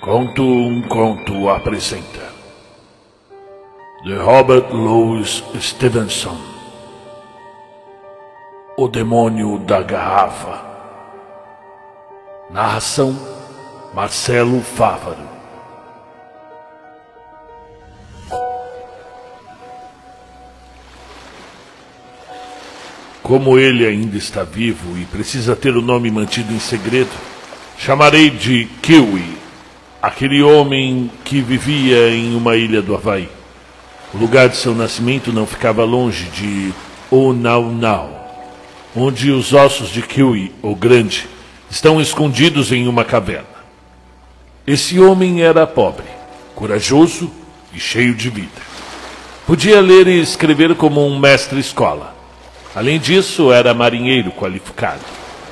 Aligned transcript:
Conto 0.00 0.44
um 0.44 0.80
conto 0.82 1.50
apresenta. 1.50 2.32
De 4.04 4.14
Robert 4.14 4.72
Louis 4.72 5.42
Stevenson. 5.60 6.38
O 8.76 8.86
Demônio 8.86 9.58
da 9.58 9.82
Garrafa. 9.82 10.64
Narração 12.48 13.18
Marcelo 13.92 14.62
Fávaro. 14.62 15.28
Como 23.20 23.58
ele 23.58 23.84
ainda 23.84 24.16
está 24.16 24.44
vivo 24.44 24.96
e 24.96 25.04
precisa 25.06 25.56
ter 25.56 25.76
o 25.76 25.82
nome 25.82 26.08
mantido 26.08 26.54
em 26.54 26.60
segredo, 26.60 27.10
chamarei 27.76 28.30
de 28.30 28.66
Kiwi 28.80 29.47
aquele 30.00 30.42
homem 30.42 31.10
que 31.24 31.40
vivia 31.40 32.10
em 32.10 32.34
uma 32.34 32.56
ilha 32.56 32.80
do 32.80 32.94
Havaí. 32.94 33.28
O 34.14 34.18
lugar 34.18 34.48
de 34.48 34.56
seu 34.56 34.74
nascimento 34.74 35.32
não 35.32 35.46
ficava 35.46 35.84
longe 35.84 36.24
de 36.26 36.72
Onaunau, 37.10 38.46
onde 38.96 39.30
os 39.30 39.52
ossos 39.52 39.90
de 39.90 40.00
Kiwi, 40.02 40.52
o 40.62 40.74
Grande, 40.74 41.26
estão 41.70 42.00
escondidos 42.00 42.72
em 42.72 42.88
uma 42.88 43.04
caverna. 43.04 43.58
Esse 44.66 45.00
homem 45.00 45.42
era 45.42 45.66
pobre, 45.66 46.06
corajoso 46.54 47.30
e 47.74 47.80
cheio 47.80 48.14
de 48.14 48.30
vida. 48.30 48.68
Podia 49.46 49.80
ler 49.80 50.06
e 50.06 50.20
escrever 50.20 50.74
como 50.74 51.04
um 51.06 51.18
mestre-escola. 51.18 52.14
Além 52.74 52.98
disso, 52.98 53.50
era 53.50 53.74
marinheiro 53.74 54.30
qualificado, 54.30 55.00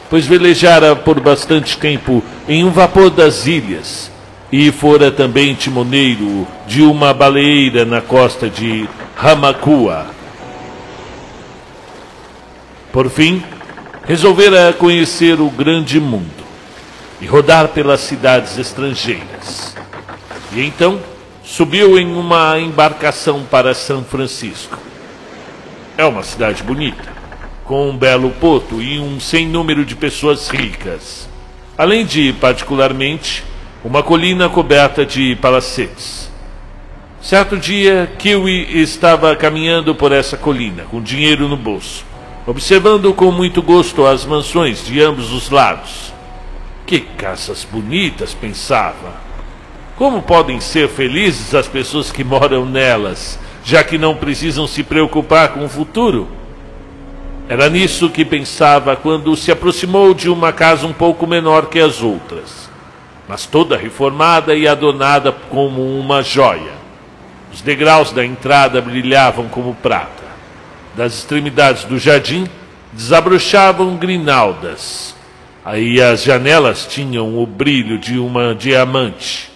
pois 0.09 0.27
velejara 0.27 0.95
por 0.95 1.19
bastante 1.19 1.77
tempo 1.77 2.23
em 2.49 2.63
um 2.63 2.71
vapor 2.71 3.11
das 3.11 3.47
ilhas 3.47 4.11
e 4.51 4.71
fora 4.71 5.11
também 5.11 5.55
timoneiro 5.55 6.47
de 6.67 6.83
uma 6.83 7.13
baleeira 7.13 7.85
na 7.85 8.01
costa 8.01 8.49
de 8.49 8.89
Hamakua. 9.21 10.07
Por 12.93 13.11
fim, 13.11 13.43
resolvera 14.05 14.73
conhecer 14.73 15.41
o 15.41 15.51
grande 15.51 15.99
mundo 16.01 16.47
e 17.21 17.27
rodar 17.27 17.69
pelas 17.69 18.01
cidades 18.01 18.57
estrangeiras. 18.57 19.75
E 20.53 20.63
então 20.63 21.01
subiu 21.43 21.99
em 21.99 22.15
uma 22.17 22.59
embarcação 22.59 23.45
para 23.51 23.75
São 23.75 24.05
Francisco. 24.05 24.79
É 25.99 26.05
uma 26.05 26.23
cidade 26.23 26.63
bonita, 26.63 27.13
com 27.65 27.91
um 27.91 27.97
belo 27.97 28.31
porto 28.31 28.81
e 28.81 28.99
um 28.99 29.19
sem 29.19 29.47
número 29.47 29.85
de 29.85 29.97
pessoas 29.97 30.49
ricas, 30.49 31.29
além 31.77 32.05
de, 32.05 32.33
particularmente, 32.35 33.43
uma 33.87 34.03
colina 34.03 34.49
coberta 34.49 35.07
de 35.07 35.37
palacetes. 35.37 36.29
Certo 37.23 37.57
dia, 37.57 38.11
Kiwi 38.19 38.83
estava 38.83 39.37
caminhando 39.37 39.95
por 39.95 40.11
essa 40.11 40.37
colina, 40.37 40.83
com 40.91 41.01
dinheiro 41.01 41.47
no 41.47 41.57
bolso, 41.57 42.05
observando 42.49 43.15
com 43.15 43.31
muito 43.31 43.63
gosto 43.63 44.05
as 44.05 44.25
mansões 44.25 44.85
de 44.85 45.01
ambos 45.01 45.33
os 45.33 45.51
lados. 45.51 46.13
Que 46.85 46.99
casas 46.99 47.65
bonitas, 47.71 48.35
pensava. 48.35 49.15
Como 49.95 50.21
podem 50.21 50.59
ser 50.59 50.89
felizes 50.89 51.55
as 51.55 51.69
pessoas 51.69 52.11
que 52.11 52.25
moram 52.25 52.67
nelas, 52.67 53.39
já 53.65 53.85
que 53.85 53.97
não 53.97 54.17
precisam 54.17 54.67
se 54.67 54.83
preocupar 54.83 55.51
com 55.51 55.65
o 55.65 55.69
futuro? 55.69 56.27
Era 57.49 57.71
nisso 57.71 58.11
que 58.11 58.25
pensava 58.25 58.97
quando 58.97 59.37
se 59.37 59.53
aproximou 59.53 60.13
de 60.13 60.29
uma 60.29 60.53
casa 60.53 60.89
um 60.89 60.93
pouco 60.93 61.25
menor 61.25 61.67
que 61.67 61.79
as 61.79 62.03
outras 62.03 62.66
mas 63.29 63.47
toda 63.47 63.77
reformada 63.77 64.55
e 64.55 64.69
adornada 64.69 65.33
como 65.33 65.83
uma 65.99 66.23
joia. 66.23 66.77
Os 67.53 67.61
degraus 67.61 68.13
da 68.13 68.25
entrada 68.25 68.81
brilhavam 68.81 69.49
como 69.49 69.75
prata. 69.75 70.25
Das 70.95 71.15
extremidades 71.15 71.85
do 71.85 71.99
jardim 71.99 72.49
desabrochavam 72.93 73.97
grinaldas. 73.97 75.15
Aí 75.65 76.01
as 76.01 76.23
janelas 76.23 76.87
tinham 76.87 77.39
o 77.39 77.47
brilho 77.47 77.99
de 77.99 78.19
uma 78.19 78.55
diamante. 78.55 79.51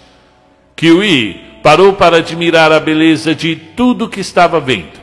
Kiwi 0.74 1.60
parou 1.62 1.92
para 1.92 2.16
admirar 2.16 2.72
a 2.72 2.80
beleza 2.80 3.34
de 3.34 3.54
tudo 3.54 4.08
que 4.08 4.20
estava 4.20 4.58
vendo. 4.58 4.98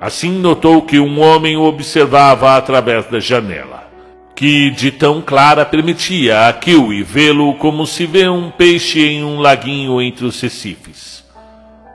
Assim 0.00 0.32
notou 0.32 0.82
que 0.82 0.98
um 0.98 1.20
homem 1.20 1.56
o 1.56 1.62
observava 1.62 2.56
através 2.56 3.06
da 3.06 3.20
janela 3.20 3.83
que 4.34 4.70
de 4.70 4.90
tão 4.90 5.22
clara 5.22 5.64
permitia 5.64 6.48
a 6.48 6.52
Kiwi 6.52 7.02
vê-lo 7.02 7.54
como 7.54 7.86
se 7.86 8.04
vê 8.04 8.28
um 8.28 8.50
peixe 8.50 9.00
em 9.06 9.24
um 9.24 9.38
laguinho 9.38 10.02
entre 10.02 10.24
os 10.24 10.40
recifes. 10.40 11.24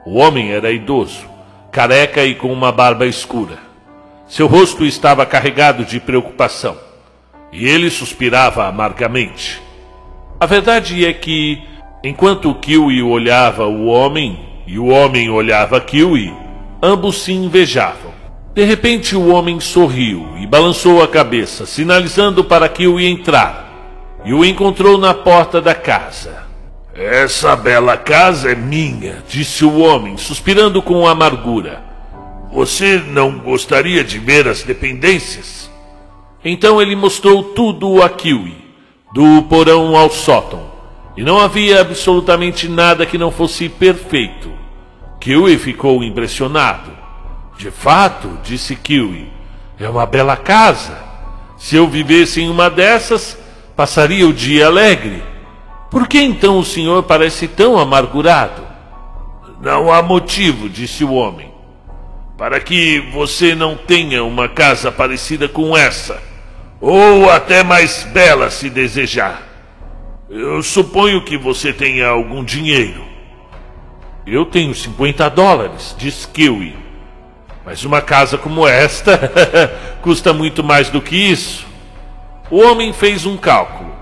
O 0.06 0.18
homem 0.18 0.52
era 0.52 0.72
idoso, 0.72 1.28
careca 1.72 2.24
e 2.24 2.34
com 2.34 2.52
uma 2.52 2.72
barba 2.72 3.06
escura. 3.06 3.60
Seu 4.28 4.48
rosto 4.48 4.86
estava 4.86 5.26
carregado 5.26 5.84
de 5.84 6.00
preocupação, 6.00 6.78
e 7.52 7.68
ele 7.68 7.90
suspirava 7.90 8.68
amargamente. 8.68 9.62
A 10.40 10.46
verdade 10.46 11.06
é 11.06 11.12
que, 11.12 11.62
enquanto 12.04 12.56
Kiwi 12.56 13.04
olhava 13.04 13.68
o 13.68 13.88
homem 13.88 14.40
e 14.66 14.80
o 14.80 14.86
homem 14.86 15.30
olhava 15.30 15.82
Kiwi, 15.82 16.34
ambos 16.82 17.24
se 17.24 17.34
invejavam. 17.34 18.19
De 18.60 18.66
repente 18.66 19.16
o 19.16 19.30
homem 19.30 19.58
sorriu 19.62 20.28
e 20.38 20.46
balançou 20.46 21.02
a 21.02 21.08
cabeça, 21.08 21.66
sinalizando 21.66 22.44
para 22.44 22.68
que 22.68 22.90
o 22.90 23.00
ia 23.00 23.08
entrar, 23.08 24.20
e 24.26 24.34
o 24.34 24.44
encontrou 24.44 24.98
na 24.98 25.14
porta 25.14 25.62
da 25.62 25.74
casa. 25.74 26.44
Essa 26.94 27.56
bela 27.56 27.96
casa 27.96 28.52
é 28.52 28.56
minha, 28.56 29.24
disse 29.30 29.64
o 29.64 29.80
homem, 29.80 30.18
suspirando 30.18 30.82
com 30.82 31.08
amargura. 31.08 31.82
Você 32.52 32.98
não 32.98 33.40
gostaria 33.40 34.04
de 34.04 34.20
ver 34.20 34.46
as 34.46 34.62
dependências? 34.62 35.72
Então 36.44 36.82
ele 36.82 36.98
mostrou 36.98 37.42
tudo 37.42 38.04
a 38.04 38.10
Kiwi, 38.10 38.58
do 39.14 39.42
porão 39.44 39.96
ao 39.96 40.10
sótão, 40.10 40.70
e 41.16 41.24
não 41.24 41.40
havia 41.40 41.80
absolutamente 41.80 42.68
nada 42.68 43.06
que 43.06 43.18
não 43.18 43.32
fosse 43.32 43.70
perfeito. 43.70 44.52
Kiwi 45.18 45.58
ficou 45.58 46.04
impressionado. 46.04 46.99
De 47.60 47.70
fato, 47.70 48.40
disse 48.42 48.74
Kiwi, 48.74 49.30
é 49.78 49.90
uma 49.90 50.06
bela 50.06 50.38
casa. 50.38 50.98
Se 51.58 51.76
eu 51.76 51.86
vivesse 51.90 52.40
em 52.40 52.50
uma 52.50 52.70
dessas, 52.70 53.38
passaria 53.76 54.26
o 54.26 54.32
dia 54.32 54.68
alegre. 54.68 55.22
Por 55.92 56.08
que 56.08 56.22
então 56.22 56.58
o 56.58 56.64
senhor 56.64 57.04
parece 57.04 57.50
tão 57.50 57.78
amargurado? 57.78 58.66
Não 59.62 59.92
há 59.92 60.02
motivo, 60.02 60.70
disse 60.70 61.04
o 61.04 61.12
homem, 61.12 61.52
para 62.38 62.62
que 62.62 63.02
você 63.12 63.54
não 63.54 63.76
tenha 63.76 64.24
uma 64.24 64.48
casa 64.48 64.90
parecida 64.90 65.50
com 65.50 65.76
essa, 65.76 66.24
ou 66.80 67.30
até 67.30 67.62
mais 67.62 68.06
bela 68.14 68.50
se 68.50 68.70
desejar. 68.70 69.44
Eu 70.30 70.64
suponho 70.64 71.26
que 71.26 71.38
você 71.38 71.74
tenha 71.74 72.08
algum 72.08 72.42
dinheiro. 72.42 73.04
Eu 74.26 74.46
tenho 74.46 74.74
50 74.74 75.30
dólares, 75.30 75.94
disse 75.98 76.26
Kiwi. 76.26 76.88
Mas 77.70 77.86
uma 77.86 78.02
casa 78.02 78.36
como 78.36 78.68
esta 78.68 79.16
custa 80.02 80.34
muito 80.34 80.64
mais 80.64 80.90
do 80.90 81.00
que 81.00 81.16
isso. 81.16 81.68
O 82.50 82.60
homem 82.64 82.92
fez 82.92 83.28
um 83.28 83.38
cálculo. 83.38 83.96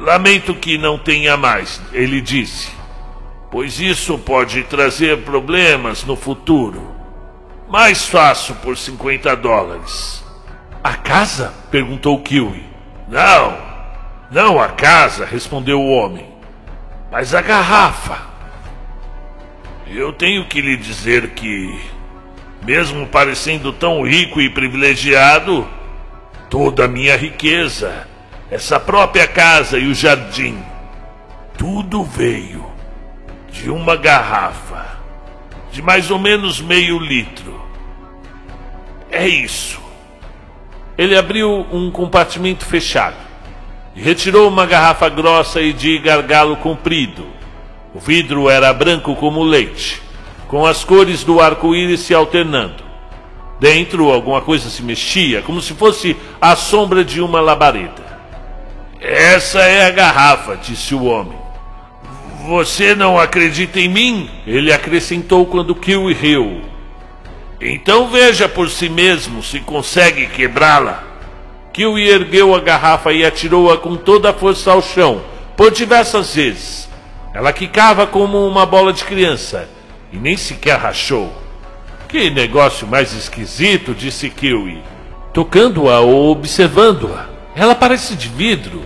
Lamento 0.00 0.52
que 0.52 0.76
não 0.76 0.98
tenha 0.98 1.36
mais, 1.36 1.80
ele 1.92 2.20
disse, 2.20 2.72
pois 3.52 3.78
isso 3.78 4.18
pode 4.18 4.64
trazer 4.64 5.18
problemas 5.18 6.02
no 6.02 6.16
futuro. 6.16 6.92
Mais 7.68 8.04
fácil 8.04 8.56
por 8.56 8.76
50 8.76 9.36
dólares. 9.36 10.24
A 10.82 10.94
casa? 10.94 11.54
perguntou 11.70 12.20
Kiwi. 12.20 12.66
Não, 13.06 13.56
não 14.28 14.60
a 14.60 14.70
casa, 14.70 15.24
respondeu 15.24 15.80
o 15.80 15.88
homem, 15.88 16.26
mas 17.12 17.32
a 17.32 17.40
garrafa. 17.42 18.18
Eu 19.86 20.12
tenho 20.12 20.44
que 20.46 20.60
lhe 20.60 20.76
dizer 20.76 21.30
que 21.30 22.01
mesmo 22.64 23.06
parecendo 23.06 23.72
tão 23.72 24.02
rico 24.02 24.40
e 24.40 24.48
privilegiado, 24.48 25.68
toda 26.48 26.84
a 26.84 26.88
minha 26.88 27.16
riqueza, 27.16 28.06
essa 28.50 28.78
própria 28.78 29.26
casa 29.26 29.78
e 29.78 29.88
o 29.88 29.94
jardim, 29.94 30.62
tudo 31.58 32.04
veio 32.04 32.64
de 33.50 33.68
uma 33.68 33.96
garrafa 33.96 34.98
de 35.72 35.82
mais 35.82 36.10
ou 36.10 36.18
menos 36.18 36.60
meio 36.60 36.98
litro. 36.98 37.60
É 39.10 39.26
isso. 39.26 39.80
Ele 40.96 41.16
abriu 41.16 41.66
um 41.72 41.90
compartimento 41.90 42.64
fechado 42.64 43.16
e 43.96 44.00
retirou 44.00 44.48
uma 44.48 44.66
garrafa 44.66 45.08
grossa 45.08 45.60
e 45.60 45.72
de 45.72 45.98
gargalo 45.98 46.56
comprido. 46.56 47.26
O 47.94 47.98
vidro 47.98 48.48
era 48.48 48.72
branco 48.72 49.16
como 49.16 49.42
leite 49.42 50.02
com 50.52 50.66
as 50.66 50.84
cores 50.84 51.24
do 51.24 51.40
arco-íris 51.40 52.00
se 52.00 52.12
alternando. 52.12 52.84
Dentro, 53.58 54.12
alguma 54.12 54.42
coisa 54.42 54.68
se 54.68 54.82
mexia, 54.82 55.40
como 55.40 55.62
se 55.62 55.72
fosse 55.72 56.14
a 56.38 56.54
sombra 56.54 57.02
de 57.02 57.22
uma 57.22 57.40
labareda. 57.40 58.20
Essa 59.00 59.60
é 59.60 59.86
a 59.86 59.90
garrafa, 59.90 60.54
disse 60.54 60.94
o 60.94 61.04
homem. 61.04 61.38
Você 62.46 62.94
não 62.94 63.18
acredita 63.18 63.80
em 63.80 63.88
mim? 63.88 64.28
Ele 64.46 64.70
acrescentou 64.70 65.46
quando 65.46 65.74
Kiwi 65.74 66.12
riu. 66.12 66.60
Então 67.58 68.08
veja 68.08 68.46
por 68.46 68.68
si 68.68 68.90
mesmo 68.90 69.42
se 69.42 69.58
consegue 69.58 70.26
quebrá-la. 70.26 71.02
Kiwi 71.72 72.10
ergueu 72.10 72.54
a 72.54 72.60
garrafa 72.60 73.10
e 73.10 73.24
atirou-a 73.24 73.78
com 73.78 73.96
toda 73.96 74.28
a 74.28 74.34
força 74.34 74.70
ao 74.70 74.82
chão, 74.82 75.22
por 75.56 75.70
diversas 75.70 76.34
vezes. 76.34 76.90
Ela 77.32 77.54
quicava 77.54 78.06
como 78.06 78.46
uma 78.46 78.66
bola 78.66 78.92
de 78.92 79.02
criança 79.02 79.66
e 80.12 80.16
nem 80.16 80.36
sequer 80.36 80.78
rachou. 80.78 81.32
Que 82.08 82.28
negócio 82.28 82.86
mais 82.86 83.12
esquisito, 83.14 83.94
disse 83.94 84.28
Kiwi, 84.28 84.82
tocando-a 85.32 86.00
ou 86.00 86.30
observando-a. 86.30 87.26
Ela 87.56 87.74
parece 87.74 88.14
de 88.14 88.28
vidro. 88.28 88.82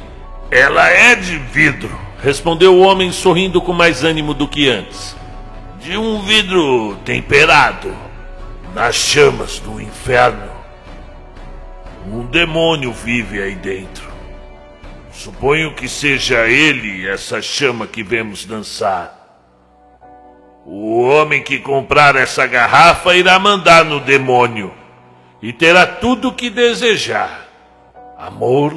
Ela 0.51 0.89
é 0.89 1.17
de 1.17 1.37
vidro, 1.37 1.91
respondeu 2.23 2.75
o 2.75 2.81
homem 2.81 3.11
sorrindo 3.11 3.61
com 3.61 3.73
mais 3.73 4.05
ânimo 4.05 4.33
do 4.33 4.47
que 4.47 4.69
antes. 4.69 5.17
De 5.81 5.97
um 5.97 6.23
vidro 6.23 6.97
temperado, 7.05 7.93
nas 8.73 8.95
chamas 8.95 9.59
do 9.59 9.81
inferno. 9.81 10.51
Um 12.07 12.25
demônio 12.27 12.93
vive 12.93 13.43
aí 13.43 13.57
dentro. 13.57 14.07
Suponho 15.11 15.75
que 15.75 15.89
seja 15.89 16.47
ele 16.47 17.09
essa 17.09 17.43
chama 17.43 17.87
que 17.87 18.03
vemos 18.03 18.45
dançar. 18.45 19.26
O 20.69 21.01
homem 21.03 21.45
que 21.45 21.61
comprar 21.61 22.17
essa 22.17 22.45
garrafa 22.45 23.15
irá 23.15 23.39
mandar 23.39 23.85
no 23.85 24.01
demônio 24.01 24.75
e 25.41 25.53
terá 25.53 25.87
tudo 25.87 26.29
o 26.29 26.33
que 26.33 26.51
desejar: 26.51 27.47
amor, 28.19 28.75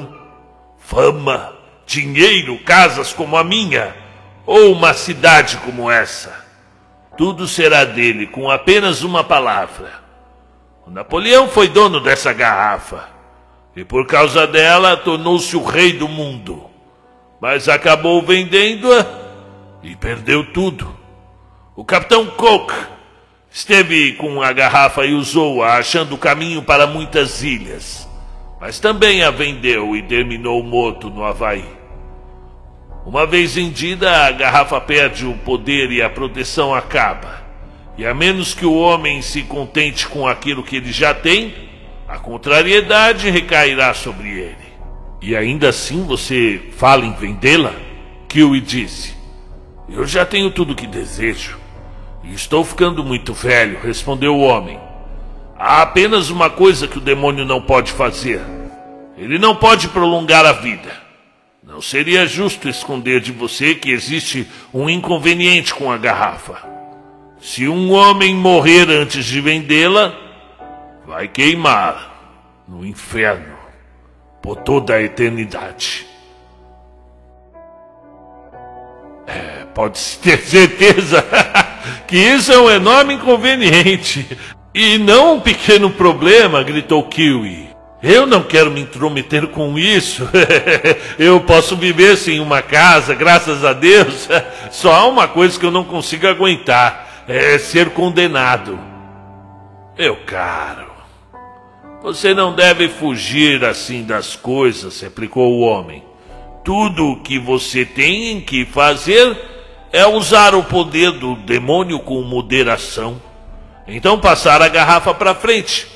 fama, 0.78 1.52
dinheiro, 1.84 2.56
casas 2.60 3.12
como 3.12 3.36
a 3.36 3.42
minha 3.42 3.92
ou 4.46 4.70
uma 4.72 4.94
cidade 4.94 5.56
como 5.64 5.90
essa. 5.90 6.46
Tudo 7.18 7.48
será 7.48 7.84
dele 7.84 8.28
com 8.28 8.48
apenas 8.48 9.02
uma 9.02 9.24
palavra. 9.24 9.90
O 10.86 10.90
Napoleão 10.92 11.48
foi 11.48 11.66
dono 11.66 11.98
dessa 11.98 12.32
garrafa 12.32 13.08
e 13.74 13.84
por 13.84 14.06
causa 14.06 14.46
dela 14.46 14.96
tornou-se 14.96 15.56
o 15.56 15.64
rei 15.64 15.92
do 15.92 16.06
mundo. 16.06 16.70
Mas 17.40 17.68
acabou 17.68 18.22
vendendo-a 18.22 19.04
e 19.82 19.96
perdeu 19.96 20.52
tudo. 20.52 20.99
O 21.80 21.84
capitão 21.84 22.26
Cook 22.26 22.74
esteve 23.50 24.12
com 24.12 24.42
a 24.42 24.52
garrafa 24.52 25.06
e 25.06 25.14
usou-a, 25.14 25.78
achando 25.78 26.14
o 26.14 26.18
caminho 26.18 26.60
para 26.60 26.86
muitas 26.86 27.42
ilhas. 27.42 28.06
Mas 28.60 28.78
também 28.78 29.22
a 29.22 29.30
vendeu 29.30 29.96
e 29.96 30.02
terminou 30.02 30.62
morto 30.62 31.08
no 31.08 31.24
Havaí. 31.24 31.64
Uma 33.06 33.26
vez 33.26 33.54
vendida, 33.54 34.26
a 34.26 34.30
garrafa 34.30 34.78
perde 34.78 35.24
o 35.24 35.32
poder 35.38 35.90
e 35.90 36.02
a 36.02 36.10
proteção 36.10 36.74
acaba. 36.74 37.42
E 37.96 38.04
a 38.06 38.12
menos 38.12 38.52
que 38.52 38.66
o 38.66 38.74
homem 38.74 39.22
se 39.22 39.40
contente 39.44 40.06
com 40.06 40.28
aquilo 40.28 40.62
que 40.62 40.76
ele 40.76 40.92
já 40.92 41.14
tem, 41.14 41.54
a 42.06 42.18
contrariedade 42.18 43.30
recairá 43.30 43.94
sobre 43.94 44.28
ele. 44.28 44.68
E 45.22 45.34
ainda 45.34 45.70
assim 45.70 46.04
você 46.04 46.60
fala 46.76 47.06
em 47.06 47.14
vendê-la? 47.14 47.72
Kiwi 48.28 48.60
disse. 48.60 49.16
Eu 49.88 50.06
já 50.06 50.26
tenho 50.26 50.50
tudo 50.50 50.74
o 50.74 50.76
que 50.76 50.86
desejo. 50.86 51.59
Estou 52.24 52.64
ficando 52.64 53.02
muito 53.04 53.32
velho, 53.32 53.78
respondeu 53.82 54.36
o 54.36 54.40
homem. 54.40 54.78
Há 55.58 55.82
apenas 55.82 56.30
uma 56.30 56.48
coisa 56.48 56.86
que 56.86 56.98
o 56.98 57.02
demônio 57.02 57.44
não 57.44 57.60
pode 57.60 57.92
fazer. 57.92 58.40
Ele 59.16 59.38
não 59.38 59.54
pode 59.54 59.88
prolongar 59.88 60.46
a 60.46 60.52
vida. 60.52 60.90
Não 61.62 61.82
seria 61.82 62.26
justo 62.26 62.68
esconder 62.68 63.20
de 63.20 63.30
você 63.30 63.74
que 63.74 63.90
existe 63.90 64.48
um 64.72 64.88
inconveniente 64.88 65.74
com 65.74 65.92
a 65.92 65.98
garrafa. 65.98 66.68
Se 67.40 67.68
um 67.68 67.92
homem 67.92 68.34
morrer 68.34 68.88
antes 68.88 69.24
de 69.24 69.40
vendê-la, 69.40 70.14
vai 71.06 71.28
queimar 71.28 72.10
no 72.66 72.84
inferno 72.84 73.56
por 74.42 74.56
toda 74.56 74.94
a 74.94 75.02
eternidade. 75.02 76.06
É, 79.26 79.64
pode 79.74 80.00
ter 80.18 80.38
certeza 80.38 81.24
que 82.10 82.18
isso 82.18 82.52
é 82.52 82.58
um 82.58 82.68
enorme 82.68 83.14
inconveniente. 83.14 84.36
E 84.74 84.98
não 84.98 85.36
um 85.36 85.40
pequeno 85.40 85.90
problema, 85.90 86.60
gritou 86.64 87.04
Kiwi. 87.04 87.70
Eu 88.02 88.26
não 88.26 88.42
quero 88.42 88.68
me 88.68 88.80
intrometer 88.80 89.46
com 89.46 89.78
isso. 89.78 90.28
eu 91.18 91.40
posso 91.40 91.76
viver 91.76 92.16
sem 92.16 92.40
uma 92.40 92.62
casa, 92.62 93.14
graças 93.14 93.64
a 93.64 93.72
Deus. 93.72 94.28
Só 94.72 94.92
há 94.92 95.06
uma 95.06 95.28
coisa 95.28 95.58
que 95.58 95.64
eu 95.64 95.70
não 95.70 95.84
consigo 95.84 96.26
aguentar: 96.26 97.24
é 97.28 97.56
ser 97.58 97.90
condenado. 97.90 98.76
Meu 99.96 100.16
caro, 100.26 100.90
você 102.02 102.34
não 102.34 102.54
deve 102.54 102.88
fugir 102.88 103.64
assim 103.64 104.02
das 104.02 104.34
coisas, 104.34 105.00
replicou 105.00 105.52
o 105.52 105.60
homem. 105.60 106.02
Tudo 106.64 107.12
o 107.12 107.20
que 107.20 107.38
você 107.38 107.84
tem 107.84 108.40
que 108.40 108.64
fazer 108.64 109.59
é 109.92 110.06
usar 110.06 110.54
o 110.54 110.62
poder 110.62 111.12
do 111.12 111.36
demônio 111.36 111.98
com 112.00 112.22
moderação. 112.22 113.20
Então 113.86 114.20
passar 114.20 114.62
a 114.62 114.68
garrafa 114.68 115.12
para 115.12 115.34
frente, 115.34 115.86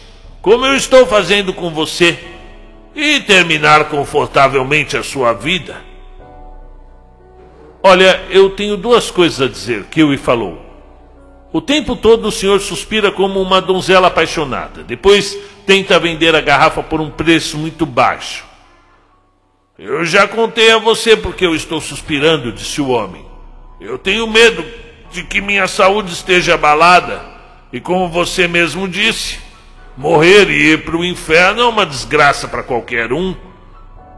como 0.42 0.66
eu 0.66 0.74
estou 0.74 1.06
fazendo 1.06 1.52
com 1.52 1.70
você, 1.70 2.18
e 2.94 3.20
terminar 3.20 3.88
confortavelmente 3.88 4.96
a 4.96 5.02
sua 5.02 5.32
vida. 5.32 5.76
Olha, 7.82 8.24
eu 8.30 8.50
tenho 8.50 8.76
duas 8.76 9.10
coisas 9.10 9.40
a 9.40 9.50
dizer, 9.50 9.84
Kiwi 9.84 10.16
falou. 10.16 10.60
O 11.52 11.60
tempo 11.60 11.94
todo 11.94 12.26
o 12.26 12.32
senhor 12.32 12.60
suspira 12.60 13.12
como 13.12 13.40
uma 13.40 13.60
donzela 13.60 14.08
apaixonada. 14.08 14.82
Depois 14.82 15.38
tenta 15.66 16.00
vender 16.00 16.34
a 16.34 16.40
garrafa 16.40 16.82
por 16.82 17.00
um 17.00 17.10
preço 17.10 17.56
muito 17.56 17.86
baixo. 17.86 18.44
Eu 19.78 20.04
já 20.04 20.26
contei 20.26 20.70
a 20.70 20.78
você 20.78 21.16
porque 21.16 21.44
eu 21.44 21.54
estou 21.54 21.80
suspirando, 21.80 22.50
disse 22.50 22.80
o 22.80 22.88
homem. 22.88 23.24
Eu 23.84 23.98
tenho 23.98 24.26
medo 24.26 24.64
de 25.12 25.22
que 25.22 25.42
minha 25.42 25.68
saúde 25.68 26.10
esteja 26.10 26.54
abalada. 26.54 27.20
E 27.70 27.78
como 27.78 28.08
você 28.08 28.48
mesmo 28.48 28.88
disse, 28.88 29.38
morrer 29.94 30.48
e 30.48 30.72
ir 30.72 30.84
para 30.84 30.96
o 30.96 31.04
inferno 31.04 31.60
é 31.60 31.66
uma 31.66 31.84
desgraça 31.84 32.48
para 32.48 32.62
qualquer 32.62 33.12
um. 33.12 33.36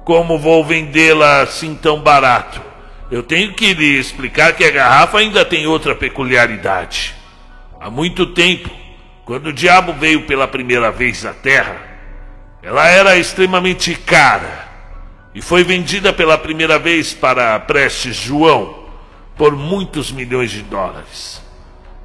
Como 0.04 0.38
vou 0.38 0.64
vendê-la 0.64 1.42
assim 1.42 1.74
tão 1.74 2.00
barato? 2.00 2.62
Eu 3.10 3.24
tenho 3.24 3.54
que 3.54 3.74
lhe 3.74 3.98
explicar 3.98 4.52
que 4.52 4.64
a 4.64 4.70
garrafa 4.70 5.18
ainda 5.18 5.44
tem 5.44 5.66
outra 5.66 5.96
peculiaridade. 5.96 7.16
Há 7.80 7.90
muito 7.90 8.24
tempo, 8.24 8.70
quando 9.24 9.48
o 9.48 9.52
diabo 9.52 9.92
veio 9.94 10.26
pela 10.28 10.46
primeira 10.46 10.92
vez 10.92 11.26
à 11.26 11.32
Terra, 11.32 11.76
ela 12.62 12.86
era 12.86 13.16
extremamente 13.16 13.96
cara 13.96 14.68
e 15.34 15.42
foi 15.42 15.64
vendida 15.64 16.12
pela 16.12 16.38
primeira 16.38 16.78
vez 16.78 17.12
para 17.12 17.58
Prestes 17.58 18.14
João 18.14 18.75
por 19.36 19.54
muitos 19.54 20.10
milhões 20.10 20.50
de 20.50 20.62
dólares. 20.62 21.42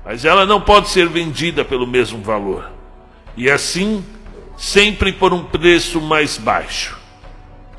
Mas 0.04 0.26
ela 0.26 0.46
não 0.46 0.60
pode 0.60 0.90
ser 0.90 1.08
vendida 1.08 1.64
pelo 1.64 1.88
mesmo 1.88 2.22
valor. 2.22 2.70
E 3.38 3.50
assim, 3.50 4.04
sempre 4.58 5.12
por 5.14 5.34
um 5.34 5.44
preço 5.44 6.02
mais 6.02 6.38
baixo. 6.38 7.00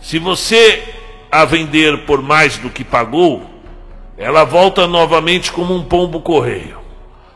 Se 0.00 0.18
você 0.18 0.82
a 1.30 1.44
vender 1.44 2.04
por 2.04 2.22
mais 2.22 2.58
do 2.58 2.70
que 2.70 2.84
pagou, 2.84 3.48
ela 4.16 4.44
volta 4.44 4.86
novamente 4.86 5.52
como 5.52 5.74
um 5.74 5.84
pombo 5.84 6.20
correio. 6.20 6.78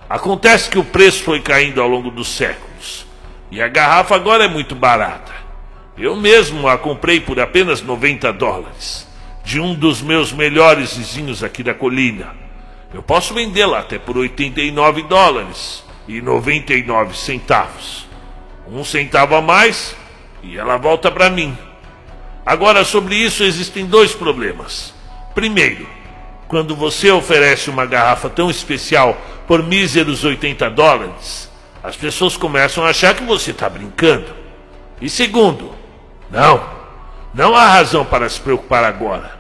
Acontece 0.08 0.70
que 0.70 0.78
o 0.78 0.84
preço 0.84 1.22
foi 1.24 1.40
caindo 1.40 1.80
ao 1.80 1.88
longo 1.88 2.10
dos 2.10 2.28
séculos. 2.28 3.06
E 3.50 3.60
a 3.60 3.68
garrafa 3.68 4.14
agora 4.14 4.44
é 4.44 4.48
muito 4.48 4.74
barata. 4.74 5.32
Eu 5.96 6.14
mesmo 6.14 6.68
a 6.68 6.76
comprei 6.76 7.20
por 7.20 7.40
apenas 7.40 7.82
90 7.82 8.32
dólares 8.34 9.06
de 9.46 9.60
um 9.60 9.72
dos 9.76 10.02
meus 10.02 10.32
melhores 10.32 10.96
vizinhos 10.96 11.44
aqui 11.44 11.62
da 11.62 11.72
colina. 11.72 12.34
Eu 12.92 13.00
posso 13.00 13.32
vendê-la 13.32 13.78
até 13.78 13.96
por 13.96 14.18
89 14.18 15.04
dólares 15.04 15.84
e 16.08 16.20
99 16.20 17.16
centavos. 17.16 18.08
Um 18.66 18.82
centavo 18.82 19.36
a 19.36 19.40
mais 19.40 19.94
e 20.42 20.58
ela 20.58 20.76
volta 20.76 21.12
para 21.12 21.30
mim. 21.30 21.56
Agora, 22.44 22.84
sobre 22.84 23.14
isso 23.14 23.44
existem 23.44 23.86
dois 23.86 24.12
problemas. 24.12 24.92
Primeiro, 25.32 25.86
quando 26.48 26.74
você 26.74 27.12
oferece 27.12 27.70
uma 27.70 27.86
garrafa 27.86 28.28
tão 28.28 28.50
especial 28.50 29.16
por 29.46 29.62
míseros 29.62 30.24
80 30.24 30.68
dólares, 30.70 31.48
as 31.84 31.94
pessoas 31.94 32.36
começam 32.36 32.84
a 32.84 32.88
achar 32.88 33.14
que 33.14 33.22
você 33.22 33.52
está 33.52 33.68
brincando. 33.68 34.26
E 35.00 35.08
segundo, 35.08 35.72
não, 36.32 36.68
não 37.32 37.54
há 37.54 37.68
razão 37.68 38.04
para 38.04 38.28
se 38.28 38.40
preocupar 38.40 38.82
agora. 38.82 39.35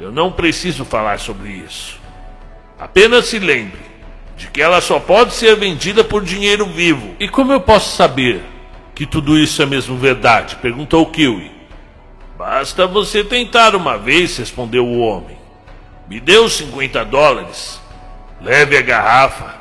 Eu 0.00 0.12
não 0.12 0.30
preciso 0.30 0.84
falar 0.84 1.18
sobre 1.18 1.50
isso. 1.50 1.98
Apenas 2.78 3.26
se 3.26 3.38
lembre 3.38 3.80
de 4.36 4.46
que 4.46 4.62
ela 4.62 4.80
só 4.80 5.00
pode 5.00 5.34
ser 5.34 5.56
vendida 5.56 6.04
por 6.04 6.24
dinheiro 6.24 6.64
vivo. 6.66 7.16
E 7.18 7.28
como 7.28 7.52
eu 7.52 7.60
posso 7.60 7.96
saber 7.96 8.40
que 8.94 9.04
tudo 9.04 9.36
isso 9.36 9.60
é 9.60 9.66
mesmo 9.66 9.96
verdade? 9.96 10.56
perguntou 10.56 11.04
Kiwi. 11.06 11.50
Basta 12.38 12.86
você 12.86 13.24
tentar 13.24 13.74
uma 13.74 13.98
vez, 13.98 14.36
respondeu 14.36 14.86
o 14.86 15.00
homem. 15.00 15.36
Me 16.08 16.20
dê 16.20 16.38
os 16.38 16.52
50 16.52 17.04
dólares, 17.04 17.80
leve 18.40 18.76
a 18.76 18.82
garrafa 18.82 19.56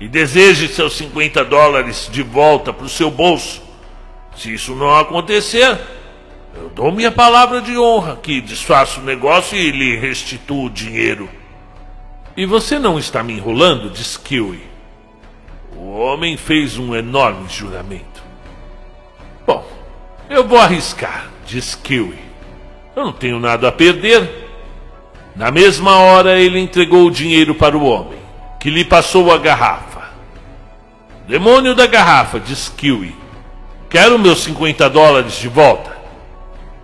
e 0.00 0.08
deseje 0.08 0.66
seus 0.66 0.96
50 0.96 1.44
dólares 1.44 2.08
de 2.10 2.22
volta 2.22 2.72
para 2.72 2.86
o 2.86 2.88
seu 2.88 3.10
bolso. 3.10 3.62
Se 4.36 4.52
isso 4.52 4.74
não 4.74 4.98
acontecer, 4.98 5.78
eu 6.54 6.68
dou 6.70 6.90
minha 6.90 7.10
palavra 7.10 7.60
de 7.60 7.78
honra 7.78 8.16
que 8.16 8.40
desfaço 8.40 9.00
o 9.00 9.04
negócio 9.04 9.56
e 9.56 9.70
lhe 9.70 9.96
restituo 9.96 10.66
o 10.66 10.70
dinheiro. 10.70 11.28
E 12.36 12.46
você 12.46 12.78
não 12.78 12.98
está 12.98 13.22
me 13.22 13.34
enrolando? 13.34 13.90
disse 13.90 14.18
Kiwi. 14.18 14.62
O 15.76 15.90
homem 15.90 16.36
fez 16.36 16.78
um 16.78 16.94
enorme 16.94 17.48
juramento. 17.48 18.22
Bom, 19.46 19.66
eu 20.28 20.46
vou 20.46 20.58
arriscar, 20.58 21.30
disse 21.46 21.76
Kiwi. 21.76 22.18
Eu 22.94 23.04
não 23.04 23.12
tenho 23.12 23.38
nada 23.38 23.68
a 23.68 23.72
perder. 23.72 24.48
Na 25.36 25.50
mesma 25.50 25.96
hora, 25.96 26.38
ele 26.38 26.58
entregou 26.58 27.06
o 27.06 27.10
dinheiro 27.10 27.54
para 27.54 27.76
o 27.76 27.84
homem, 27.84 28.18
que 28.58 28.68
lhe 28.68 28.84
passou 28.84 29.32
a 29.32 29.38
garrafa. 29.38 30.10
Demônio 31.26 31.74
da 31.74 31.86
garrafa, 31.86 32.40
disse 32.40 32.70
Kiwi. 32.72 33.14
Quero 33.88 34.18
meus 34.18 34.40
50 34.40 34.90
dólares 34.90 35.34
de 35.34 35.48
volta. 35.48 35.99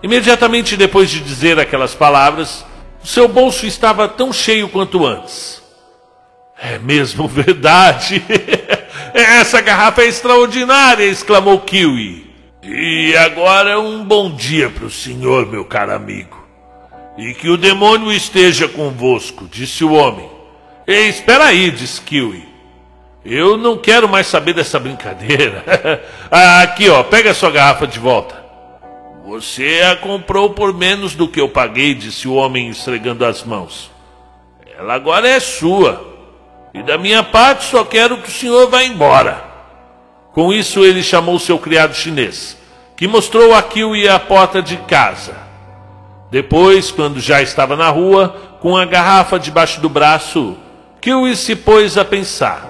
Imediatamente 0.03 0.77
depois 0.77 1.11
de 1.11 1.21
dizer 1.21 1.59
aquelas 1.59 1.95
palavras, 1.95 2.65
o 3.03 3.07
seu 3.07 3.29
bolso 3.29 3.67
estava 3.67 4.09
tão 4.09 4.33
cheio 4.33 4.69
quanto 4.69 5.07
antes. 5.07 5.63
É 6.59 6.79
mesmo 6.79 7.27
verdade. 7.29 8.23
Essa 9.15 9.61
garrafa 9.61 10.03
é 10.03 10.07
extraordinária, 10.07 11.05
exclamou 11.05 11.61
Kiwi. 11.61 12.27
E 12.63 13.17
agora 13.17 13.71
é 13.71 13.79
um 13.79 14.05
bom 14.05 14.35
dia 14.35 14.69
para 14.69 14.87
o 14.87 14.91
senhor, 14.91 15.47
meu 15.47 15.65
caro 15.65 15.93
amigo. 15.93 16.45
E 17.17 17.33
que 17.33 17.49
o 17.49 17.57
demônio 17.57 18.13
esteja 18.13 18.69
convosco, 18.69 19.47
disse 19.51 19.85
o 19.85 19.93
homem. 19.93 20.29
Ei, 20.87 21.09
espera 21.09 21.47
aí, 21.47 21.71
disse 21.71 22.01
Kiwi. 22.01 22.47
Eu 23.25 23.57
não 23.57 23.77
quero 23.77 24.09
mais 24.09 24.27
saber 24.27 24.53
dessa 24.53 24.79
brincadeira. 24.79 25.65
Aqui, 26.63 26.89
ó, 26.89 27.03
pega 27.03 27.31
a 27.31 27.35
sua 27.35 27.51
garrafa 27.51 27.87
de 27.87 27.99
volta. 27.99 28.46
Você 29.27 29.83
a 29.83 29.97
comprou 29.97 30.51
por 30.51 30.73
menos 30.73 31.17
do 31.17 31.27
que 31.27 31.41
eu 31.41 31.49
paguei, 31.49 31.97
disse 31.97 32.29
o 32.29 32.35
homem 32.35 32.69
esfregando 32.69 33.25
as 33.25 33.43
mãos. 33.43 33.91
Ela 34.79 34.95
agora 34.95 35.27
é 35.29 35.41
sua. 35.41 36.15
E 36.73 36.81
da 36.81 36.97
minha 36.97 37.25
parte 37.25 37.65
só 37.65 37.85
quero 37.85 38.19
que 38.19 38.29
o 38.29 38.33
senhor 38.33 38.71
vá 38.71 38.85
embora. 38.85 39.43
Com 40.33 40.53
isso 40.53 40.85
ele 40.85 41.03
chamou 41.03 41.41
seu 41.41 41.59
criado 41.59 41.93
chinês, 41.93 42.57
que 42.97 43.09
mostrou 43.09 43.53
a 43.53 43.61
Kiwi 43.65 44.09
a 44.09 44.21
porta 44.21 44.63
de 44.63 44.77
casa. 44.77 45.37
Depois, 46.31 46.93
quando 46.93 47.19
já 47.19 47.43
estava 47.43 47.75
na 47.75 47.89
rua, 47.89 48.29
com 48.61 48.77
a 48.77 48.85
garrafa 48.85 49.41
debaixo 49.41 49.81
do 49.81 49.89
braço, 49.89 50.57
Kiwi 51.01 51.35
se 51.35 51.57
pôs 51.57 51.99
a 51.99 52.05
pensar. 52.05 52.65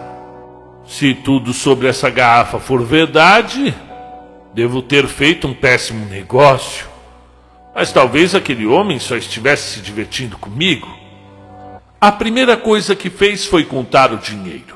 Se 0.86 1.12
tudo 1.12 1.52
sobre 1.52 1.86
essa 1.86 2.08
garrafa 2.08 2.58
for 2.58 2.82
verdade, 2.82 3.74
devo 4.56 4.80
ter 4.80 5.06
feito 5.06 5.46
um 5.46 5.52
péssimo 5.52 6.06
negócio. 6.06 6.86
Mas 7.74 7.92
talvez 7.92 8.34
aquele 8.34 8.66
homem 8.66 8.98
só 8.98 9.14
estivesse 9.14 9.74
se 9.74 9.80
divertindo 9.82 10.38
comigo. 10.38 10.88
A 12.00 12.10
primeira 12.10 12.56
coisa 12.56 12.96
que 12.96 13.10
fez 13.10 13.44
foi 13.44 13.66
contar 13.66 14.14
o 14.14 14.16
dinheiro. 14.16 14.74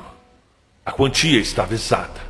A 0.85 0.91
quantia 0.91 1.39
estava 1.39 1.73
exata: 1.73 2.21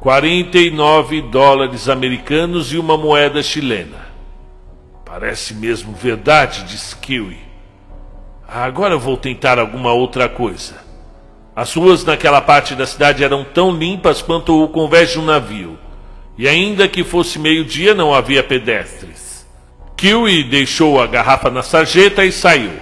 49 0.00 1.22
dólares 1.22 1.88
americanos 1.88 2.74
e 2.74 2.76
uma 2.76 2.98
moeda 2.98 3.42
chilena. 3.42 4.08
Parece 5.02 5.54
mesmo 5.54 5.94
verdade, 5.94 6.64
disse 6.64 6.94
Kiwi. 6.96 7.38
Agora 8.46 8.98
vou 8.98 9.16
tentar 9.16 9.58
alguma 9.58 9.94
outra 9.94 10.28
coisa. 10.28 10.74
As 11.54 11.72
ruas 11.72 12.04
naquela 12.04 12.42
parte 12.42 12.74
da 12.74 12.86
cidade 12.86 13.24
eram 13.24 13.44
tão 13.44 13.70
limpas 13.70 14.20
quanto 14.20 14.62
o 14.62 14.68
convés 14.68 15.12
de 15.12 15.18
um 15.18 15.24
navio. 15.24 15.85
E 16.38 16.46
ainda 16.46 16.86
que 16.86 17.02
fosse 17.02 17.38
meio-dia, 17.38 17.94
não 17.94 18.12
havia 18.12 18.42
pedestres. 18.42 19.46
Kiwi 19.96 20.44
deixou 20.44 21.00
a 21.00 21.06
garrafa 21.06 21.50
na 21.50 21.62
sarjeta 21.62 22.24
e 22.24 22.30
saiu. 22.30 22.72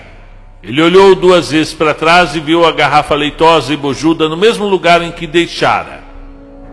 Ele 0.62 0.82
olhou 0.82 1.14
duas 1.14 1.50
vezes 1.50 1.72
para 1.72 1.94
trás 1.94 2.34
e 2.34 2.40
viu 2.40 2.64
a 2.64 2.72
garrafa 2.72 3.14
leitosa 3.14 3.72
e 3.72 3.76
bojuda 3.76 4.28
no 4.28 4.36
mesmo 4.36 4.66
lugar 4.66 5.02
em 5.02 5.12
que 5.12 5.26
deixara. 5.26 6.02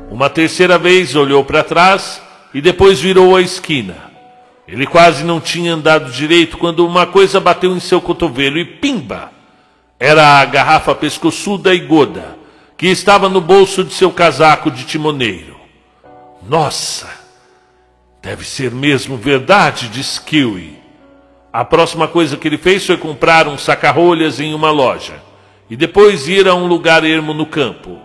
Uma 0.09 0.29
terceira 0.29 0.77
vez 0.77 1.15
olhou 1.15 1.43
para 1.43 1.63
trás 1.63 2.21
e 2.53 2.61
depois 2.61 3.00
virou 3.00 3.35
a 3.35 3.41
esquina. 3.41 4.11
Ele 4.67 4.88
quase 4.88 5.23
não 5.23 5.39
tinha 5.39 5.73
andado 5.73 6.11
direito 6.11 6.57
quando 6.57 6.85
uma 6.88 7.05
coisa 7.05 7.39
bateu 7.39 7.75
em 7.75 7.79
seu 7.79 8.01
cotovelo 8.01 8.57
e 8.57 8.65
pimba! 8.65 9.31
Era 10.00 10.39
a 10.39 10.45
garrafa 10.45 10.95
pescoçuda 10.95 11.75
e 11.75 11.79
goda, 11.79 12.38
que 12.75 12.88
estava 12.88 13.29
no 13.29 13.39
bolso 13.39 13.83
de 13.83 13.93
seu 13.93 14.11
casaco 14.11 14.71
de 14.71 14.83
timoneiro. 14.85 15.60
Nossa! 16.48 17.10
Deve 18.21 18.45
ser 18.45 18.71
mesmo 18.71 19.17
verdade, 19.17 19.89
disse 19.89 20.21
Kiwi. 20.21 20.79
A 21.51 21.65
próxima 21.65 22.07
coisa 22.07 22.38
que 22.38 22.48
ele 22.48 22.57
fez 22.57 22.86
foi 22.86 22.98
comprar 22.98 23.48
um 23.48 23.57
saca-rolhas 23.57 24.39
em 24.39 24.53
uma 24.53 24.71
loja 24.71 25.21
e 25.69 25.75
depois 25.75 26.27
ir 26.27 26.48
a 26.48 26.53
um 26.53 26.67
lugar 26.67 27.03
ermo 27.03 27.33
no 27.33 27.45
campo. 27.45 28.00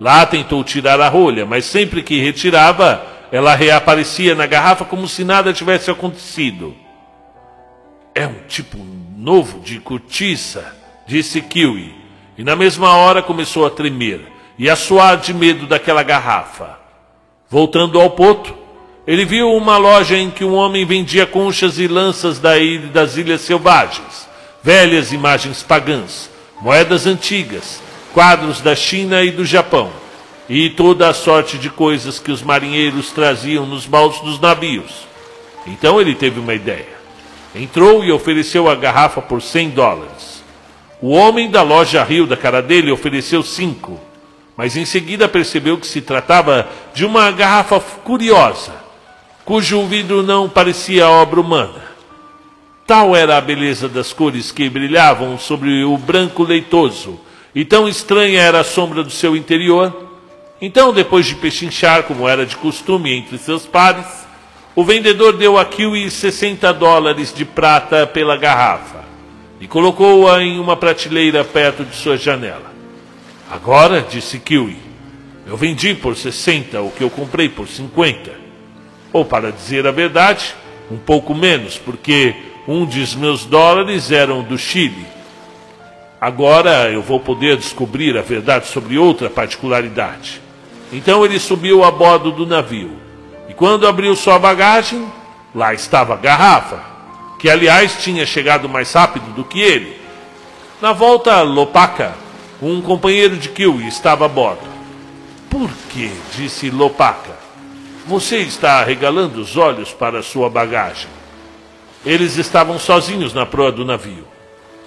Lá 0.00 0.24
tentou 0.24 0.64
tirar 0.64 1.00
a 1.00 1.08
rolha, 1.08 1.44
mas 1.44 1.64
sempre 1.64 2.02
que 2.02 2.20
retirava, 2.20 3.04
ela 3.30 3.54
reaparecia 3.54 4.34
na 4.34 4.46
garrafa 4.46 4.84
como 4.84 5.06
se 5.06 5.24
nada 5.24 5.52
tivesse 5.52 5.90
acontecido. 5.90 6.74
É 8.14 8.26
um 8.26 8.46
tipo 8.46 8.78
novo 9.16 9.60
de 9.60 9.80
cortiça, 9.80 10.74
disse 11.06 11.42
Kiwi, 11.42 11.94
e 12.38 12.44
na 12.44 12.54
mesma 12.54 12.96
hora 12.96 13.20
começou 13.20 13.66
a 13.66 13.70
tremer 13.70 14.20
e 14.56 14.70
a 14.70 14.76
suar 14.76 15.16
de 15.18 15.34
medo 15.34 15.66
daquela 15.66 16.02
garrafa. 16.02 16.77
Voltando 17.50 17.98
ao 17.98 18.10
poto, 18.10 18.54
ele 19.06 19.24
viu 19.24 19.50
uma 19.54 19.78
loja 19.78 20.18
em 20.18 20.30
que 20.30 20.44
um 20.44 20.54
homem 20.54 20.84
vendia 20.84 21.26
conchas 21.26 21.78
e 21.78 21.88
lanças 21.88 22.38
da 22.38 22.58
ilha, 22.58 22.88
das 22.88 23.16
Ilhas 23.16 23.40
Selvagens, 23.40 24.28
velhas 24.62 25.12
imagens 25.12 25.62
pagãs, 25.62 26.28
moedas 26.60 27.06
antigas, 27.06 27.80
quadros 28.12 28.60
da 28.60 28.76
China 28.76 29.22
e 29.22 29.30
do 29.30 29.46
Japão 29.46 29.90
e 30.48 30.70
toda 30.70 31.08
a 31.08 31.14
sorte 31.14 31.58
de 31.58 31.68
coisas 31.68 32.18
que 32.18 32.32
os 32.32 32.42
marinheiros 32.42 33.10
traziam 33.10 33.66
nos 33.66 33.86
baús 33.86 34.20
dos 34.20 34.40
navios. 34.40 35.06
Então 35.66 36.00
ele 36.00 36.14
teve 36.14 36.40
uma 36.40 36.54
ideia. 36.54 36.98
Entrou 37.54 38.04
e 38.04 38.12
ofereceu 38.12 38.68
a 38.68 38.74
garrafa 38.74 39.20
por 39.20 39.42
100 39.42 39.70
dólares. 39.70 40.42
O 41.00 41.10
homem 41.10 41.50
da 41.50 41.62
loja 41.62 42.02
riu 42.02 42.26
da 42.26 42.36
cara 42.36 42.60
dele 42.60 42.88
e 42.88 42.92
ofereceu 42.92 43.42
cinco, 43.42 44.00
mas 44.58 44.76
em 44.76 44.84
seguida 44.84 45.28
percebeu 45.28 45.78
que 45.78 45.86
se 45.86 46.00
tratava 46.00 46.68
de 46.92 47.04
uma 47.04 47.30
garrafa 47.30 47.78
curiosa, 47.78 48.72
cujo 49.44 49.86
vidro 49.86 50.20
não 50.20 50.48
parecia 50.48 51.08
obra 51.08 51.40
humana. 51.40 51.80
Tal 52.84 53.14
era 53.14 53.36
a 53.36 53.40
beleza 53.40 53.88
das 53.88 54.12
cores 54.12 54.50
que 54.50 54.68
brilhavam 54.68 55.38
sobre 55.38 55.84
o 55.84 55.96
branco 55.96 56.42
leitoso, 56.42 57.20
e 57.54 57.64
tão 57.64 57.88
estranha 57.88 58.40
era 58.42 58.58
a 58.58 58.64
sombra 58.64 59.04
do 59.04 59.10
seu 59.12 59.36
interior, 59.36 60.08
então, 60.60 60.92
depois 60.92 61.24
de 61.24 61.36
pechinchar, 61.36 62.02
como 62.02 62.28
era 62.28 62.44
de 62.44 62.56
costume 62.56 63.12
entre 63.12 63.38
seus 63.38 63.64
pares, 63.64 64.26
o 64.74 64.82
vendedor 64.82 65.36
deu 65.36 65.56
a 65.56 65.64
Kiwi 65.64 66.10
60 66.10 66.72
dólares 66.72 67.32
de 67.32 67.44
prata 67.44 68.08
pela 68.08 68.36
garrafa 68.36 69.04
e 69.60 69.68
colocou-a 69.68 70.42
em 70.42 70.58
uma 70.58 70.76
prateleira 70.76 71.44
perto 71.44 71.84
de 71.84 71.94
sua 71.94 72.16
janela. 72.16 72.77
Agora, 73.50 74.02
disse 74.02 74.38
Kiwi, 74.38 74.76
eu 75.46 75.56
vendi 75.56 75.94
por 75.94 76.14
60 76.14 76.80
o 76.82 76.90
que 76.90 77.02
eu 77.02 77.08
comprei 77.08 77.48
por 77.48 77.66
50. 77.66 78.30
Ou, 79.12 79.24
para 79.24 79.50
dizer 79.50 79.86
a 79.86 79.90
verdade, 79.90 80.54
um 80.90 80.98
pouco 80.98 81.34
menos, 81.34 81.78
porque 81.78 82.34
um 82.66 82.84
dos 82.84 83.14
meus 83.14 83.46
dólares 83.46 84.12
eram 84.12 84.42
do 84.42 84.58
Chile. 84.58 85.06
Agora 86.20 86.90
eu 86.90 87.00
vou 87.00 87.18
poder 87.18 87.56
descobrir 87.56 88.18
a 88.18 88.22
verdade 88.22 88.66
sobre 88.66 88.98
outra 88.98 89.30
particularidade. 89.30 90.42
Então 90.92 91.24
ele 91.24 91.38
subiu 91.38 91.84
a 91.84 91.90
bordo 91.90 92.30
do 92.30 92.44
navio. 92.44 92.92
E 93.48 93.54
quando 93.54 93.86
abriu 93.86 94.14
sua 94.14 94.38
bagagem, 94.38 95.06
lá 95.54 95.72
estava 95.72 96.14
a 96.14 96.16
garrafa, 96.16 96.82
que 97.38 97.48
aliás 97.48 98.02
tinha 98.02 98.26
chegado 98.26 98.68
mais 98.68 98.92
rápido 98.92 99.32
do 99.32 99.44
que 99.44 99.60
ele. 99.60 99.96
Na 100.82 100.92
volta 100.92 101.40
Lopaca, 101.40 102.14
um 102.60 102.82
companheiro 102.82 103.36
de 103.36 103.48
Kiwi 103.48 103.86
estava 103.86 104.24
a 104.24 104.28
bordo. 104.28 104.66
Por 105.48 105.70
que? 105.90 106.10
disse 106.36 106.70
Lopaca. 106.70 107.36
Você 108.06 108.38
está 108.38 108.82
regalando 108.82 109.40
os 109.40 109.56
olhos 109.56 109.92
para 109.92 110.22
sua 110.22 110.50
bagagem. 110.50 111.08
Eles 112.04 112.36
estavam 112.36 112.78
sozinhos 112.78 113.32
na 113.32 113.46
proa 113.46 113.70
do 113.70 113.84
navio. 113.84 114.26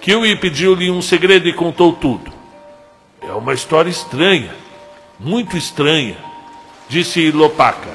Kiwi 0.00 0.36
pediu-lhe 0.36 0.90
um 0.90 1.00
segredo 1.00 1.48
e 1.48 1.52
contou 1.52 1.92
tudo. 1.92 2.32
É 3.20 3.32
uma 3.32 3.54
história 3.54 3.88
estranha, 3.88 4.52
muito 5.18 5.56
estranha, 5.56 6.16
disse 6.88 7.30
Lopaca. 7.30 7.90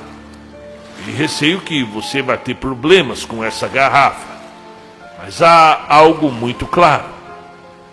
E 1.05 1.11
receio 1.11 1.59
que 1.61 1.83
você 1.83 2.21
vai 2.21 2.37
ter 2.37 2.55
problemas 2.55 3.25
com 3.25 3.43
essa 3.43 3.67
garrafa. 3.67 4.37
Mas 5.19 5.41
há 5.41 5.85
algo 5.87 6.31
muito 6.31 6.65
claro. 6.65 7.16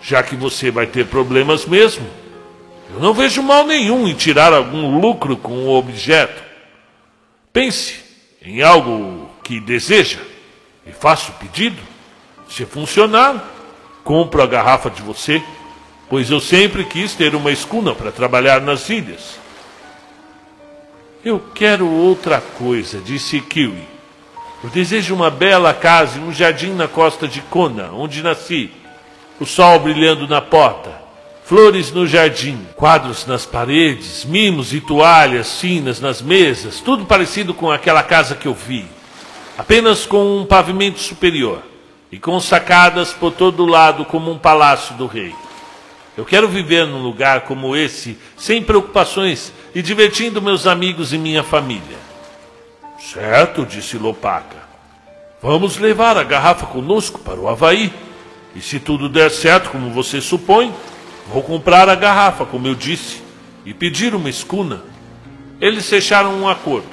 Já 0.07 0.21
que 0.21 0.35
você 0.35 0.69
vai 0.69 0.85
ter 0.85 1.07
problemas 1.07 1.65
mesmo, 1.65 2.05
eu 2.93 2.99
não 2.99 3.11
vejo 3.11 3.41
mal 3.41 3.65
nenhum 3.65 4.07
em 4.07 4.13
tirar 4.13 4.53
algum 4.53 4.99
lucro 4.99 5.35
com 5.35 5.65
o 5.65 5.75
objeto. 5.75 6.43
Pense 7.51 7.95
em 8.41 8.61
algo 8.61 9.27
que 9.43 9.59
deseja 9.59 10.19
e 10.85 10.91
faça 10.91 11.31
o 11.31 11.35
pedido. 11.35 11.81
Se 12.47 12.65
funcionar, 12.65 13.51
compro 14.03 14.43
a 14.43 14.45
garrafa 14.45 14.91
de 14.91 15.01
você, 15.01 15.41
pois 16.07 16.29
eu 16.29 16.39
sempre 16.39 16.85
quis 16.85 17.15
ter 17.15 17.33
uma 17.33 17.51
escuna 17.51 17.95
para 17.95 18.11
trabalhar 18.11 18.61
nas 18.61 18.87
ilhas. 18.89 19.39
Eu 21.23 21.39
quero 21.55 21.87
outra 21.87 22.39
coisa, 22.39 22.99
disse 22.99 23.41
Kiwi. 23.41 23.87
Eu 24.63 24.69
desejo 24.69 25.15
uma 25.15 25.31
bela 25.31 25.73
casa 25.73 26.19
e 26.19 26.21
um 26.21 26.31
jardim 26.31 26.73
na 26.73 26.87
costa 26.87 27.27
de 27.27 27.41
Kona, 27.41 27.89
onde 27.91 28.21
nasci. 28.21 28.84
O 29.39 29.45
sol 29.45 29.79
brilhando 29.79 30.27
na 30.27 30.41
porta, 30.41 31.01
flores 31.43 31.91
no 31.91 32.07
jardim, 32.07 32.65
quadros 32.75 33.25
nas 33.25 33.45
paredes, 33.45 34.23
mimos 34.23 34.73
e 34.73 34.79
toalhas 34.79 35.59
finas 35.59 35.99
nas 35.99 36.21
mesas, 36.21 36.79
tudo 36.79 37.05
parecido 37.05 37.53
com 37.53 37.69
aquela 37.69 38.01
casa 38.01 38.35
que 38.35 38.47
eu 38.47 38.53
vi. 38.53 38.85
Apenas 39.57 40.05
com 40.05 40.37
um 40.37 40.45
pavimento 40.45 40.99
superior 40.99 41.61
e 42.11 42.17
com 42.17 42.39
sacadas 42.39 43.11
por 43.11 43.33
todo 43.33 43.65
lado 43.65 44.05
como 44.05 44.31
um 44.31 44.37
palácio 44.37 44.95
do 44.95 45.05
rei. 45.05 45.35
Eu 46.17 46.23
quero 46.23 46.47
viver 46.47 46.87
num 46.87 47.03
lugar 47.03 47.41
como 47.41 47.75
esse, 47.75 48.17
sem 48.37 48.63
preocupações 48.63 49.51
e 49.73 49.81
divertindo 49.81 50.41
meus 50.41 50.65
amigos 50.65 51.11
e 51.11 51.17
minha 51.17 51.43
família. 51.43 51.97
Certo, 52.97 53.65
disse 53.65 53.97
Lopaca. 53.97 54.63
Vamos 55.41 55.77
levar 55.77 56.17
a 56.17 56.23
garrafa 56.23 56.65
conosco 56.65 57.19
para 57.19 57.39
o 57.39 57.49
Havaí. 57.49 57.93
E 58.55 58.61
se 58.61 58.79
tudo 58.79 59.09
der 59.09 59.29
certo, 59.29 59.69
como 59.69 59.91
você 59.91 60.21
supõe, 60.21 60.73
vou 61.31 61.43
comprar 61.43 61.89
a 61.89 61.95
garrafa, 61.95 62.45
como 62.45 62.67
eu 62.67 62.73
disse, 62.73 63.21
e 63.65 63.73
pedir 63.73 64.15
uma 64.15 64.29
escuna. 64.29 64.81
Eles 65.59 65.89
fecharam 65.89 66.33
um 66.39 66.47
acordo. 66.47 66.87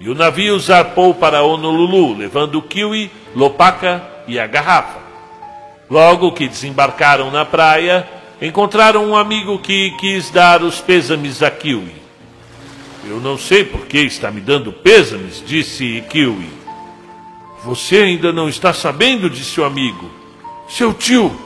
E 0.00 0.08
o 0.08 0.14
navio 0.14 0.58
zarpou 0.58 1.14
para 1.14 1.42
Honolulu, 1.42 2.16
levando 2.16 2.56
o 2.56 2.62
kiwi, 2.62 3.10
Lopaca 3.36 4.02
e 4.26 4.38
a 4.38 4.46
garrafa. 4.46 4.98
Logo 5.88 6.32
que 6.32 6.48
desembarcaram 6.48 7.30
na 7.30 7.44
praia, 7.44 8.08
encontraram 8.40 9.04
um 9.04 9.16
amigo 9.16 9.58
que 9.58 9.90
quis 9.98 10.30
dar 10.30 10.62
os 10.62 10.80
pêsames 10.80 11.42
a 11.42 11.50
Kiwi. 11.50 11.94
Eu 13.04 13.20
não 13.20 13.36
sei 13.36 13.64
por 13.64 13.86
que 13.86 13.98
está 13.98 14.30
me 14.30 14.40
dando 14.40 14.72
pêsames, 14.72 15.42
disse 15.44 16.02
Kiwi. 16.08 16.48
Você 17.64 17.96
ainda 17.96 18.32
não 18.32 18.48
está 18.48 18.72
sabendo, 18.72 19.28
disse 19.28 19.60
o 19.60 19.64
amigo. 19.64 20.19
Seu 20.70 20.94
tio, 20.94 21.36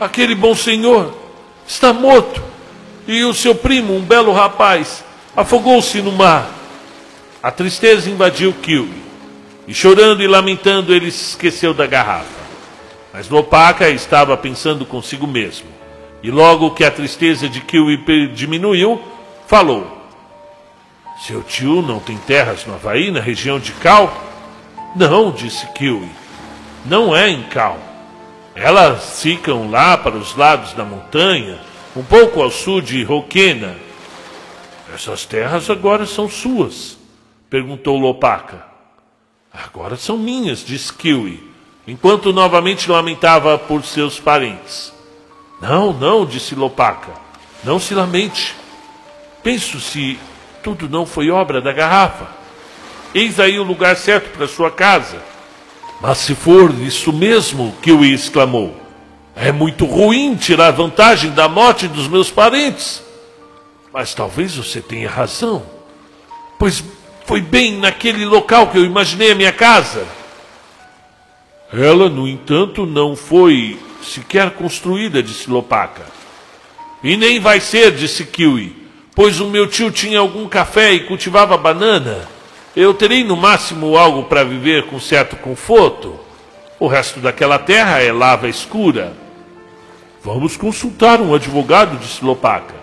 aquele 0.00 0.34
bom 0.34 0.56
senhor, 0.56 1.16
está 1.64 1.92
morto. 1.92 2.42
E 3.06 3.22
o 3.22 3.32
seu 3.32 3.54
primo, 3.54 3.94
um 3.94 4.00
belo 4.00 4.32
rapaz, 4.32 5.04
afogou-se 5.36 6.02
no 6.02 6.10
mar. 6.10 6.50
A 7.40 7.52
tristeza 7.52 8.10
invadiu 8.10 8.52
Kiwi. 8.52 9.02
E 9.68 9.72
chorando 9.72 10.20
e 10.20 10.26
lamentando, 10.26 10.92
ele 10.92 11.12
se 11.12 11.30
esqueceu 11.30 11.72
da 11.72 11.86
garrafa. 11.86 12.42
Mas 13.12 13.28
Lopaca 13.28 13.88
estava 13.88 14.36
pensando 14.36 14.84
consigo 14.84 15.28
mesmo. 15.28 15.68
E 16.20 16.30
logo 16.32 16.72
que 16.72 16.84
a 16.84 16.90
tristeza 16.90 17.48
de 17.48 17.60
Kiwi 17.60 17.98
diminuiu, 18.34 19.00
falou: 19.46 20.08
Seu 21.24 21.40
tio 21.42 21.82
não 21.82 22.00
tem 22.00 22.16
terras 22.16 22.66
no 22.66 22.74
Havaí, 22.74 23.12
na 23.12 23.20
região 23.20 23.60
de 23.60 23.70
Cal? 23.72 24.12
Não, 24.96 25.30
disse 25.30 25.66
Kiwi. 25.68 26.08
Não 26.84 27.16
é 27.16 27.30
em 27.30 27.44
Cal. 27.44 27.91
Elas 28.54 29.22
ficam 29.22 29.70
lá 29.70 29.96
para 29.96 30.16
os 30.16 30.36
lados 30.36 30.74
da 30.74 30.84
montanha, 30.84 31.60
um 31.96 32.02
pouco 32.02 32.42
ao 32.42 32.50
sul 32.50 32.80
de 32.80 33.02
Roquena. 33.02 33.76
Essas 34.94 35.24
terras 35.24 35.70
agora 35.70 36.04
são 36.04 36.28
suas? 36.28 36.98
perguntou 37.48 37.98
Lopaca. 37.98 38.64
Agora 39.52 39.96
são 39.96 40.16
minhas, 40.16 40.64
disse 40.64 40.92
Kiwi, 40.92 41.50
enquanto 41.86 42.32
novamente 42.32 42.90
lamentava 42.90 43.58
por 43.58 43.84
seus 43.84 44.18
parentes. 44.18 44.92
Não, 45.60 45.92
não, 45.92 46.24
disse 46.24 46.54
Lopaca. 46.54 47.12
Não 47.62 47.78
se 47.78 47.94
lamente. 47.94 48.54
Penso 49.42 49.80
se 49.80 50.18
tudo 50.62 50.88
não 50.88 51.06
foi 51.06 51.30
obra 51.30 51.60
da 51.60 51.72
garrafa. 51.72 52.26
Eis 53.14 53.38
aí 53.38 53.58
o 53.58 53.62
lugar 53.62 53.96
certo 53.96 54.36
para 54.36 54.48
sua 54.48 54.70
casa. 54.70 55.22
Mas 56.02 56.18
se 56.18 56.34
for 56.34 56.74
isso 56.80 57.12
mesmo, 57.12 57.72
Kiwi 57.80 58.12
exclamou, 58.12 58.76
é 59.36 59.52
muito 59.52 59.84
ruim 59.84 60.34
tirar 60.34 60.72
vantagem 60.72 61.30
da 61.30 61.48
morte 61.48 61.86
dos 61.86 62.08
meus 62.08 62.28
parentes. 62.28 63.00
Mas 63.92 64.12
talvez 64.12 64.56
você 64.56 64.80
tenha 64.80 65.08
razão, 65.08 65.62
pois 66.58 66.82
foi 67.24 67.40
bem 67.40 67.78
naquele 67.78 68.24
local 68.24 68.66
que 68.66 68.78
eu 68.78 68.84
imaginei 68.84 69.30
a 69.30 69.34
minha 69.36 69.52
casa. 69.52 70.04
Ela, 71.72 72.08
no 72.08 72.26
entanto, 72.26 72.84
não 72.84 73.14
foi 73.14 73.78
sequer 74.02 74.50
construída, 74.50 75.22
disse 75.22 75.48
Lopaca. 75.48 76.02
E 77.02 77.16
nem 77.16 77.38
vai 77.38 77.60
ser, 77.60 77.92
disse 77.92 78.24
Kiwi, 78.24 78.74
pois 79.14 79.38
o 79.38 79.46
meu 79.46 79.68
tio 79.68 79.92
tinha 79.92 80.18
algum 80.18 80.48
café 80.48 80.92
e 80.92 81.06
cultivava 81.06 81.56
banana. 81.56 82.28
Eu 82.74 82.94
terei 82.94 83.22
no 83.22 83.36
máximo 83.36 83.98
algo 83.98 84.22
para 84.24 84.44
viver 84.44 84.86
com 84.86 84.98
certo 84.98 85.36
conforto. 85.36 86.18
O 86.80 86.86
resto 86.86 87.20
daquela 87.20 87.58
terra 87.58 88.02
é 88.02 88.10
lava 88.10 88.48
escura. 88.48 89.12
Vamos 90.24 90.56
consultar 90.56 91.20
um 91.20 91.34
advogado, 91.34 91.98
disse 91.98 92.24
Lopaca. 92.24 92.74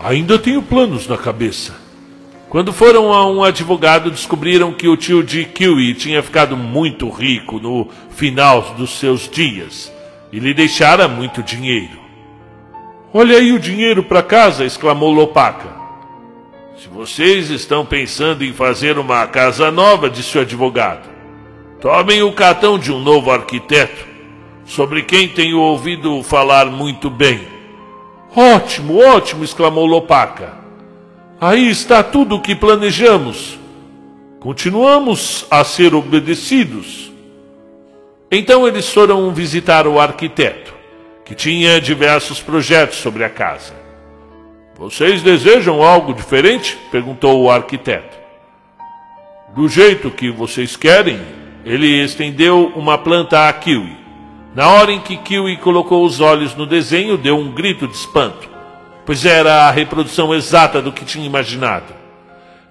Ainda 0.00 0.36
tenho 0.36 0.62
planos 0.62 1.06
na 1.06 1.16
cabeça. 1.16 1.76
Quando 2.48 2.72
foram 2.72 3.12
a 3.12 3.24
um 3.30 3.44
advogado, 3.44 4.10
descobriram 4.10 4.72
que 4.72 4.88
o 4.88 4.96
tio 4.96 5.22
de 5.22 5.44
Kiwi 5.44 5.94
tinha 5.94 6.22
ficado 6.24 6.56
muito 6.56 7.08
rico 7.08 7.60
no 7.60 7.88
final 8.10 8.74
dos 8.76 8.98
seus 8.98 9.28
dias 9.28 9.92
e 10.32 10.40
lhe 10.40 10.54
deixara 10.54 11.06
muito 11.06 11.40
dinheiro. 11.40 12.00
Olha 13.14 13.38
aí 13.38 13.52
o 13.52 13.60
dinheiro 13.60 14.02
para 14.02 14.22
casa, 14.22 14.64
exclamou 14.64 15.12
Lopaca. 15.12 15.85
Se 16.76 16.88
vocês 16.88 17.48
estão 17.48 17.86
pensando 17.86 18.44
em 18.44 18.52
fazer 18.52 18.98
uma 18.98 19.26
casa 19.26 19.70
nova, 19.70 20.10
disse 20.10 20.36
o 20.36 20.42
advogado, 20.42 21.08
tomem 21.80 22.22
o 22.22 22.32
cartão 22.32 22.78
de 22.78 22.92
um 22.92 23.00
novo 23.00 23.30
arquiteto, 23.30 24.06
sobre 24.66 25.02
quem 25.02 25.26
tenho 25.26 25.58
ouvido 25.58 26.22
falar 26.22 26.66
muito 26.66 27.08
bem. 27.08 27.48
Ótimo, 28.34 28.98
ótimo, 28.98 29.42
exclamou 29.42 29.86
Lopaca. 29.86 30.52
Aí 31.40 31.66
está 31.70 32.02
tudo 32.02 32.36
o 32.36 32.42
que 32.42 32.54
planejamos. 32.54 33.58
Continuamos 34.38 35.46
a 35.50 35.64
ser 35.64 35.94
obedecidos. 35.94 37.10
Então 38.30 38.68
eles 38.68 38.92
foram 38.92 39.32
visitar 39.32 39.86
o 39.86 39.98
arquiteto, 39.98 40.74
que 41.24 41.34
tinha 41.34 41.80
diversos 41.80 42.38
projetos 42.38 42.98
sobre 42.98 43.24
a 43.24 43.30
casa. 43.30 43.85
Vocês 44.78 45.22
desejam 45.22 45.82
algo 45.82 46.12
diferente? 46.12 46.76
perguntou 46.90 47.42
o 47.42 47.50
arquiteto. 47.50 48.14
Do 49.54 49.70
jeito 49.70 50.10
que 50.10 50.30
vocês 50.30 50.76
querem, 50.76 51.18
ele 51.64 51.86
estendeu 52.04 52.72
uma 52.76 52.98
planta 52.98 53.48
a 53.48 53.52
Kiwi. 53.54 53.96
Na 54.54 54.68
hora 54.68 54.92
em 54.92 55.00
que 55.00 55.16
Kiwi 55.16 55.56
colocou 55.56 56.04
os 56.04 56.20
olhos 56.20 56.54
no 56.54 56.66
desenho, 56.66 57.16
deu 57.16 57.38
um 57.38 57.52
grito 57.52 57.88
de 57.88 57.94
espanto, 57.94 58.50
pois 59.06 59.24
era 59.24 59.66
a 59.66 59.70
reprodução 59.70 60.34
exata 60.34 60.82
do 60.82 60.92
que 60.92 61.06
tinha 61.06 61.24
imaginado. 61.24 61.94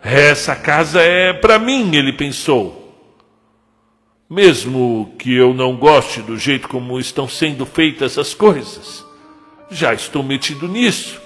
Essa 0.04 0.56
casa 0.56 1.02
é 1.02 1.34
para 1.34 1.58
mim, 1.58 1.96
ele 1.96 2.14
pensou. 2.14 2.84
Mesmo 4.30 5.16
que 5.18 5.34
eu 5.34 5.56
não 5.56 5.76
goste 5.76 6.22
do 6.22 6.38
jeito 6.38 6.68
como 6.68 7.00
estão 7.00 7.28
sendo 7.28 7.66
feitas 7.66 8.16
as 8.20 8.36
coisas, 8.36 9.04
já 9.72 9.92
estou 9.92 10.22
metido 10.22 10.68
nisso, 10.68 11.25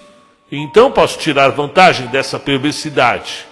então 0.58 0.92
posso 0.92 1.20
tirar 1.20 1.50
vantagem 1.50 2.08
dessa 2.08 2.40
perversidade. 2.40 3.46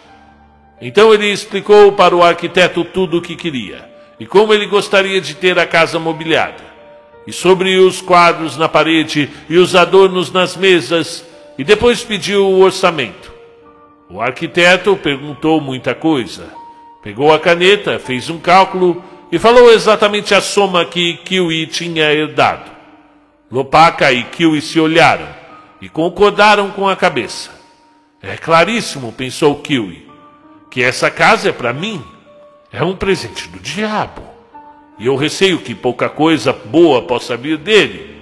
Então 0.81 1.13
ele 1.13 1.31
explicou 1.31 1.91
para 1.91 2.15
o 2.15 2.23
arquiteto 2.23 2.83
tudo 2.83 3.17
o 3.17 3.21
que 3.21 3.35
queria 3.35 3.87
e 4.19 4.25
como 4.25 4.53
ele 4.53 4.65
gostaria 4.65 5.21
de 5.21 5.35
ter 5.35 5.59
a 5.59 5.65
casa 5.65 5.99
mobiliada. 5.99 6.65
E 7.25 7.33
sobre 7.33 7.77
os 7.77 8.01
quadros 8.01 8.57
na 8.57 8.69
parede 8.69 9.29
e 9.49 9.57
os 9.57 9.75
adornos 9.75 10.31
nas 10.31 10.55
mesas, 10.55 11.25
e 11.57 11.63
depois 11.63 12.03
pediu 12.03 12.45
o 12.45 12.61
orçamento. 12.61 13.33
O 14.09 14.21
arquiteto 14.21 14.95
perguntou 14.95 15.59
muita 15.59 15.93
coisa. 15.93 16.47
Pegou 17.03 17.33
a 17.33 17.39
caneta, 17.39 17.99
fez 17.99 18.29
um 18.29 18.39
cálculo 18.39 19.03
e 19.29 19.37
falou 19.37 19.71
exatamente 19.71 20.33
a 20.33 20.39
soma 20.39 20.85
que 20.85 21.17
Kiwi 21.17 21.67
tinha 21.67 22.11
herdado. 22.13 22.71
Lopaca 23.51 24.11
e 24.11 24.23
Kiwi 24.23 24.61
se 24.61 24.79
olharam 24.79 25.36
e 25.81 25.89
concordaram 25.89 26.71
com 26.71 26.87
a 26.87 26.95
cabeça. 26.95 27.51
É 28.21 28.35
claríssimo, 28.35 29.11
pensou 29.11 29.55
Kiwi, 29.55 30.07
que 30.69 30.83
essa 30.83 31.09
casa 31.11 31.49
é 31.49 31.51
para 31.51 31.73
mim. 31.73 32.03
É 32.71 32.83
um 32.83 32.95
presente 32.95 33.47
do 33.47 33.59
diabo. 33.59 34.21
E 34.99 35.05
eu 35.05 35.15
receio 35.15 35.59
que 35.59 35.75
pouca 35.75 36.09
coisa 36.09 36.51
boa 36.51 37.03
possa 37.03 37.37
vir 37.37 37.57
dele. 37.57 38.17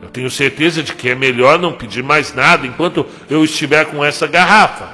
Eu 0.00 0.08
tenho 0.08 0.30
certeza 0.30 0.82
de 0.82 0.94
que 0.94 1.10
é 1.10 1.14
melhor 1.14 1.58
não 1.58 1.72
pedir 1.72 2.02
mais 2.02 2.32
nada 2.32 2.66
enquanto 2.66 3.04
eu 3.28 3.44
estiver 3.44 3.84
com 3.86 4.04
essa 4.04 4.26
garrafa. 4.26 4.88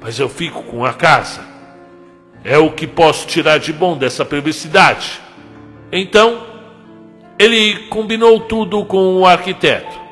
Mas 0.00 0.18
eu 0.18 0.28
fico 0.28 0.62
com 0.64 0.84
a 0.84 0.92
casa. 0.92 1.40
É 2.42 2.58
o 2.58 2.70
que 2.70 2.86
posso 2.86 3.26
tirar 3.26 3.58
de 3.58 3.72
bom 3.72 3.96
dessa 3.96 4.24
privacidade. 4.24 5.20
Então, 5.90 6.44
ele 7.38 7.86
combinou 7.88 8.40
tudo 8.40 8.84
com 8.84 9.16
o 9.16 9.26
arquiteto. 9.26 10.03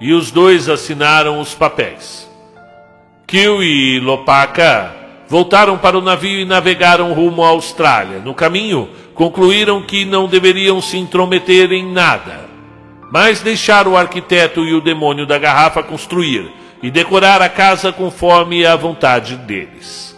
E 0.00 0.12
os 0.12 0.30
dois 0.30 0.68
assinaram 0.68 1.40
os 1.40 1.54
papéis. 1.54 2.28
Kill 3.26 3.62
e 3.62 3.98
Lopaka 3.98 4.94
voltaram 5.26 5.78
para 5.78 5.98
o 5.98 6.02
navio 6.02 6.40
e 6.40 6.44
navegaram 6.44 7.12
rumo 7.12 7.42
à 7.42 7.48
Austrália. 7.48 8.18
No 8.18 8.34
caminho, 8.34 8.90
concluíram 9.14 9.82
que 9.82 10.04
não 10.04 10.28
deveriam 10.28 10.80
se 10.82 10.98
intrometer 10.98 11.72
em 11.72 11.90
nada, 11.90 12.44
mas 13.10 13.40
deixar 13.40 13.88
o 13.88 13.96
arquiteto 13.96 14.64
e 14.64 14.74
o 14.74 14.82
demônio 14.82 15.26
da 15.26 15.38
garrafa 15.38 15.82
construir 15.82 16.52
e 16.82 16.90
decorar 16.90 17.40
a 17.40 17.48
casa 17.48 17.90
conforme 17.90 18.66
a 18.66 18.76
vontade 18.76 19.36
deles. 19.36 20.14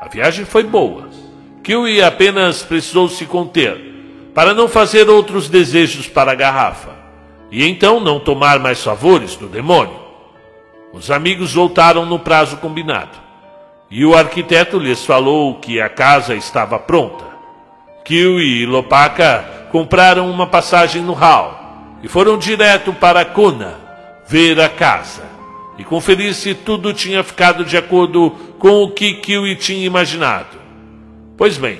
A 0.00 0.06
viagem 0.06 0.44
foi 0.44 0.62
boa. 0.62 1.08
Kiwi 1.62 2.02
apenas 2.02 2.62
precisou 2.62 3.08
se 3.08 3.24
conter 3.24 3.80
para 4.34 4.52
não 4.52 4.68
fazer 4.68 5.08
outros 5.08 5.48
desejos 5.48 6.06
para 6.06 6.32
a 6.32 6.34
garrafa 6.34 6.93
e 7.54 7.64
então 7.68 8.00
não 8.00 8.18
tomar 8.18 8.58
mais 8.58 8.82
favores 8.82 9.36
do 9.36 9.46
demônio. 9.46 9.96
Os 10.92 11.08
amigos 11.08 11.54
voltaram 11.54 12.04
no 12.04 12.18
prazo 12.18 12.56
combinado 12.56 13.16
e 13.88 14.04
o 14.04 14.12
arquiteto 14.12 14.76
lhes 14.76 15.06
falou 15.06 15.60
que 15.60 15.80
a 15.80 15.88
casa 15.88 16.34
estava 16.34 16.80
pronta. 16.80 17.24
Kiwi 18.04 18.62
e 18.62 18.66
Lopaka 18.66 19.68
compraram 19.70 20.28
uma 20.28 20.48
passagem 20.48 21.00
no 21.00 21.12
Hall 21.12 21.56
e 22.02 22.08
foram 22.08 22.36
direto 22.36 22.92
para 22.92 23.24
Kona 23.24 23.78
ver 24.26 24.58
a 24.58 24.68
casa 24.68 25.22
e 25.78 25.84
conferir 25.84 26.34
se 26.34 26.54
tudo 26.54 26.92
tinha 26.92 27.22
ficado 27.22 27.64
de 27.64 27.76
acordo 27.76 28.32
com 28.58 28.82
o 28.82 28.90
que 28.90 29.14
Kiwi 29.14 29.54
tinha 29.54 29.86
imaginado. 29.86 30.58
Pois 31.36 31.56
bem, 31.56 31.78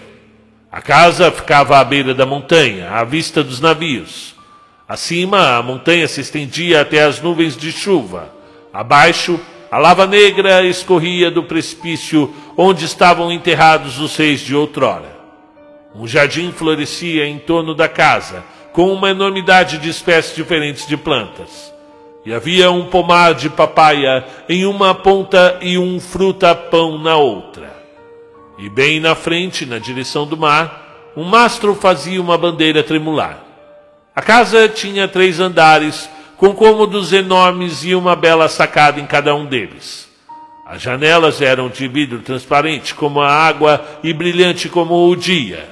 a 0.71 0.81
casa 0.81 1.33
ficava 1.33 1.81
à 1.81 1.85
beira 1.85 2.15
da 2.15 2.25
montanha, 2.25 2.93
à 2.93 3.03
vista 3.03 3.43
dos 3.43 3.59
navios. 3.61 4.34
Acima, 4.87 5.57
a 5.57 5.63
montanha 5.63 6.07
se 6.07 6.21
estendia 6.21 6.83
até 6.83 7.03
as 7.03 7.21
nuvens 7.21 7.57
de 7.57 7.73
chuva. 7.73 8.31
Abaixo, 8.73 9.41
a 9.71 9.79
lava 9.79 10.07
negra 10.07 10.63
escorria 10.63 11.31
do 11.31 11.43
precipício 11.43 12.33
onde 12.57 12.85
estavam 12.85 13.33
enterrados 13.33 13.99
os 13.99 14.15
reis 14.15 14.41
de 14.41 14.55
outrora. 14.55 15.17
Um 15.95 16.07
jardim 16.07 16.53
florescia 16.53 17.27
em 17.27 17.39
torno 17.39 17.75
da 17.75 17.89
casa, 17.89 18.45
com 18.73 18.93
uma 18.93 19.11
enormidade 19.11 19.79
de 19.79 19.89
espécies 19.89 20.37
diferentes 20.37 20.87
de 20.87 20.97
plantas. 20.97 21.73
E 22.27 22.35
havia 22.35 22.71
um 22.71 22.87
pomar 22.87 23.35
de 23.35 23.49
papaya 23.49 24.25
em 24.49 24.67
uma 24.67 24.95
ponta 24.95 25.59
e 25.63 25.79
um 25.79 25.99
fruta-pão 25.99 26.99
na 26.99 27.17
outra. 27.17 27.73
E 28.59 28.69
bem 28.69 29.01
na 29.01 29.15
frente, 29.15 29.65
na 29.65 29.79
direção 29.79 30.27
do 30.27 30.37
mar, 30.37 31.13
um 31.17 31.25
mastro 31.25 31.75
fazia 31.75 32.21
uma 32.21 32.37
bandeira 32.37 32.83
tremular. 32.83 33.44
A 34.17 34.23
casa 34.23 34.69
tinha 34.69 35.09
três 35.09 35.41
andares, 35.41 36.09
com 36.37 36.55
cômodos 36.55 37.13
enormes 37.13 37.85
e 37.85 37.95
uma 37.95 38.15
bela 38.15 38.49
sacada 38.49 39.01
em 39.01 39.07
cada 39.07 39.35
um 39.35 39.45
deles. 39.45 40.09
As 40.65 40.81
janelas 40.81 41.43
eram 41.43 41.69
de 41.69 41.89
vidro 41.89 42.21
transparente 42.21 42.95
como 42.95 43.21
a 43.21 43.31
água 43.31 43.85
e 44.03 44.13
brilhante 44.13 44.69
como 44.69 45.09
o 45.09 45.17
dia. 45.17 45.69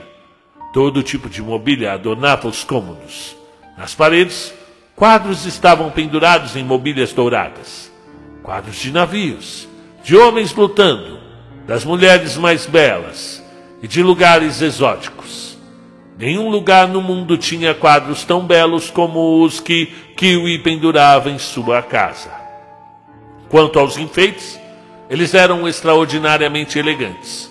Todo 0.72 1.02
tipo 1.02 1.28
de 1.28 1.40
mobília 1.40 1.92
adornava 1.92 2.48
os 2.48 2.64
cômodos. 2.64 3.36
Nas 3.78 3.94
paredes, 3.94 4.52
quadros 4.96 5.46
estavam 5.46 5.90
pendurados 5.90 6.56
em 6.56 6.64
mobílias 6.64 7.12
douradas. 7.12 7.92
Quadros 8.42 8.76
de 8.76 8.90
navios, 8.90 9.68
de 10.02 10.16
homens 10.16 10.52
lutando, 10.52 11.20
das 11.66 11.84
mulheres 11.84 12.36
mais 12.36 12.66
belas 12.66 13.42
e 13.82 13.86
de 13.86 14.02
lugares 14.02 14.60
exóticos. 14.60 15.51
Nenhum 16.22 16.50
lugar 16.50 16.86
no 16.86 17.02
mundo 17.02 17.36
tinha 17.36 17.74
quadros 17.74 18.22
tão 18.22 18.46
belos 18.46 18.88
como 18.88 19.42
os 19.42 19.58
que 19.58 19.86
Kiwi 20.16 20.60
pendurava 20.60 21.28
em 21.28 21.36
sua 21.36 21.82
casa. 21.82 22.30
Quanto 23.48 23.76
aos 23.76 23.98
enfeites, 23.98 24.56
eles 25.10 25.34
eram 25.34 25.66
extraordinariamente 25.66 26.78
elegantes. 26.78 27.50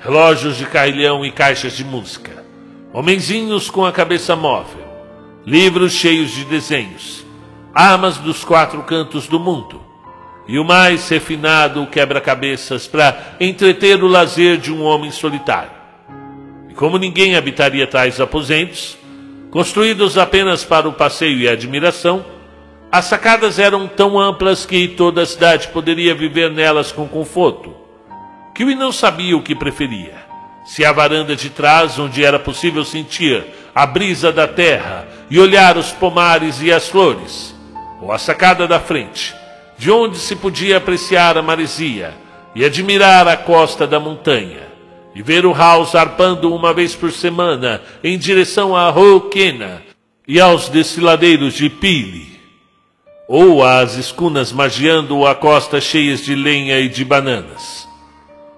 Relógios 0.00 0.56
de 0.56 0.66
carrilhão 0.66 1.24
e 1.24 1.30
caixas 1.30 1.74
de 1.74 1.84
música. 1.84 2.44
Homenzinhos 2.92 3.70
com 3.70 3.86
a 3.86 3.92
cabeça 3.92 4.34
móvel. 4.34 4.84
Livros 5.46 5.92
cheios 5.92 6.32
de 6.32 6.44
desenhos. 6.44 7.24
Armas 7.72 8.18
dos 8.18 8.42
quatro 8.42 8.82
cantos 8.82 9.28
do 9.28 9.38
mundo 9.38 9.80
e 10.48 10.58
o 10.58 10.64
mais 10.64 11.08
refinado 11.08 11.86
quebra-cabeças 11.86 12.88
para 12.88 13.36
entreter 13.38 14.02
o 14.02 14.08
lazer 14.08 14.56
de 14.56 14.72
um 14.72 14.82
homem 14.82 15.12
solitário. 15.12 15.77
Como 16.78 16.96
ninguém 16.96 17.34
habitaria 17.34 17.88
tais 17.88 18.20
aposentos, 18.20 18.96
construídos 19.50 20.16
apenas 20.16 20.62
para 20.62 20.88
o 20.88 20.92
passeio 20.92 21.38
e 21.38 21.48
admiração, 21.48 22.24
as 22.92 23.06
sacadas 23.06 23.58
eram 23.58 23.88
tão 23.88 24.16
amplas 24.16 24.64
que 24.64 24.86
toda 24.86 25.22
a 25.22 25.26
cidade 25.26 25.66
poderia 25.68 26.14
viver 26.14 26.52
nelas 26.52 26.92
com 26.92 27.08
conforto. 27.08 27.74
Kiwi 28.54 28.76
não 28.76 28.92
sabia 28.92 29.36
o 29.36 29.42
que 29.42 29.56
preferia. 29.56 30.14
Se 30.64 30.84
a 30.84 30.92
varanda 30.92 31.34
de 31.34 31.50
trás, 31.50 31.98
onde 31.98 32.24
era 32.24 32.38
possível 32.38 32.84
sentir 32.84 33.44
a 33.74 33.84
brisa 33.84 34.30
da 34.30 34.46
terra 34.46 35.08
e 35.28 35.40
olhar 35.40 35.76
os 35.76 35.90
pomares 35.90 36.62
e 36.62 36.70
as 36.70 36.88
flores, 36.88 37.56
ou 38.00 38.12
a 38.12 38.18
sacada 38.18 38.68
da 38.68 38.78
frente, 38.78 39.34
de 39.76 39.90
onde 39.90 40.16
se 40.16 40.36
podia 40.36 40.76
apreciar 40.76 41.36
a 41.36 41.42
maresia 41.42 42.14
e 42.54 42.64
admirar 42.64 43.26
a 43.26 43.36
costa 43.36 43.84
da 43.84 43.98
montanha, 43.98 44.67
e 45.14 45.22
ver 45.22 45.46
o 45.46 45.52
House 45.52 45.94
arpando 45.94 46.54
uma 46.54 46.72
vez 46.72 46.94
por 46.94 47.12
semana 47.12 47.82
em 48.02 48.18
direção 48.18 48.76
a 48.76 48.90
Roquena 48.90 49.82
e 50.26 50.40
aos 50.40 50.68
desfiladeiros 50.68 51.54
de 51.54 51.68
Pili, 51.68 52.38
ou 53.26 53.64
as 53.64 53.96
escunas 53.96 54.52
magiando 54.52 55.26
a 55.26 55.34
costa 55.34 55.80
cheias 55.80 56.24
de 56.24 56.34
lenha 56.34 56.78
e 56.78 56.88
de 56.88 57.04
bananas. 57.04 57.88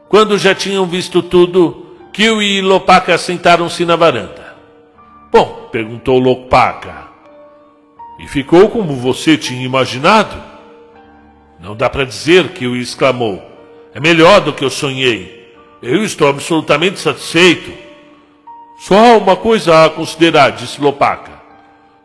Quando 0.08 0.36
já 0.36 0.54
tinham 0.54 0.86
visto 0.86 1.22
tudo, 1.22 1.86
Kiwi 2.12 2.58
e 2.58 2.60
Lopaka 2.60 3.16
sentaram-se 3.16 3.84
na 3.84 3.94
varanda. 3.94 4.56
Bom, 5.32 5.68
perguntou 5.70 6.18
Lopaka, 6.18 7.10
e 8.20 8.28
ficou 8.28 8.68
como 8.68 8.94
você 8.96 9.38
tinha 9.38 9.64
imaginado? 9.64 10.36
Não 11.58 11.74
dá 11.74 11.88
para 11.88 12.04
dizer 12.04 12.48
que 12.48 12.66
o 12.66 12.76
exclamou. 12.76 13.42
É 13.94 14.00
melhor 14.00 14.42
do 14.42 14.52
que 14.52 14.62
eu 14.62 14.68
sonhei. 14.68 15.39
Eu 15.82 16.04
estou 16.04 16.28
absolutamente 16.28 16.98
satisfeito. 16.98 17.72
Só 18.78 19.14
há 19.14 19.16
uma 19.16 19.34
coisa 19.34 19.84
a 19.84 19.90
considerar, 19.90 20.50
disse 20.50 20.80
Lopaka. 20.80 21.40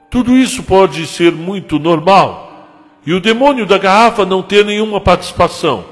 Tudo 0.09 0.35
isso 0.35 0.63
pode 0.63 1.05
ser 1.07 1.33
muito 1.33 1.77
normal. 1.77 2.69
E 3.05 3.13
o 3.13 3.19
demônio 3.19 3.65
da 3.65 3.77
garrafa 3.77 4.25
não 4.25 4.41
ter 4.41 4.63
nenhuma 4.63 5.01
participação. 5.01 5.85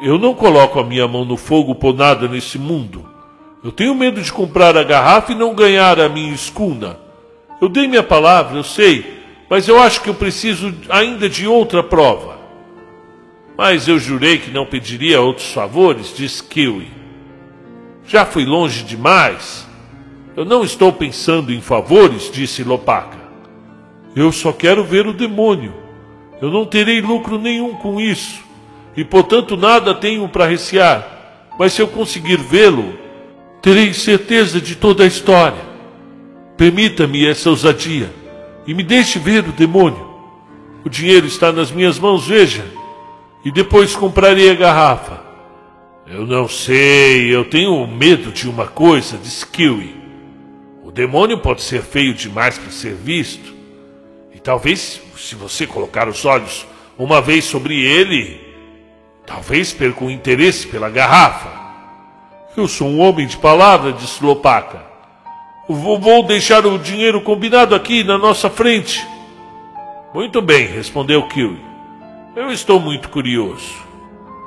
Eu 0.00 0.18
não 0.18 0.34
coloco 0.34 0.78
a 0.78 0.84
minha 0.84 1.08
mão 1.08 1.24
no 1.24 1.36
fogo 1.36 1.74
por 1.74 1.94
nada 1.94 2.28
nesse 2.28 2.58
mundo. 2.58 3.08
Eu 3.62 3.72
tenho 3.72 3.94
medo 3.94 4.20
de 4.20 4.30
comprar 4.30 4.76
a 4.76 4.84
garrafa 4.84 5.32
e 5.32 5.34
não 5.34 5.54
ganhar 5.54 5.98
a 5.98 6.08
minha 6.08 6.34
escuna. 6.34 6.98
Eu 7.60 7.68
dei 7.68 7.88
minha 7.88 8.02
palavra, 8.02 8.58
eu 8.58 8.62
sei, 8.62 9.22
mas 9.48 9.66
eu 9.66 9.80
acho 9.80 10.02
que 10.02 10.10
eu 10.10 10.14
preciso 10.14 10.74
ainda 10.90 11.30
de 11.30 11.46
outra 11.46 11.82
prova. 11.82 12.33
Mas 13.56 13.86
eu 13.86 13.98
jurei 13.98 14.38
que 14.38 14.50
não 14.50 14.66
pediria 14.66 15.20
outros 15.20 15.52
favores, 15.52 16.12
disse 16.14 16.42
Kiwi. 16.42 16.88
Já 18.06 18.26
fui 18.26 18.44
longe 18.44 18.82
demais. 18.82 19.66
Eu 20.36 20.44
não 20.44 20.64
estou 20.64 20.92
pensando 20.92 21.52
em 21.52 21.60
favores, 21.60 22.30
disse 22.32 22.64
Lopaka. 22.64 23.16
Eu 24.16 24.32
só 24.32 24.52
quero 24.52 24.84
ver 24.84 25.06
o 25.06 25.12
demônio. 25.12 25.72
Eu 26.42 26.50
não 26.50 26.66
terei 26.66 27.00
lucro 27.00 27.38
nenhum 27.38 27.74
com 27.74 28.00
isso, 28.00 28.42
e 28.96 29.04
portanto 29.04 29.56
nada 29.56 29.94
tenho 29.94 30.28
para 30.28 30.46
recear. 30.46 31.08
Mas 31.56 31.72
se 31.72 31.80
eu 31.80 31.86
conseguir 31.86 32.36
vê-lo, 32.36 32.94
terei 33.62 33.94
certeza 33.94 34.60
de 34.60 34.74
toda 34.74 35.04
a 35.04 35.06
história. 35.06 35.62
Permita-me 36.56 37.24
essa 37.24 37.50
ousadia 37.50 38.12
e 38.66 38.74
me 38.74 38.82
deixe 38.82 39.20
ver 39.20 39.48
o 39.48 39.52
demônio. 39.52 40.12
O 40.84 40.88
dinheiro 40.88 41.26
está 41.26 41.52
nas 41.52 41.70
minhas 41.70 41.98
mãos, 42.00 42.26
veja 42.26 42.64
e 43.44 43.52
depois 43.52 43.94
compraria 43.94 44.52
a 44.52 44.56
garrafa. 44.56 45.20
Eu 46.06 46.26
não 46.26 46.48
sei, 46.48 47.34
eu 47.34 47.44
tenho 47.44 47.86
medo 47.86 48.32
de 48.32 48.48
uma 48.48 48.66
coisa, 48.66 49.18
disse 49.18 49.46
Kiwi. 49.46 49.94
O 50.82 50.90
demônio 50.90 51.38
pode 51.38 51.62
ser 51.62 51.82
feio 51.82 52.14
demais 52.14 52.58
para 52.58 52.70
ser 52.70 52.94
visto. 52.94 53.54
E 54.34 54.38
talvez, 54.38 55.00
se 55.16 55.34
você 55.34 55.66
colocar 55.66 56.08
os 56.08 56.24
olhos 56.24 56.66
uma 56.98 57.20
vez 57.20 57.44
sobre 57.44 57.84
ele, 57.84 58.40
talvez 59.26 59.72
perca 59.72 60.04
o 60.04 60.10
interesse 60.10 60.66
pela 60.66 60.88
garrafa. 60.88 61.64
Eu 62.56 62.68
sou 62.68 62.88
um 62.88 63.00
homem 63.00 63.26
de 63.26 63.36
palavra, 63.36 63.92
disse 63.92 64.24
Lopaka. 64.24 64.84
Vou, 65.68 65.98
vou 65.98 66.22
deixar 66.22 66.66
o 66.66 66.78
dinheiro 66.78 67.20
combinado 67.22 67.74
aqui 67.74 68.04
na 68.04 68.16
nossa 68.18 68.48
frente. 68.48 69.04
Muito 70.14 70.40
bem, 70.40 70.66
respondeu 70.66 71.26
Kiwi. 71.26 71.73
Eu 72.36 72.50
estou 72.50 72.80
muito 72.80 73.10
curioso. 73.10 73.72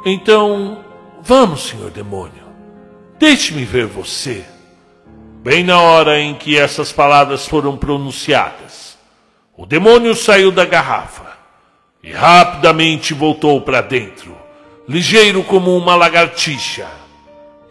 Então, 0.06 0.84
vamos, 1.21 1.69
senhor 1.69 1.89
demônio. 1.89 2.43
Deixe-me 3.17 3.63
ver 3.63 3.86
você. 3.86 4.43
Bem 5.41 5.63
na 5.63 5.80
hora 5.80 6.19
em 6.19 6.36
que 6.36 6.58
essas 6.58 6.91
palavras 6.91 7.47
foram 7.47 7.78
pronunciadas, 7.78 8.97
o 9.56 9.65
demônio 9.65 10.13
saiu 10.13 10.52
da 10.52 10.65
garrafa 10.65 11.38
e 12.04 12.12
rapidamente 12.12 13.13
voltou 13.13 13.62
para 13.62 13.80
dentro, 13.80 14.36
ligeiro 14.86 15.41
como 15.43 15.78
uma 15.78 15.95
lagartixa. 15.95 16.88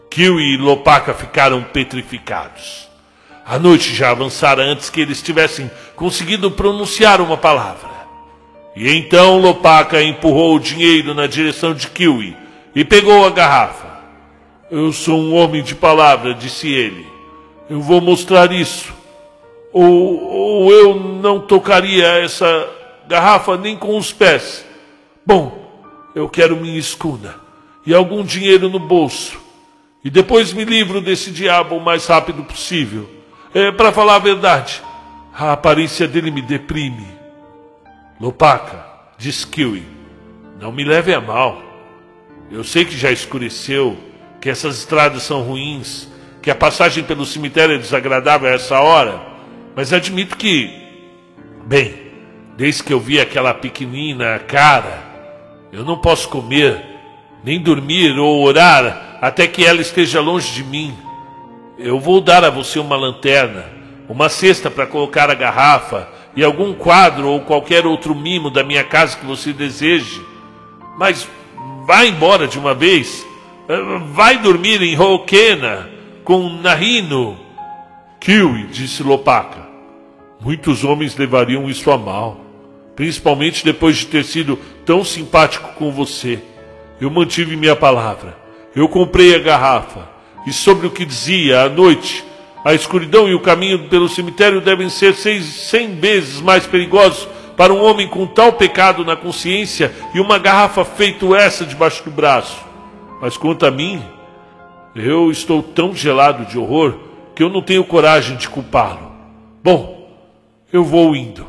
Kiwi 0.09 0.55
e 0.55 0.57
Lopaka 0.57 1.13
ficaram 1.13 1.63
petrificados. 1.63 2.89
A 3.45 3.59
noite 3.59 3.95
já 3.95 4.13
avançara 4.13 4.63
antes 4.63 4.89
que 4.89 5.03
eles 5.03 5.21
tivessem 5.21 5.71
conseguido 5.95 6.51
pronunciar 6.51 7.21
uma 7.21 7.37
palavra. 7.37 7.96
E 8.77 8.95
então 8.95 9.41
Lopaka 9.41 10.03
empurrou 10.03 10.57
o 10.57 10.61
dinheiro 10.61 11.15
na 11.15 11.27
direção 11.27 11.73
de 11.73 11.89
Kiwi 11.89 12.37
e 12.75 12.85
pegou 12.85 13.27
a 13.27 13.31
garrafa. 13.31 13.87
Eu 14.71 14.93
sou 14.93 15.19
um 15.19 15.35
homem 15.35 15.63
de 15.63 15.75
palavra, 15.75 16.35
disse 16.35 16.69
ele. 16.69 17.07
Eu 17.71 17.81
vou 17.81 18.03
mostrar 18.03 18.53
isso. 18.53 18.93
Ou, 19.73 20.23
ou 20.23 20.73
eu 20.73 20.95
não 20.95 21.41
tocaria 21.41 22.07
essa 22.23 22.69
garrafa 23.09 23.57
nem 23.57 23.77
com 23.77 23.97
os 23.97 24.13
pés. 24.13 24.67
Bom, 25.25 25.73
eu 26.15 26.29
quero 26.29 26.57
minha 26.57 26.79
escuna 26.79 27.37
e 27.87 27.95
algum 27.95 28.23
dinheiro 28.23 28.69
no 28.69 28.79
bolso. 28.79 29.41
E 30.05 30.11
depois 30.11 30.53
me 30.53 30.65
livro 30.65 31.01
desse 31.01 31.31
diabo 31.31 31.77
o 31.77 31.85
mais 31.85 32.07
rápido 32.07 32.45
possível. 32.45 33.09
É, 33.55 33.73
para 33.73 33.91
falar 33.91 34.17
a 34.17 34.21
verdade, 34.21 34.83
a 35.35 35.53
aparência 35.53 36.07
dele 36.07 36.31
me 36.31 36.43
deprime. 36.43 37.16
Lopaca, 38.19 38.85
diz 39.19 39.45
Kiwi, 39.45 39.83
não 40.59 40.73
me 40.73 40.85
leve 40.85 41.13
a 41.13 41.21
mal. 41.21 41.63
Eu 42.51 42.65
sei 42.65 42.85
que 42.85 42.97
já 42.97 43.11
escureceu, 43.11 43.97
que 44.41 44.49
essas 44.49 44.79
estradas 44.79 45.23
são 45.23 45.43
ruins, 45.43 46.09
que 46.41 46.51
a 46.51 46.55
passagem 46.55 47.05
pelo 47.05 47.27
cemitério 47.27 47.75
é 47.75 47.79
desagradável 47.79 48.49
a 48.49 48.53
essa 48.53 48.81
hora, 48.81 49.21
mas 49.75 49.93
admito 49.93 50.37
que, 50.37 50.71
bem, 51.67 51.95
desde 52.57 52.83
que 52.83 52.93
eu 52.93 53.01
vi 53.01 53.21
aquela 53.21 53.53
pequenina 53.53 54.39
cara, 54.39 55.03
eu 55.71 55.85
não 55.85 55.99
posso 55.99 56.29
comer, 56.31 56.83
nem 57.45 57.61
dormir 57.61 58.19
ou 58.19 58.43
orar 58.43 59.19
até 59.21 59.47
que 59.47 59.65
ela 59.65 59.83
esteja 59.83 60.21
longe 60.21 60.55
de 60.55 60.65
mim. 60.65 60.97
Eu 61.79 62.01
vou 62.01 62.23
dar 62.23 62.45
a 62.45 62.51
você 62.51 62.79
uma 62.79 62.97
lanterna, 62.97 63.67
uma 64.09 64.31
cesta 64.31 64.71
para 64.71 64.87
colocar 64.87 65.31
a 65.31 65.35
garrafa 65.35 66.16
e 66.37 66.45
algum 66.45 66.75
quadro 66.75 67.29
ou 67.29 67.41
qualquer 67.41 67.87
outro 67.87 68.15
mimo 68.15 68.51
da 68.51 68.63
minha 68.63 68.85
casa 68.85 69.17
que 69.17 69.25
você 69.25 69.53
deseje. 69.53 70.23
Mas 70.99 71.27
vá 71.87 72.05
embora 72.05 72.47
de 72.47 72.59
uma 72.59 72.75
vez. 72.75 73.27
Vai 74.13 74.39
dormir 74.39 74.83
em 74.83 74.95
Roquena 74.95 75.91
com 76.23 76.49
Narino. 76.49 77.39
Kiwi, 78.21 78.67
disse 78.67 79.03
Lopaka. 79.03 79.67
Muitos 80.41 80.85
homens 80.85 81.17
levariam 81.17 81.69
isso 81.69 81.91
a 81.91 81.97
mal, 81.97 82.41
principalmente 82.95 83.65
depois 83.65 83.97
de 83.97 84.07
ter 84.07 84.25
sido 84.25 84.59
tão 84.85 85.03
simpático 85.03 85.73
com 85.75 85.91
você. 85.91 86.39
Eu 87.01 87.11
mantive 87.11 87.57
minha 87.57 87.75
palavra. 87.75 88.37
Eu 88.75 88.89
comprei 88.89 89.35
a 89.35 89.39
garrafa 89.39 90.09
e 90.47 90.53
sobre 90.53 90.87
o 90.87 90.91
que 90.91 91.05
dizia 91.05 91.63
à 91.63 91.69
noite, 91.69 92.23
a 92.67 92.75
escuridão 92.75 93.29
e 93.29 93.35
o 93.35 93.39
caminho 93.39 93.89
pelo 93.89 94.09
cemitério 94.09 94.61
devem 94.61 94.89
ser 94.89 95.15
seis, 95.15 95.45
cem 95.45 95.95
vezes 95.95 96.41
mais 96.41 96.67
perigosos 96.67 97.29
para 97.57 97.73
um 97.73 97.81
homem 97.81 98.09
com 98.09 98.27
tal 98.27 98.55
pecado 98.55 99.05
na 99.05 99.15
consciência 99.15 99.95
e 100.13 100.19
uma 100.19 100.37
garrafa 100.37 100.85
feito 100.85 101.33
essa 101.33 101.65
debaixo 101.65 102.03
do 102.03 102.11
braço. 102.11 102.57
Mas 103.23 103.37
quanto 103.37 103.65
a 103.65 103.71
mim, 103.71 104.03
eu 104.97 105.31
estou 105.31 105.63
tão 105.63 105.95
gelado 105.95 106.45
de 106.45 106.59
horror 106.59 106.97
que 107.37 107.43
eu 107.45 107.49
não 107.49 107.63
tenho 107.63 107.85
coragem 107.85 108.37
de 108.37 108.49
culpá-lo. 108.49 109.13
Bom, 109.63 110.11
eu 110.73 110.83
vou 110.83 111.15
indo. 111.15 111.47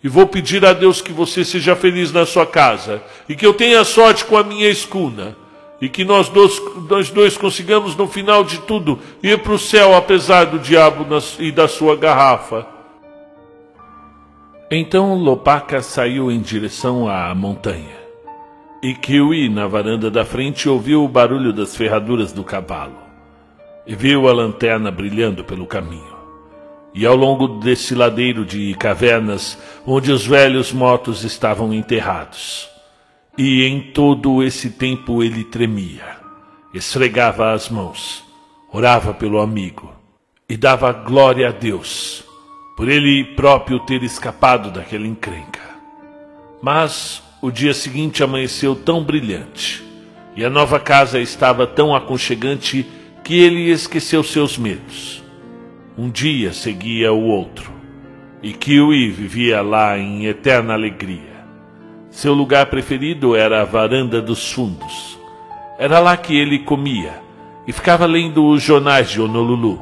E 0.00 0.08
vou 0.08 0.28
pedir 0.28 0.64
a 0.64 0.72
Deus 0.72 1.02
que 1.02 1.12
você 1.12 1.44
seja 1.44 1.74
feliz 1.74 2.12
na 2.12 2.24
sua 2.24 2.46
casa 2.46 3.02
e 3.28 3.34
que 3.34 3.44
eu 3.44 3.52
tenha 3.52 3.82
sorte 3.82 4.24
com 4.24 4.36
a 4.36 4.44
minha 4.44 4.68
escuna 4.68 5.36
e 5.82 5.88
que 5.88 6.04
nós 6.04 6.28
dois, 6.28 6.62
nós 6.88 7.10
dois 7.10 7.36
consigamos, 7.36 7.96
no 7.96 8.06
final 8.06 8.44
de 8.44 8.60
tudo, 8.60 9.00
ir 9.20 9.36
para 9.40 9.54
o 9.54 9.58
céu, 9.58 9.96
apesar 9.96 10.44
do 10.44 10.60
diabo 10.60 11.04
e 11.40 11.50
da 11.50 11.66
sua 11.66 11.96
garrafa. 11.96 12.64
Então 14.70 15.12
Lopaka 15.16 15.82
saiu 15.82 16.30
em 16.30 16.40
direção 16.40 17.08
à 17.08 17.34
montanha. 17.34 18.00
E 18.80 18.94
Kiwi, 18.94 19.48
na 19.48 19.66
varanda 19.66 20.08
da 20.08 20.24
frente, 20.24 20.68
ouviu 20.68 21.02
o 21.02 21.08
barulho 21.08 21.52
das 21.52 21.74
ferraduras 21.74 22.32
do 22.32 22.44
cavalo. 22.44 22.98
E 23.84 23.96
viu 23.96 24.28
a 24.28 24.32
lanterna 24.32 24.88
brilhando 24.88 25.42
pelo 25.42 25.66
caminho. 25.66 26.16
E 26.94 27.04
ao 27.04 27.16
longo 27.16 27.58
desse 27.58 27.92
ladeiro 27.92 28.44
de 28.44 28.72
cavernas, 28.74 29.58
onde 29.84 30.12
os 30.12 30.24
velhos 30.24 30.72
mortos 30.72 31.24
estavam 31.24 31.74
enterrados 31.74 32.71
e 33.36 33.64
em 33.64 33.80
todo 33.80 34.42
esse 34.42 34.70
tempo 34.70 35.22
ele 35.22 35.42
tremia, 35.42 36.18
esfregava 36.74 37.52
as 37.52 37.70
mãos, 37.70 38.22
orava 38.70 39.14
pelo 39.14 39.40
amigo 39.40 39.90
e 40.48 40.56
dava 40.56 40.92
glória 40.92 41.48
a 41.48 41.52
Deus 41.52 42.24
por 42.76 42.88
ele 42.88 43.24
próprio 43.34 43.80
ter 43.80 44.02
escapado 44.02 44.70
daquela 44.70 45.06
encrenca. 45.06 45.60
Mas 46.60 47.22
o 47.40 47.50
dia 47.50 47.72
seguinte 47.72 48.22
amanheceu 48.22 48.76
tão 48.76 49.02
brilhante 49.02 49.82
e 50.36 50.44
a 50.44 50.50
nova 50.50 50.78
casa 50.78 51.18
estava 51.18 51.66
tão 51.66 51.94
aconchegante 51.94 52.86
que 53.24 53.40
ele 53.40 53.70
esqueceu 53.70 54.22
seus 54.22 54.58
medos. 54.58 55.22
Um 55.96 56.10
dia 56.10 56.52
seguia 56.52 57.12
o 57.12 57.22
outro 57.22 57.72
e 58.42 58.52
Kiwi 58.52 59.10
vivia 59.10 59.62
lá 59.62 59.98
em 59.98 60.26
eterna 60.26 60.74
alegria 60.74 61.31
seu 62.12 62.34
lugar 62.34 62.66
preferido 62.66 63.34
era 63.34 63.62
a 63.62 63.64
varanda 63.64 64.20
dos 64.20 64.52
fundos. 64.52 65.18
Era 65.78 65.98
lá 65.98 66.14
que 66.14 66.36
ele 66.36 66.58
comia 66.58 67.22
e 67.66 67.72
ficava 67.72 68.04
lendo 68.04 68.46
os 68.46 68.62
jornais 68.62 69.10
de 69.10 69.18
Honolulu. 69.18 69.80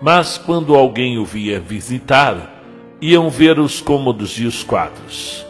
Mas 0.00 0.38
quando 0.38 0.74
alguém 0.74 1.18
o 1.18 1.26
via 1.26 1.60
visitar, 1.60 2.62
iam 3.02 3.28
ver 3.28 3.58
os 3.58 3.82
cômodos 3.82 4.40
e 4.40 4.46
os 4.46 4.64
quadros. 4.64 5.46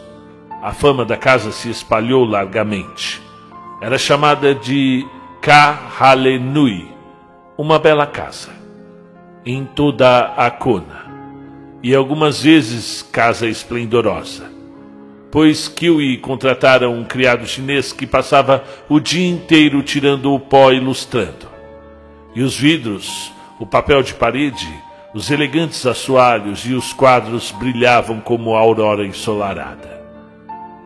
A 0.61 0.73
fama 0.73 1.05
da 1.05 1.15
casa 1.15 1.53
se 1.53 1.69
espalhou 1.69 2.25
largamente. 2.25 3.21
Era 3.81 3.97
chamada 3.97 4.53
de 4.53 5.07
Kahalenui, 5.41 6.85
uma 7.57 7.79
bela 7.79 8.05
casa, 8.05 8.49
em 9.45 9.63
toda 9.63 10.33
a 10.35 10.51
Kona, 10.51 11.05
e 11.81 11.95
algumas 11.95 12.43
vezes 12.43 13.01
casa 13.03 13.47
esplendorosa 13.47 14.56
pois 15.37 15.67
Kiwi 15.67 16.17
contratara 16.17 16.89
um 16.89 17.03
criado 17.03 17.45
chinês 17.45 17.93
que 17.93 18.07
passava 18.07 18.63
o 18.89 18.99
dia 18.99 19.29
inteiro 19.29 19.83
tirando 19.83 20.33
o 20.33 20.39
pó 20.39 20.71
e 20.71 20.79
lustrando. 20.79 21.47
E 22.33 22.41
os 22.41 22.57
vidros, 22.57 23.31
o 23.59 23.63
papel 23.63 24.01
de 24.01 24.15
parede, 24.15 24.67
os 25.13 25.29
elegantes 25.29 25.85
assoalhos 25.85 26.65
e 26.65 26.73
os 26.73 26.91
quadros 26.91 27.51
brilhavam 27.51 28.19
como 28.19 28.55
a 28.55 28.59
aurora 28.59 29.05
ensolarada. 29.05 30.03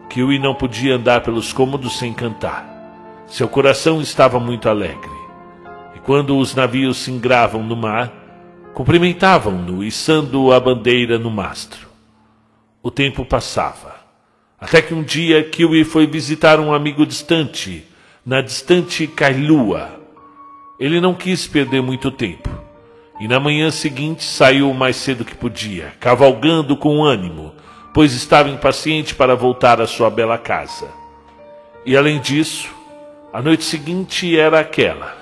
Kiwi 0.10 0.38
não 0.38 0.54
podia 0.54 0.96
andar 0.96 1.22
pelos 1.22 1.54
cômodos 1.54 1.98
sem 1.98 2.12
cantar. 2.12 3.24
Seu 3.28 3.48
coração 3.48 4.02
estava 4.02 4.38
muito 4.38 4.68
alegre. 4.68 5.16
E 5.96 6.00
quando 6.00 6.38
os 6.38 6.54
navios 6.54 6.98
se 6.98 7.10
engravam 7.10 7.64
no 7.64 7.78
mar, 7.78 8.12
cumprimentavam-no, 8.74 9.82
içando 9.82 10.52
a 10.52 10.60
bandeira 10.60 11.18
no 11.18 11.32
mastro. 11.32 11.88
O 12.84 12.92
tempo 12.92 13.24
passava. 13.24 14.01
Até 14.62 14.80
que 14.80 14.94
um 14.94 15.02
dia 15.02 15.44
Kiwi 15.44 15.84
foi 15.84 16.06
visitar 16.06 16.60
um 16.60 16.72
amigo 16.72 17.04
distante, 17.04 17.84
na 18.24 18.42
distante 18.42 19.08
Kailua. 19.08 20.00
Ele 20.80 21.02
não 21.02 21.16
quis 21.16 21.48
perder 21.48 21.82
muito 21.82 22.12
tempo. 22.12 22.48
E 23.20 23.28
na 23.28 23.40
manhã 23.40 23.72
seguinte 23.72 24.24
saiu 24.24 24.70
o 24.70 24.74
mais 24.76 24.98
cedo 24.98 25.26
que 25.26 25.34
podia, 25.34 25.94
cavalgando 26.00 26.78
com 26.78 27.04
ânimo, 27.04 27.56
pois 27.92 28.14
estava 28.14 28.50
impaciente 28.50 29.16
para 29.16 29.36
voltar 29.36 29.82
à 29.82 29.88
sua 29.88 30.12
bela 30.12 30.38
casa. 30.38 30.88
E 31.84 31.98
além 31.98 32.20
disso, 32.20 32.70
a 33.34 33.42
noite 33.42 33.64
seguinte 33.64 34.38
era 34.38 34.60
aquela, 34.60 35.18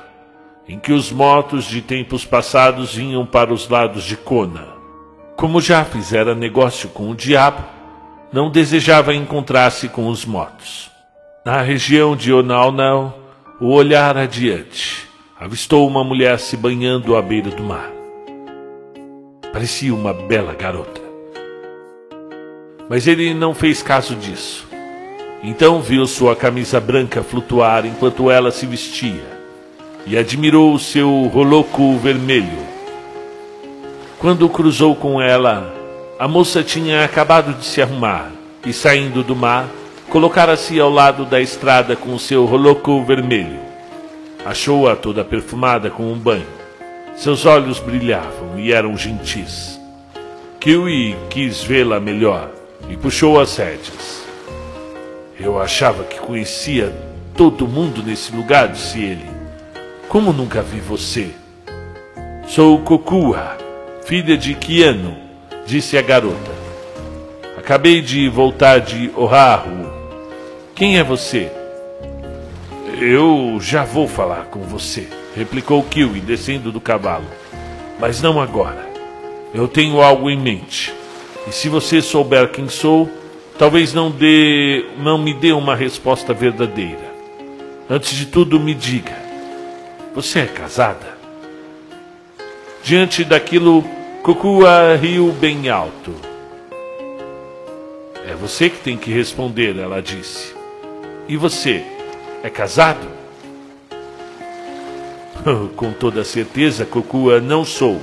em 0.68 0.78
que 0.78 0.92
os 0.92 1.14
mortos 1.14 1.64
de 1.64 1.82
tempos 1.82 2.26
passados 2.26 2.94
vinham 2.94 3.26
para 3.26 3.54
os 3.54 3.70
lados 3.70 4.04
de 4.04 4.18
Kona. 4.18 4.68
Como 5.38 5.62
já 5.62 5.86
fizera 5.86 6.36
negócio 6.36 6.90
com 6.90 7.10
o 7.10 7.16
diabo, 7.16 7.79
não 8.32 8.50
desejava 8.50 9.14
encontrar-se 9.14 9.90
com 9.90 10.08
os 10.08 10.26
mortos. 10.26 10.92
Na 11.44 11.62
região 11.62 12.16
de 12.16 12.32
Onaunau, 12.32 13.18
o 13.60 13.72
olhar 13.74 14.16
adiante, 14.18 15.08
avistou 15.40 15.88
uma 15.88 16.04
mulher 16.04 16.38
se 16.40 16.56
banhando 16.56 17.16
à 17.16 17.22
beira 17.22 17.50
do 17.50 17.64
mar. 17.64 17.90
Parecia 19.52 19.94
uma 19.94 20.14
bela 20.14 20.54
garota. 20.54 21.02
Mas 22.88 23.08
ele 23.08 23.34
não 23.34 23.54
fez 23.54 23.82
caso 23.82 24.16
disso. 24.16 24.68
Então 25.42 25.82
viu 25.82 26.06
sua 26.06 26.36
camisa 26.36 26.80
branca 26.80 27.24
flutuar 27.24 27.86
enquanto 27.86 28.30
ela 28.30 28.52
se 28.52 28.66
vestia 28.66 29.40
e 30.06 30.18
admirou 30.18 30.78
seu 30.78 31.10
roloco 31.34 31.98
vermelho. 31.98 32.68
Quando 34.20 34.50
cruzou 34.50 34.96
com 34.96 35.22
ela, 35.22 35.79
a 36.20 36.28
moça 36.28 36.62
tinha 36.62 37.06
acabado 37.06 37.54
de 37.54 37.64
se 37.64 37.82
arrumar 37.82 38.30
e, 38.66 38.74
saindo 38.74 39.24
do 39.24 39.34
mar, 39.34 39.70
colocara-se 40.10 40.78
ao 40.78 40.90
lado 40.90 41.24
da 41.24 41.40
estrada 41.40 41.96
com 41.96 42.14
o 42.14 42.20
seu 42.20 42.44
roloco 42.44 43.02
vermelho. 43.06 43.58
Achou-a 44.46 44.98
toda 44.98 45.24
perfumada 45.24 45.90
com 45.90 46.12
um 46.12 46.20
banho. 46.20 46.46
Seus 47.16 47.46
olhos 47.46 47.80
brilhavam 47.80 48.60
e 48.60 48.74
eram 48.74 48.98
gentis. 48.98 49.80
Kiwi 50.60 51.16
quis 51.30 51.64
vê-la 51.64 52.02
melhor 52.02 52.52
e 52.90 52.98
puxou 52.98 53.40
as 53.40 53.56
rédeas. 53.56 54.22
Eu 55.40 55.62
achava 55.62 56.04
que 56.04 56.20
conhecia 56.20 56.94
todo 57.34 57.66
mundo 57.66 58.04
nesse 58.04 58.36
lugar, 58.36 58.68
disse 58.68 59.02
ele. 59.02 59.26
Como 60.10 60.34
nunca 60.34 60.62
vi 60.62 60.82
você? 60.82 61.30
Sou 62.46 62.78
Kokua, 62.80 63.58
filha 64.04 64.38
de 64.38 64.54
Kiano, 64.54 65.29
disse 65.70 65.96
a 66.00 66.02
garota. 66.02 66.52
Acabei 67.56 68.02
de 68.02 68.28
voltar 68.28 68.80
de 68.80 69.12
Oahu. 69.16 69.94
Quem 70.74 70.98
é 70.98 71.04
você? 71.04 71.52
Eu 73.00 73.60
já 73.62 73.84
vou 73.84 74.08
falar 74.08 74.46
com 74.46 74.62
você, 74.62 75.08
replicou 75.36 75.84
Kiwi, 75.84 76.22
descendo 76.22 76.72
do 76.72 76.82
cavalo. 76.82 77.28
Mas 78.00 78.20
não 78.20 78.42
agora. 78.42 78.90
Eu 79.54 79.68
tenho 79.68 80.02
algo 80.02 80.28
em 80.28 80.40
mente. 80.40 80.92
E 81.48 81.52
se 81.52 81.70
você 81.70 82.02
souber 82.02 82.50
quem 82.50 82.68
sou, 82.68 83.08
talvez 83.58 83.94
não 83.94 84.10
dê, 84.10 84.86
não 84.98 85.20
me 85.20 85.36
dê 85.36 85.52
uma 85.52 85.76
resposta 85.76 86.34
verdadeira. 86.34 87.14
Antes 87.88 88.18
de 88.18 88.26
tudo, 88.26 88.60
me 88.60 88.74
diga: 88.74 89.16
você 90.16 90.40
é 90.40 90.46
casada? 90.46 91.20
Diante 92.84 93.24
daquilo, 93.24 93.84
Kukua 94.24 94.96
riu 94.98 95.32
bem 95.32 95.70
alto. 95.70 96.14
É 98.28 98.36
você 98.36 98.70
que 98.70 98.78
tem 98.78 98.98
que 98.98 99.12
responder, 99.12 99.78
ela 99.78 100.02
disse. 100.02 100.54
E 101.28 101.38
você, 101.38 101.84
é 102.44 102.50
casado? 102.50 103.08
Com 105.76 105.94
toda 105.94 106.24
certeza, 106.26 106.86
Kukua, 106.86 107.40
não 107.40 107.64
sou. 107.64 108.02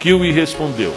Kiwi 0.00 0.32
respondeu. 0.32 0.92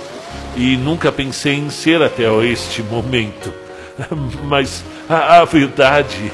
E 0.57 0.75
nunca 0.75 1.11
pensei 1.11 1.53
em 1.53 1.69
ser 1.69 2.01
até 2.01 2.23
este 2.45 2.81
momento. 2.81 3.53
Mas 4.43 4.83
a, 5.07 5.41
a 5.41 5.45
verdade. 5.45 6.31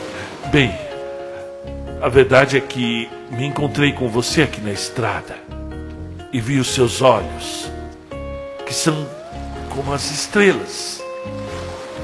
Bem, 0.50 0.74
a 2.02 2.08
verdade 2.08 2.56
é 2.56 2.62
que 2.62 3.10
me 3.30 3.46
encontrei 3.46 3.92
com 3.92 4.08
você 4.08 4.44
aqui 4.44 4.62
na 4.62 4.72
estrada 4.72 5.36
e 6.36 6.40
vi 6.42 6.60
os 6.60 6.68
seus 6.68 7.02
olhos, 7.02 7.72
que 8.66 8.74
são 8.74 9.08
como 9.70 9.94
as 9.94 10.12
estrelas, 10.12 11.02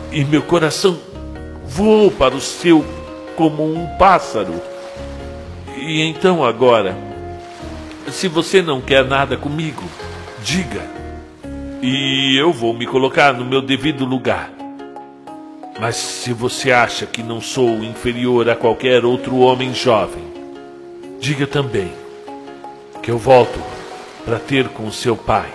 e 0.09 0.23
meu 0.23 0.41
coração 0.41 0.97
voou 1.65 2.09
para 2.09 2.33
o 2.33 2.39
seu 2.39 2.85
como 3.35 3.61
um 3.61 3.85
pássaro. 3.97 4.53
E 5.75 6.01
então 6.03 6.45
agora, 6.45 6.95
se 8.09 8.29
você 8.29 8.61
não 8.61 8.79
quer 8.79 9.03
nada 9.03 9.35
comigo, 9.35 9.83
diga, 10.41 10.89
e 11.81 12.37
eu 12.37 12.53
vou 12.53 12.73
me 12.73 12.85
colocar 12.87 13.33
no 13.33 13.43
meu 13.43 13.61
devido 13.61 14.05
lugar. 14.05 14.49
Mas 15.77 15.97
se 15.97 16.31
você 16.31 16.71
acha 16.71 17.05
que 17.05 17.21
não 17.21 17.41
sou 17.41 17.83
inferior 17.83 18.49
a 18.49 18.55
qualquer 18.55 19.03
outro 19.03 19.39
homem 19.39 19.73
jovem, 19.73 20.23
diga 21.19 21.45
também 21.45 21.91
que 23.03 23.11
eu 23.11 23.17
volto 23.17 23.80
para 24.25 24.39
ter 24.39 24.69
com 24.69 24.91
seu 24.91 25.15
pai 25.15 25.51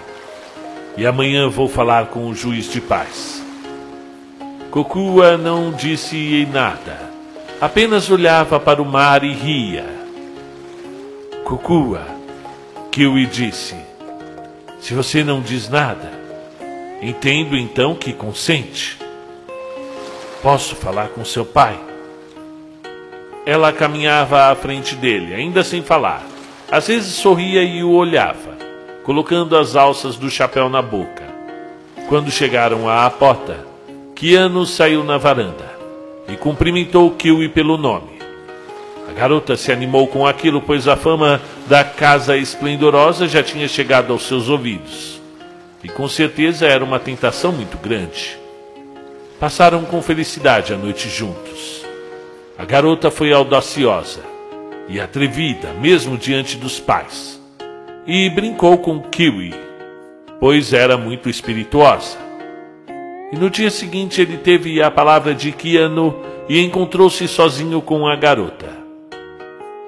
e 0.96 1.06
amanhã 1.06 1.48
vou 1.48 1.68
falar 1.68 2.06
com 2.06 2.26
o 2.26 2.34
juiz 2.34 2.70
de 2.70 2.80
paz. 2.80 3.42
Kokua 4.70 5.36
não 5.36 5.72
disse 5.72 6.46
nada, 6.52 6.98
apenas 7.60 8.10
olhava 8.10 8.58
para 8.58 8.80
o 8.80 8.84
mar 8.84 9.22
e 9.22 9.32
ria. 9.32 9.86
Kokua, 11.44 12.02
Kiwi 12.90 13.26
disse, 13.26 13.76
se 14.80 14.94
você 14.94 15.22
não 15.22 15.40
diz 15.40 15.68
nada, 15.68 16.12
entendo 17.00 17.56
então 17.56 17.94
que 17.94 18.12
consente. 18.12 18.98
Posso 20.42 20.74
falar 20.76 21.08
com 21.08 21.24
seu 21.24 21.44
pai? 21.44 21.78
Ela 23.44 23.72
caminhava 23.72 24.50
à 24.50 24.54
frente 24.56 24.94
dele, 24.94 25.34
ainda 25.34 25.62
sem 25.62 25.82
falar. 25.82 26.35
Às 26.70 26.88
vezes 26.88 27.14
sorria 27.14 27.62
e 27.62 27.84
o 27.84 27.92
olhava, 27.92 28.56
colocando 29.04 29.56
as 29.56 29.76
alças 29.76 30.16
do 30.16 30.28
chapéu 30.28 30.68
na 30.68 30.82
boca. 30.82 31.22
Quando 32.08 32.28
chegaram 32.28 32.88
à 32.88 33.08
porta, 33.08 33.56
Kiano 34.16 34.66
saiu 34.66 35.04
na 35.04 35.16
varanda 35.16 35.76
e 36.28 36.36
cumprimentou 36.36 37.12
Kiwi 37.12 37.48
pelo 37.50 37.76
nome. 37.76 38.18
A 39.08 39.12
garota 39.12 39.56
se 39.56 39.70
animou 39.70 40.08
com 40.08 40.26
aquilo, 40.26 40.60
pois 40.60 40.88
a 40.88 40.96
fama 40.96 41.40
da 41.68 41.84
casa 41.84 42.36
esplendorosa 42.36 43.28
já 43.28 43.44
tinha 43.44 43.68
chegado 43.68 44.12
aos 44.12 44.26
seus 44.26 44.48
ouvidos. 44.48 45.20
E 45.84 45.88
com 45.88 46.08
certeza 46.08 46.66
era 46.66 46.84
uma 46.84 46.98
tentação 46.98 47.52
muito 47.52 47.78
grande. 47.78 48.36
Passaram 49.38 49.84
com 49.84 50.02
felicidade 50.02 50.74
a 50.74 50.76
noite 50.76 51.08
juntos. 51.08 51.84
A 52.58 52.64
garota 52.64 53.08
foi 53.08 53.32
audaciosa 53.32 54.35
e 54.88 55.00
atrevida, 55.00 55.72
mesmo 55.80 56.16
diante 56.16 56.56
dos 56.56 56.78
pais, 56.78 57.40
e 58.06 58.30
brincou 58.30 58.78
com 58.78 59.00
Kiwi, 59.00 59.54
pois 60.38 60.72
era 60.72 60.96
muito 60.96 61.28
espirituosa. 61.28 62.18
E 63.32 63.36
no 63.36 63.50
dia 63.50 63.70
seguinte 63.70 64.20
ele 64.20 64.36
teve 64.36 64.80
a 64.80 64.90
palavra 64.90 65.34
de 65.34 65.50
Kiano 65.50 66.14
e 66.48 66.60
encontrou-se 66.60 67.26
sozinho 67.26 67.82
com 67.82 68.06
a 68.06 68.14
garota. 68.14 68.68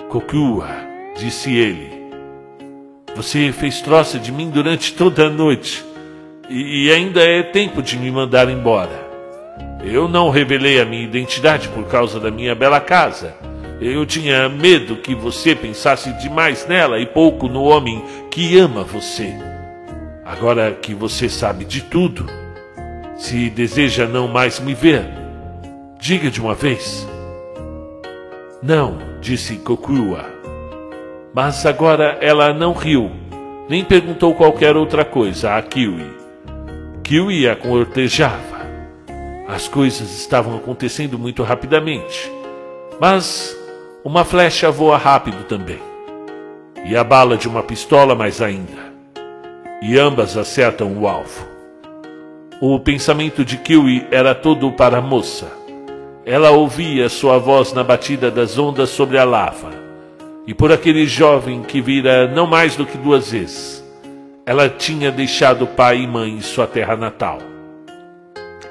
Kokua, 0.09 0.69
disse 1.17 1.55
ele, 1.55 1.93
você 3.15 3.53
fez 3.53 3.81
troça 3.81 4.19
de 4.19 4.33
mim 4.33 4.51
durante 4.51 4.95
toda 4.95 5.27
a 5.27 5.31
noite 5.31 5.85
e 6.49 6.91
ainda 6.91 7.23
é 7.23 7.43
tempo 7.43 7.83
de 7.83 7.97
me 7.99 8.11
mandar 8.11 8.49
embora. 8.49 9.07
Eu 9.85 10.09
não 10.09 10.31
revelei 10.31 10.81
a 10.81 10.85
minha 10.85 11.05
identidade 11.05 11.69
por 11.69 11.85
causa 11.85 12.19
da 12.19 12.31
minha 12.31 12.55
bela 12.55 12.81
casa. 12.81 13.35
Eu 13.81 14.05
tinha 14.05 14.49
medo 14.49 14.97
que 14.97 15.15
você 15.15 15.55
pensasse 15.55 16.13
demais 16.15 16.67
nela 16.67 16.99
e 16.99 17.07
pouco 17.07 17.49
no 17.49 17.63
homem 17.63 18.05
que 18.31 18.59
ama 18.59 18.83
você. 18.83 19.33
Agora 20.25 20.73
que 20.73 20.93
você 20.93 21.29
sabe 21.29 21.65
de 21.65 21.83
tudo, 21.83 22.27
se 23.17 23.49
deseja 23.51 24.07
não 24.07 24.27
mais 24.27 24.59
me 24.59 24.75
ver, 24.75 25.07
diga 25.99 26.29
de 26.31 26.41
uma 26.41 26.55
vez. 26.55 27.07
Não, 28.63 28.99
disse 29.21 29.57
Kokua. 29.57 30.25
Mas 31.33 31.65
agora 31.65 32.19
ela 32.21 32.53
não 32.53 32.73
riu, 32.73 33.11
nem 33.69 33.85
perguntou 33.85 34.35
qualquer 34.35 34.77
outra 34.77 35.05
coisa 35.05 35.57
a 35.57 35.63
Kiwi. 35.63 36.07
Kiwi 37.05 37.49
a 37.49 37.55
cortejava. 37.57 38.59
As 39.47 39.67
coisas 39.67 40.19
estavam 40.19 40.57
acontecendo 40.57 41.19
muito 41.19 41.43
rapidamente. 41.43 42.31
Mas 43.01 43.58
uma 44.05 44.25
flecha 44.25 44.71
voa 44.71 44.97
rápido 44.97 45.45
também. 45.45 45.81
E 46.85 46.97
a 46.97 47.03
bala 47.03 47.37
de 47.37 47.49
uma 47.49 47.63
pistola 47.63 48.15
mais 48.15 48.41
ainda. 48.41 48.93
E 49.83 49.99
ambas 49.99 50.37
acertam 50.37 50.97
o 50.97 51.09
alvo. 51.09 51.47
O 52.61 52.79
pensamento 52.81 53.45
de 53.45 53.57
Kiwi 53.57 54.07
era 54.11 54.35
todo 54.35 54.71
para 54.73 54.99
a 54.99 55.03
moça. 55.03 55.47
Ela 56.25 56.51
ouvia 56.51 57.09
sua 57.09 57.39
voz 57.39 57.73
na 57.73 57.83
batida 57.83 58.31
das 58.31 58.59
ondas 58.59 58.91
sobre 58.91 59.19
a 59.19 59.25
lava. 59.25 59.71
E 60.47 60.55
por 60.55 60.73
aquele 60.73 61.07
jovem 61.07 61.63
que 61.63 61.81
vira 61.81 62.27
não 62.29 62.47
mais 62.47 62.77
do 62.77 62.87
que 62.87 62.97
duas 62.97 63.33
vezes, 63.33 63.85
ela 64.47 64.69
tinha 64.69 65.11
deixado 65.11 65.67
pai 65.67 65.99
e 65.99 66.07
mãe 66.07 66.31
em 66.31 66.41
sua 66.41 66.67
terra 66.67 66.97
natal. 66.97 67.39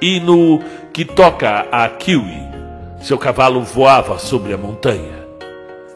E 0.01 0.19
no 0.19 0.59
que 0.91 1.05
toca 1.05 1.67
a 1.71 1.87
Kiwi, 1.89 2.56
seu 3.07 3.17
cavalo 3.17 3.61
voava 3.61 4.19
sobre 4.19 4.51
a 4.53 4.57
montanha. 4.57 5.25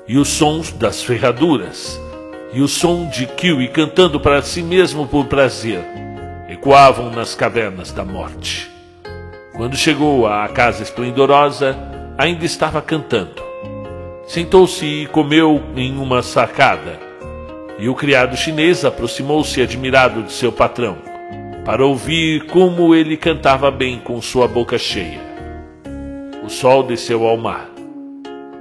E 0.07 0.17
os 0.17 0.29
sons 0.29 0.71
das 0.71 1.03
ferraduras, 1.03 1.99
e 2.53 2.61
o 2.61 2.69
som 2.69 3.09
de 3.09 3.25
Kiwi 3.25 3.67
cantando 3.67 4.17
para 4.17 4.41
si 4.41 4.63
mesmo 4.63 5.05
por 5.05 5.25
prazer, 5.25 5.83
ecoavam 6.47 7.09
nas 7.11 7.35
cavernas 7.35 7.91
da 7.91 8.05
morte. 8.05 8.71
Quando 9.53 9.75
chegou 9.75 10.25
à 10.25 10.47
casa 10.47 10.83
esplendorosa, 10.83 11.77
ainda 12.17 12.45
estava 12.45 12.81
cantando. 12.81 13.43
Sentou-se 14.25 14.85
e 14.85 15.05
comeu 15.07 15.61
em 15.75 15.97
uma 15.97 16.23
sacada. 16.23 16.97
E 17.77 17.89
o 17.89 17.93
criado 17.93 18.37
chinês 18.37 18.85
aproximou-se 18.85 19.61
admirado 19.61 20.23
de 20.23 20.31
seu 20.31 20.53
patrão 20.53 20.97
para 21.65 21.85
ouvir 21.85 22.45
como 22.45 22.95
ele 22.95 23.17
cantava 23.17 23.69
bem 23.69 23.99
com 23.99 24.21
sua 24.21 24.47
boca 24.47 24.77
cheia. 24.77 25.30
O 26.43 26.49
sol 26.49 26.83
desceu 26.83 27.25
ao 27.25 27.37
mar 27.37 27.69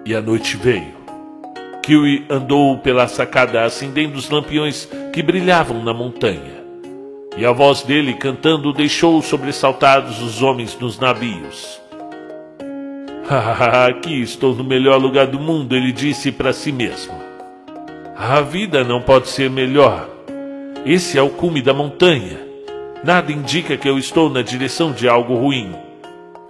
e 0.05 0.15
a 0.15 0.21
noite 0.21 0.57
veio. 0.57 1.01
Kiwi 1.83 2.27
andou 2.29 2.79
pela 2.79 3.09
sacada 3.09 3.65
acendendo 3.65 4.19
os 4.19 4.29
lampiões 4.29 4.89
que 5.13 5.23
brilhavam 5.23 5.83
na 5.83 5.95
montanha. 5.95 6.61
E 7.37 7.47
a 7.47 7.53
voz 7.53 7.83
dele 7.83 8.15
cantando 8.15 8.73
deixou 8.73 9.23
sobressaltados 9.23 10.21
os 10.21 10.43
homens 10.43 10.77
nos 10.79 10.99
navios. 10.99 11.81
Aqui 13.89 14.21
estou 14.21 14.55
no 14.55 14.65
melhor 14.65 15.01
lugar 15.01 15.27
do 15.27 15.39
mundo, 15.39 15.75
ele 15.75 15.93
disse 15.93 16.33
para 16.33 16.53
si 16.53 16.73
mesmo. 16.73 17.15
A 18.17 18.41
vida 18.41 18.85
não 18.85 19.01
pode 19.01 19.29
ser 19.29 19.49
melhor. 19.49 20.09
Esse 20.85 21.17
é 21.17 21.23
o 21.23 21.31
cume 21.31 21.63
da 21.63 21.73
montanha. 21.73 22.39
Nada 23.03 23.33
indica 23.33 23.77
que 23.77 23.89
eu 23.89 23.99
estou 23.99 24.29
na 24.29 24.43
direção 24.43 24.93
de 24.93 25.09
algo 25.09 25.35
ruim. 25.35 25.73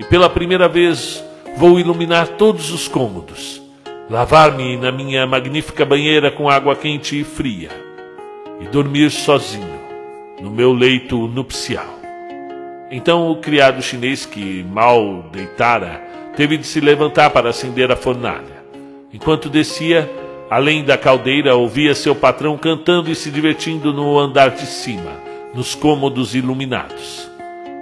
E 0.01 0.05
pela 0.05 0.30
primeira 0.30 0.66
vez 0.66 1.22
vou 1.59 1.78
iluminar 1.78 2.26
todos 2.26 2.72
os 2.72 2.88
cômodos, 2.88 3.61
lavar-me 4.09 4.78
na 4.78 4.90
minha 4.90 5.26
magnífica 5.26 5.84
banheira 5.84 6.30
com 6.30 6.48
água 6.48 6.74
quente 6.74 7.20
e 7.20 7.22
fria, 7.22 7.68
e 8.59 8.64
dormir 8.64 9.11
sozinho 9.11 9.78
no 10.40 10.51
meu 10.51 10.72
leito 10.72 11.28
nupcial. 11.28 12.01
Então 12.90 13.30
o 13.30 13.36
criado 13.36 13.82
chinês 13.82 14.24
que 14.24 14.64
mal 14.64 15.24
deitara 15.30 16.03
teve 16.34 16.57
de 16.57 16.66
se 16.66 16.80
levantar 16.80 17.28
para 17.28 17.51
acender 17.51 17.92
a 17.92 17.96
fornalha. 17.96 18.64
Enquanto 19.12 19.51
descia, 19.51 20.11
além 20.48 20.82
da 20.82 20.96
caldeira, 20.96 21.55
ouvia 21.55 21.94
seu 21.94 22.14
patrão 22.14 22.57
cantando 22.57 23.11
e 23.11 23.14
se 23.14 23.30
divertindo 23.30 23.92
no 23.92 24.18
andar 24.18 24.48
de 24.48 24.64
cima, 24.64 25.12
nos 25.55 25.74
cômodos 25.74 26.34
iluminados. 26.34 27.30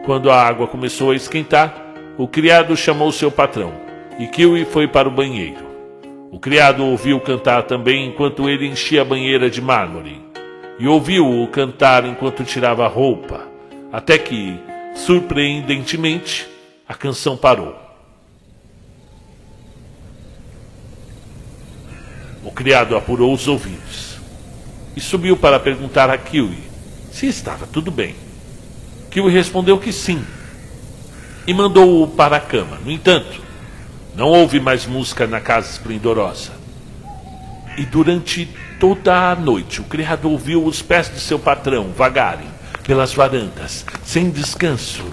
Quando 0.04 0.32
a 0.32 0.42
água 0.42 0.66
começou 0.66 1.12
a 1.12 1.14
esquentar, 1.14 1.87
o 2.18 2.26
criado 2.26 2.76
chamou 2.76 3.12
seu 3.12 3.30
patrão 3.30 3.72
e 4.18 4.26
Kiwi 4.26 4.64
foi 4.64 4.88
para 4.88 5.08
o 5.08 5.12
banheiro. 5.12 5.64
O 6.32 6.38
criado 6.40 6.84
ouviu 6.84 7.20
cantar 7.20 7.62
também 7.62 8.08
enquanto 8.08 8.48
ele 8.48 8.66
enchia 8.66 9.02
a 9.02 9.04
banheira 9.04 9.48
de 9.48 9.62
mármore 9.62 10.20
e 10.80 10.88
ouviu-o 10.88 11.46
cantar 11.46 12.04
enquanto 12.04 12.42
tirava 12.42 12.84
a 12.84 12.88
roupa, 12.88 13.46
até 13.92 14.18
que, 14.18 14.58
surpreendentemente, 14.96 16.48
a 16.88 16.94
canção 16.94 17.36
parou. 17.36 17.76
O 22.42 22.50
criado 22.50 22.96
apurou 22.96 23.32
os 23.32 23.46
ouvidos 23.46 24.18
e 24.96 25.00
subiu 25.00 25.36
para 25.36 25.60
perguntar 25.60 26.10
a 26.10 26.18
Kiwi 26.18 26.58
se 27.12 27.26
estava 27.26 27.64
tudo 27.64 27.92
bem. 27.92 28.16
Kiwi 29.08 29.30
respondeu 29.30 29.78
que 29.78 29.92
sim 29.92 30.24
e 31.48 31.54
mandou-o 31.54 32.06
para 32.06 32.36
a 32.36 32.40
cama. 32.40 32.78
No 32.84 32.90
entanto, 32.90 33.40
não 34.14 34.26
houve 34.26 34.60
mais 34.60 34.84
música 34.84 35.26
na 35.26 35.40
casa 35.40 35.70
esplendorosa. 35.70 36.52
E 37.78 37.86
durante 37.86 38.46
toda 38.78 39.30
a 39.30 39.34
noite 39.34 39.80
o 39.80 39.84
criado 39.84 40.30
ouviu 40.30 40.62
os 40.62 40.82
pés 40.82 41.10
de 41.10 41.18
seu 41.18 41.38
patrão 41.38 41.90
vagarem 41.96 42.48
pelas 42.84 43.14
varandas, 43.14 43.86
sem 44.04 44.28
descanso. 44.28 45.06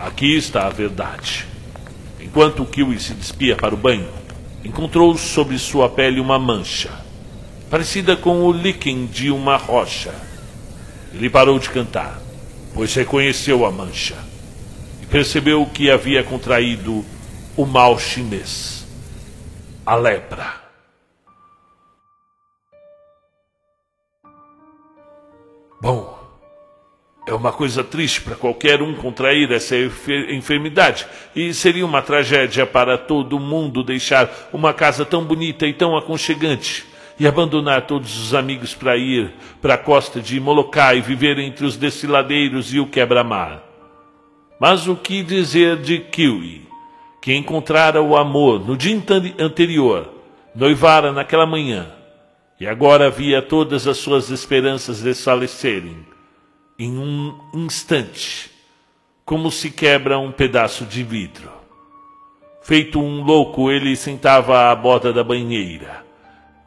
Aqui 0.00 0.38
está 0.38 0.66
a 0.66 0.70
verdade. 0.70 1.46
Enquanto 2.18 2.62
o 2.62 2.66
Kiwi 2.66 2.98
se 2.98 3.12
despia 3.12 3.54
para 3.54 3.74
o 3.74 3.78
banho, 3.78 4.08
encontrou 4.64 5.18
sobre 5.18 5.58
sua 5.58 5.90
pele 5.90 6.18
uma 6.18 6.38
mancha, 6.38 6.90
parecida 7.68 8.16
com 8.16 8.42
o 8.42 8.52
líquen 8.52 9.04
de 9.04 9.30
uma 9.30 9.58
rocha. 9.58 10.14
Ele 11.12 11.28
parou 11.28 11.58
de 11.58 11.68
cantar, 11.68 12.18
pois 12.72 12.94
reconheceu 12.94 13.66
a 13.66 13.70
mancha 13.70 14.31
percebeu 15.12 15.66
que 15.66 15.90
havia 15.90 16.24
contraído 16.24 17.04
o 17.54 17.66
mal 17.66 17.98
chinês, 17.98 18.88
a 19.84 19.94
lepra. 19.94 20.54
Bom, 25.82 26.18
é 27.28 27.34
uma 27.34 27.52
coisa 27.52 27.84
triste 27.84 28.22
para 28.22 28.36
qualquer 28.36 28.80
um 28.80 28.94
contrair 28.94 29.52
essa 29.52 29.76
enfermidade 29.76 31.06
e 31.36 31.52
seria 31.52 31.84
uma 31.84 32.00
tragédia 32.00 32.64
para 32.64 32.96
todo 32.96 33.38
mundo 33.38 33.84
deixar 33.84 34.48
uma 34.50 34.72
casa 34.72 35.04
tão 35.04 35.22
bonita 35.22 35.66
e 35.66 35.74
tão 35.74 35.94
aconchegante 35.94 36.86
e 37.20 37.26
abandonar 37.26 37.86
todos 37.86 38.16
os 38.16 38.32
amigos 38.32 38.74
para 38.74 38.96
ir 38.96 39.30
para 39.60 39.74
a 39.74 39.78
costa 39.78 40.22
de 40.22 40.40
Molokai 40.40 41.02
viver 41.02 41.38
entre 41.38 41.66
os 41.66 41.76
desfiladeiros 41.76 42.72
e 42.72 42.80
o 42.80 42.86
quebra-mar. 42.86 43.71
Mas 44.62 44.86
o 44.86 44.94
que 44.94 45.24
dizer 45.24 45.78
de 45.78 45.98
Kiwi, 45.98 46.68
que 47.20 47.34
encontrara 47.34 48.00
o 48.00 48.16
amor 48.16 48.64
no 48.64 48.76
dia 48.76 48.96
anterior, 49.40 50.08
noivara 50.54 51.10
naquela 51.10 51.44
manhã, 51.44 51.90
e 52.60 52.68
agora 52.68 53.10
via 53.10 53.42
todas 53.42 53.88
as 53.88 53.96
suas 53.96 54.30
esperanças 54.30 55.02
desfalecerem 55.02 56.06
em 56.78 56.96
um 56.96 57.36
instante, 57.52 58.52
como 59.24 59.50
se 59.50 59.68
quebra 59.68 60.16
um 60.16 60.30
pedaço 60.30 60.84
de 60.84 61.02
vidro. 61.02 61.50
Feito 62.62 63.00
um 63.00 63.24
louco, 63.24 63.68
ele 63.68 63.96
sentava 63.96 64.70
à 64.70 64.76
borda 64.76 65.12
da 65.12 65.24
banheira. 65.24 66.06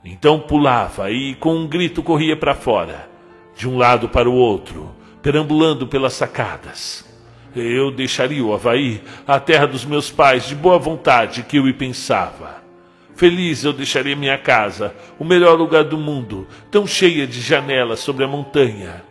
Então 0.03 0.41
pulava 0.41 1.09
e, 1.11 1.33
com 1.35 1.55
um 1.55 1.65
grito, 1.65 2.03
corria 2.03 2.35
para 2.35 2.55
fora, 2.55 3.09
de 3.55 3.69
um 3.69 3.77
lado 3.77 4.09
para 4.09 4.29
o 4.29 4.35
outro, 4.35 4.93
perambulando 5.21 5.87
pelas 5.87 6.11
sacadas. 6.11 7.14
Eu 7.55 7.89
deixaria 7.89 8.43
o 8.43 8.53
Havaí, 8.53 9.01
a 9.25 9.39
terra 9.39 9.65
dos 9.65 9.85
meus 9.85 10.11
pais, 10.11 10.45
de 10.45 10.55
boa 10.55 10.77
vontade, 10.77 11.43
que 11.43 11.57
eu 11.57 11.63
me 11.63 11.71
pensava. 11.71 12.63
Feliz 13.15 13.63
eu 13.63 13.71
deixaria 13.71 14.15
minha 14.15 14.37
casa, 14.37 14.93
o 15.17 15.23
melhor 15.23 15.57
lugar 15.57 15.85
do 15.85 15.97
mundo, 15.97 16.45
tão 16.69 16.85
cheia 16.85 17.25
de 17.25 17.39
janelas 17.39 18.01
sobre 18.01 18.25
a 18.25 18.27
montanha. 18.27 19.03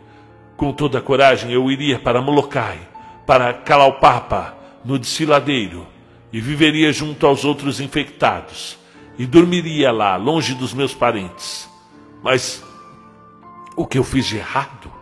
Com 0.55 0.71
toda 0.71 0.99
a 0.99 1.01
coragem 1.01 1.51
eu 1.51 1.71
iria 1.71 1.97
para 1.97 2.21
Molokai, 2.21 2.77
para 3.25 3.51
Kalaupapa, 3.51 4.55
no 4.85 4.99
desfiladeiro, 4.99 5.87
e 6.31 6.39
viveria 6.39 6.93
junto 6.93 7.25
aos 7.25 7.43
outros 7.43 7.79
infectados, 7.79 8.77
e 9.17 9.25
dormiria 9.25 9.91
lá, 9.91 10.15
longe 10.17 10.53
dos 10.53 10.71
meus 10.71 10.93
parentes. 10.93 11.67
Mas 12.21 12.63
o 13.75 13.87
que 13.87 13.97
eu 13.97 14.03
fiz 14.03 14.27
de 14.27 14.37
errado? 14.37 14.94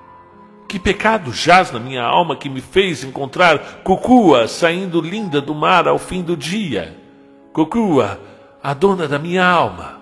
Que 0.74 0.80
pecado 0.80 1.32
jaz 1.32 1.72
na 1.72 1.80
minha 1.80 2.02
alma 2.02 2.36
que 2.36 2.50
me 2.50 2.60
fez 2.60 3.04
encontrar 3.04 3.84
Kukua 3.84 4.48
saindo 4.48 5.00
linda 5.02 5.40
do 5.40 5.54
mar 5.54 5.88
ao 5.88 6.00
fim 6.00 6.24
do 6.24 6.36
dia? 6.36 6.98
Kukua, 7.54 8.20
a 8.64 8.74
dona 8.74 9.08
da 9.08 9.20
minha 9.20 9.46
alma. 9.46 10.00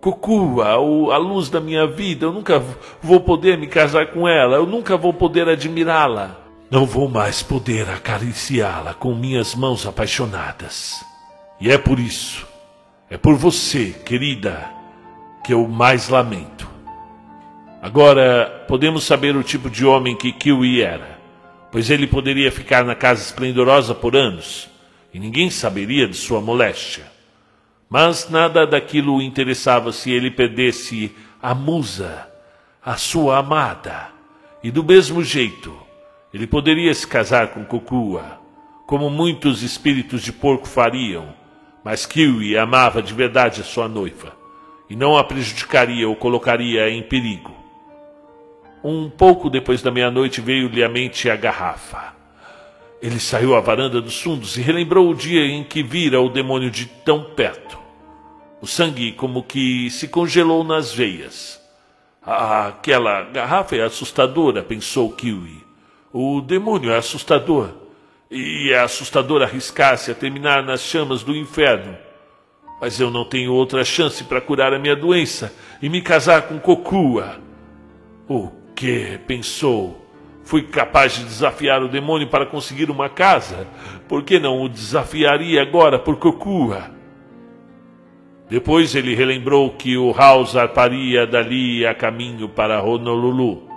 Cucu, 0.00 0.62
a, 0.62 0.74
a 0.74 1.16
luz 1.16 1.50
da 1.50 1.60
minha 1.60 1.84
vida, 1.84 2.26
eu 2.26 2.32
nunca 2.32 2.62
vou 3.02 3.18
poder 3.18 3.58
me 3.58 3.66
casar 3.66 4.12
com 4.12 4.28
ela, 4.28 4.54
eu 4.54 4.66
nunca 4.66 4.96
vou 4.96 5.12
poder 5.12 5.48
admirá-la. 5.48 6.36
Não 6.70 6.86
vou 6.86 7.08
mais 7.08 7.42
poder 7.42 7.90
acariciá-la 7.90 8.94
com 8.94 9.12
minhas 9.16 9.56
mãos 9.56 9.84
apaixonadas. 9.84 11.04
E 11.60 11.72
é 11.72 11.76
por 11.76 11.98
isso, 11.98 12.46
é 13.10 13.16
por 13.16 13.34
você, 13.34 13.86
querida, 14.06 14.70
que 15.42 15.52
eu 15.52 15.66
mais 15.66 16.08
lamento. 16.08 16.77
Agora 17.80 18.64
podemos 18.66 19.04
saber 19.04 19.36
o 19.36 19.42
tipo 19.42 19.70
de 19.70 19.86
homem 19.86 20.16
que 20.16 20.32
Kiwi 20.32 20.82
era, 20.82 21.18
pois 21.70 21.90
ele 21.90 22.08
poderia 22.08 22.50
ficar 22.50 22.84
na 22.84 22.96
casa 22.96 23.22
esplendorosa 23.22 23.94
por 23.94 24.16
anos 24.16 24.68
e 25.14 25.18
ninguém 25.18 25.48
saberia 25.48 26.08
de 26.08 26.16
sua 26.16 26.40
moléstia. 26.40 27.04
Mas 27.88 28.28
nada 28.28 28.66
daquilo 28.66 29.16
o 29.16 29.22
interessava 29.22 29.92
se 29.92 30.10
ele 30.10 30.30
perdesse 30.30 31.14
a 31.40 31.54
musa, 31.54 32.28
a 32.84 32.96
sua 32.96 33.38
amada. 33.38 34.08
E 34.62 34.70
do 34.70 34.82
mesmo 34.82 35.22
jeito, 35.22 35.74
ele 36.34 36.46
poderia 36.46 36.92
se 36.92 37.06
casar 37.06 37.48
com 37.48 37.64
Kukua, 37.64 38.40
como 38.86 39.08
muitos 39.08 39.62
espíritos 39.62 40.22
de 40.22 40.32
porco 40.32 40.66
fariam, 40.66 41.32
mas 41.84 42.04
Kiwi 42.04 42.58
amava 42.58 43.00
de 43.00 43.14
verdade 43.14 43.60
a 43.60 43.64
sua 43.64 43.88
noiva, 43.88 44.36
e 44.90 44.96
não 44.96 45.16
a 45.16 45.22
prejudicaria 45.22 46.08
ou 46.08 46.16
colocaria 46.16 46.90
em 46.90 47.02
perigo. 47.02 47.57
Um 48.90 49.10
pouco 49.10 49.50
depois 49.50 49.82
da 49.82 49.90
meia-noite 49.90 50.40
veio-lhe 50.40 50.82
à 50.82 50.88
mente 50.88 51.28
a 51.28 51.36
garrafa. 51.36 52.14
Ele 53.02 53.20
saiu 53.20 53.54
à 53.54 53.60
varanda 53.60 54.00
dos 54.00 54.18
fundos 54.18 54.56
e 54.56 54.62
relembrou 54.62 55.10
o 55.10 55.14
dia 55.14 55.44
em 55.44 55.62
que 55.62 55.82
vira 55.82 56.22
o 56.22 56.30
demônio 56.30 56.70
de 56.70 56.86
tão 56.86 57.22
perto. 57.22 57.78
O 58.62 58.66
sangue 58.66 59.12
como 59.12 59.42
que 59.42 59.90
se 59.90 60.08
congelou 60.08 60.64
nas 60.64 60.90
veias. 60.90 61.60
Ah, 62.24 62.68
aquela 62.68 63.24
garrafa 63.24 63.76
é 63.76 63.82
assustadora, 63.82 64.62
pensou 64.62 65.12
Kiwi. 65.12 65.62
O 66.10 66.40
demônio 66.40 66.90
é 66.90 66.96
assustador. 66.96 67.68
E 68.30 68.70
é 68.72 68.78
assustador 68.80 69.42
arriscar-se 69.42 70.10
a 70.10 70.14
terminar 70.14 70.62
nas 70.62 70.80
chamas 70.80 71.22
do 71.22 71.36
inferno. 71.36 71.94
Mas 72.80 72.98
eu 72.98 73.10
não 73.10 73.26
tenho 73.26 73.52
outra 73.52 73.84
chance 73.84 74.24
para 74.24 74.40
curar 74.40 74.72
a 74.72 74.78
minha 74.78 74.96
doença 74.96 75.54
e 75.82 75.90
me 75.90 76.00
casar 76.00 76.48
com 76.48 76.58
Kokua. 76.58 77.38
O 78.26 78.57
que? 78.78 79.18
pensou 79.26 80.06
fui 80.44 80.62
capaz 80.62 81.14
de 81.14 81.24
desafiar 81.24 81.82
o 81.82 81.88
demônio 81.88 82.28
para 82.28 82.46
conseguir 82.46 82.90
uma 82.90 83.10
casa, 83.10 83.66
por 84.08 84.22
que 84.22 84.38
não 84.38 84.62
o 84.62 84.68
desafiaria 84.68 85.60
agora 85.60 85.98
por 85.98 86.16
Kokua? 86.16 86.90
Depois 88.48 88.94
ele 88.94 89.14
relembrou 89.14 89.72
que 89.72 89.98
o 89.98 90.10
House 90.10 90.52
zarparia 90.52 91.26
dali 91.26 91.84
a 91.84 91.94
caminho 91.94 92.48
para 92.48 92.82
Honolulu. 92.82 93.68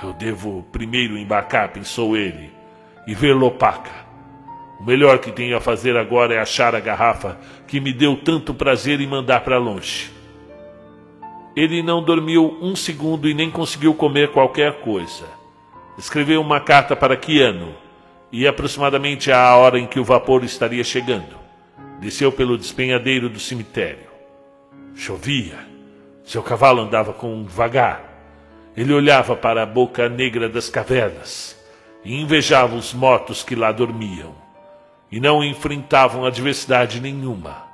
Eu 0.00 0.12
devo 0.12 0.64
primeiro 0.70 1.18
embarcar, 1.18 1.72
pensou 1.72 2.16
ele, 2.16 2.52
e 3.04 3.12
ver 3.12 3.34
Lopaka. 3.34 4.06
O 4.78 4.84
melhor 4.84 5.18
que 5.18 5.32
tenho 5.32 5.56
a 5.56 5.60
fazer 5.60 5.96
agora 5.96 6.34
é 6.34 6.38
achar 6.38 6.72
a 6.72 6.78
garrafa 6.78 7.36
que 7.66 7.80
me 7.80 7.92
deu 7.92 8.14
tanto 8.16 8.54
prazer 8.54 9.00
e 9.00 9.08
mandar 9.08 9.40
para 9.40 9.58
longe. 9.58 10.15
Ele 11.56 11.82
não 11.82 12.02
dormiu 12.02 12.58
um 12.60 12.76
segundo 12.76 13.26
e 13.26 13.32
nem 13.32 13.50
conseguiu 13.50 13.94
comer 13.94 14.30
qualquer 14.30 14.80
coisa. 14.80 15.24
Escreveu 15.96 16.42
uma 16.42 16.60
carta 16.60 16.94
para 16.94 17.16
Kiano 17.16 17.74
e 18.30 18.46
aproximadamente 18.46 19.32
à 19.32 19.56
hora 19.56 19.78
em 19.78 19.86
que 19.86 19.98
o 19.98 20.04
vapor 20.04 20.44
estaria 20.44 20.84
chegando. 20.84 21.34
Desceu 21.98 22.30
pelo 22.30 22.58
despenhadeiro 22.58 23.30
do 23.30 23.40
cemitério. 23.40 24.06
Chovia. 24.94 25.58
Seu 26.22 26.42
cavalo 26.42 26.82
andava 26.82 27.14
com 27.14 27.44
vagar. 27.44 28.04
Ele 28.76 28.92
olhava 28.92 29.34
para 29.34 29.62
a 29.62 29.66
boca 29.66 30.08
negra 30.10 30.50
das 30.50 30.68
cavernas 30.68 31.56
e 32.04 32.20
invejava 32.20 32.76
os 32.76 32.92
mortos 32.92 33.42
que 33.42 33.54
lá 33.54 33.72
dormiam 33.72 34.34
e 35.10 35.18
não 35.18 35.42
enfrentavam 35.42 36.26
adversidade 36.26 37.00
nenhuma. 37.00 37.65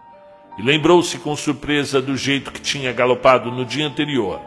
E 0.58 0.62
lembrou-se 0.62 1.18
com 1.18 1.34
surpresa 1.34 2.00
do 2.00 2.16
jeito 2.16 2.52
que 2.52 2.60
tinha 2.60 2.92
galopado 2.92 3.50
no 3.50 3.64
dia 3.64 3.86
anterior 3.86 4.40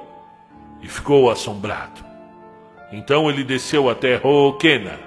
e 0.82 0.88
ficou 0.88 1.30
assombrado. 1.30 2.06
Então 2.92 3.30
ele 3.30 3.44
desceu 3.44 3.90
até 3.90 4.22
Hookena 4.24 5.00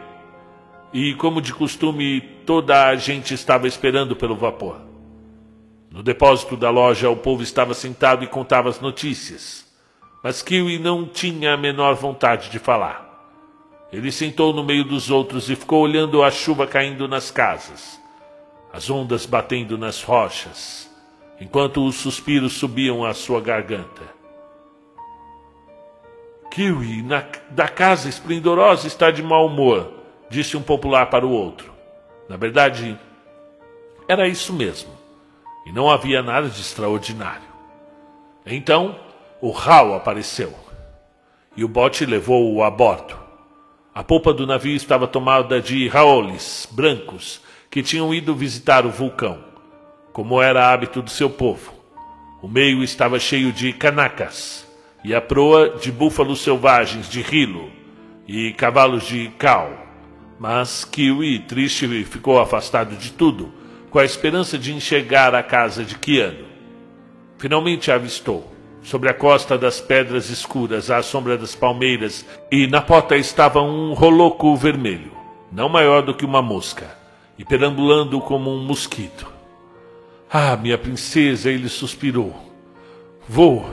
e, 0.92 1.14
como 1.14 1.40
de 1.40 1.55
costume, 1.55 2.20
toda 2.44 2.86
a 2.86 2.96
gente 2.96 3.32
estava 3.32 3.68
esperando 3.68 4.16
pelo 4.16 4.36
vapor. 4.36 4.80
No 5.90 6.03
depósito 6.03 6.57
da 6.57 6.70
loja, 6.70 7.09
o 7.09 7.16
povo 7.16 7.42
estava 7.42 7.74
sentado 7.74 8.24
e 8.24 8.26
contava 8.26 8.68
as 8.68 8.80
notícias, 8.80 9.66
mas 10.22 10.42
Kiwi 10.42 10.78
não 10.78 11.07
tinha 11.07 11.55
a 11.55 11.57
menor 11.57 11.94
vontade 11.94 12.51
de 12.51 12.59
falar. 12.59 13.07
Ele 13.92 14.12
sentou 14.12 14.53
no 14.53 14.64
meio 14.64 14.84
dos 14.84 15.11
outros 15.11 15.49
e 15.49 15.57
ficou 15.57 15.82
olhando 15.82 16.22
a 16.22 16.30
chuva 16.30 16.66
caindo 16.66 17.09
nas 17.09 17.30
casas, 17.30 18.01
as 18.72 18.90
ondas 18.90 19.24
batendo 19.24 19.78
nas 19.78 20.03
rochas, 20.03 20.88
enquanto 21.41 21.86
os 21.86 21.97
suspiros 21.97 22.55
subiam 22.55 23.05
à 23.05 23.14
sua 23.14 23.41
garganta. 23.41 24.03
Kiwi, 26.51 27.03
na, 27.03 27.24
da 27.51 27.68
casa 27.68 28.09
esplendorosa, 28.09 28.86
está 28.86 29.11
de 29.11 29.22
mau 29.22 29.47
humor, 29.47 29.93
disse 30.28 30.57
um 30.57 30.62
popular 30.62 31.07
para 31.07 31.26
o 31.26 31.30
outro. 31.30 31.72
Na 32.28 32.36
verdade, 32.36 32.99
era 34.09 34.26
isso 34.26 34.53
mesmo, 34.53 34.91
e 35.66 35.72
não 35.72 35.91
havia 35.91 36.22
nada 36.22 36.49
de 36.49 36.61
extraordinário. 36.61 37.49
Então, 38.45 38.99
o 39.41 39.51
Rau 39.51 39.95
apareceu, 39.95 40.53
e 41.57 41.62
o 41.62 41.68
bote 41.68 42.05
levou-o 42.07 42.62
a 42.62 42.70
bordo. 42.70 43.16
A 43.95 44.03
polpa 44.03 44.32
do 44.32 44.47
navio 44.47 44.74
estava 44.74 45.07
tomada 45.07 45.61
de 45.61 45.89
raoles 45.89 46.66
brancos 46.70 47.41
que 47.70 47.82
tinham 47.82 48.14
ido 48.14 48.34
visitar 48.34 48.86
o 48.86 48.91
vulcão, 48.91 49.45
como 50.18 50.42
era 50.42 50.72
hábito 50.72 51.00
do 51.00 51.10
seu 51.10 51.30
povo. 51.30 51.72
O 52.42 52.48
meio 52.48 52.82
estava 52.82 53.20
cheio 53.20 53.52
de 53.52 53.72
canacas 53.72 54.66
e 55.04 55.14
a 55.14 55.20
proa 55.20 55.76
de 55.80 55.92
búfalos 55.92 56.40
selvagens 56.40 57.08
de 57.08 57.22
Rilo 57.22 57.70
e 58.26 58.52
cavalos 58.54 59.04
de 59.04 59.28
cal. 59.38 59.70
Mas 60.36 60.84
Kiwi, 60.84 61.38
triste, 61.38 61.86
ficou 62.02 62.40
afastado 62.40 62.96
de 62.96 63.12
tudo, 63.12 63.52
com 63.90 64.00
a 64.00 64.04
esperança 64.04 64.58
de 64.58 64.74
enxergar 64.74 65.36
a 65.36 65.42
casa 65.44 65.84
de 65.84 65.96
Kiano. 65.96 66.46
Finalmente 67.38 67.92
a 67.92 67.94
avistou 67.94 68.52
sobre 68.82 69.08
a 69.08 69.14
costa 69.14 69.56
das 69.56 69.80
pedras 69.80 70.30
escuras, 70.30 70.90
à 70.90 71.00
sombra 71.00 71.38
das 71.38 71.54
palmeiras, 71.54 72.26
e 72.50 72.66
na 72.66 72.80
porta 72.80 73.16
estava 73.16 73.62
um 73.62 73.94
roloco 73.94 74.56
vermelho, 74.56 75.12
não 75.52 75.68
maior 75.68 76.02
do 76.02 76.12
que 76.12 76.24
uma 76.24 76.42
mosca, 76.42 76.90
e 77.38 77.44
perambulando 77.44 78.20
como 78.20 78.52
um 78.52 78.64
mosquito. 78.64 79.38
Ah, 80.31 80.57
minha 80.57 80.76
princesa, 80.76 81.51
ele 81.51 81.70
suspirou. 81.70 82.37
Vou, 83.26 83.66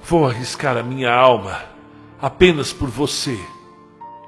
vou 0.00 0.24
arriscar 0.24 0.76
a 0.76 0.84
minha 0.84 1.12
alma 1.12 1.64
apenas 2.22 2.72
por 2.72 2.88
você. 2.88 3.36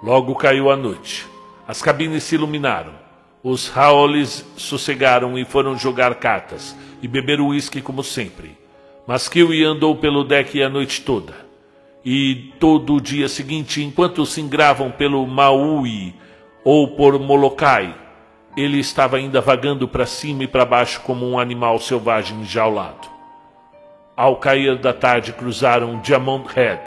Logo 0.03 0.35
caiu 0.35 0.73
a 0.73 0.77
noite. 0.77 1.25
As 1.69 1.81
cabines 1.81 2.25
se 2.25 2.35
iluminaram. 2.35 2.93
Os 3.45 3.69
Raolis 3.69 4.45
sossegaram 4.57 5.39
e 5.39 5.45
foram 5.45 5.79
jogar 5.79 6.17
cartas 6.17 6.77
e 7.01 7.07
beber 7.07 7.41
uísque 7.41 7.81
como 7.81 8.03
sempre. 8.03 8.59
Mas 9.07 9.29
Kiwi 9.29 9.63
andou 9.63 9.95
pelo 9.95 10.25
deck 10.25 10.61
a 10.61 10.69
noite 10.69 11.03
toda. 11.03 11.35
E 12.05 12.53
todo 12.59 12.95
o 12.95 13.01
dia 13.01 13.29
seguinte, 13.29 13.83
enquanto 13.83 14.27
se 14.27 14.41
engravam 14.41 14.91
pelo 14.91 15.25
Maui 15.29 16.13
ou 16.65 16.97
por 16.97 17.19
Molokai, 17.21 17.95
ele 18.57 18.79
estava 18.79 19.17
ainda 19.17 19.41
vagando 19.41 19.87
para 19.87 20.07
cima 20.07 20.45
e 20.45 20.49
para 20.49 20.65
baixo 20.65 21.01
como 21.03 21.29
um 21.29 21.39
animal 21.39 21.79
selvagem 21.79 22.41
enjaulado. 22.41 23.09
Ao 24.17 24.37
cair 24.37 24.77
da 24.77 24.93
tarde, 24.93 25.33
cruzaram 25.33 26.01
Diamond 26.01 26.47
Head 26.55 26.83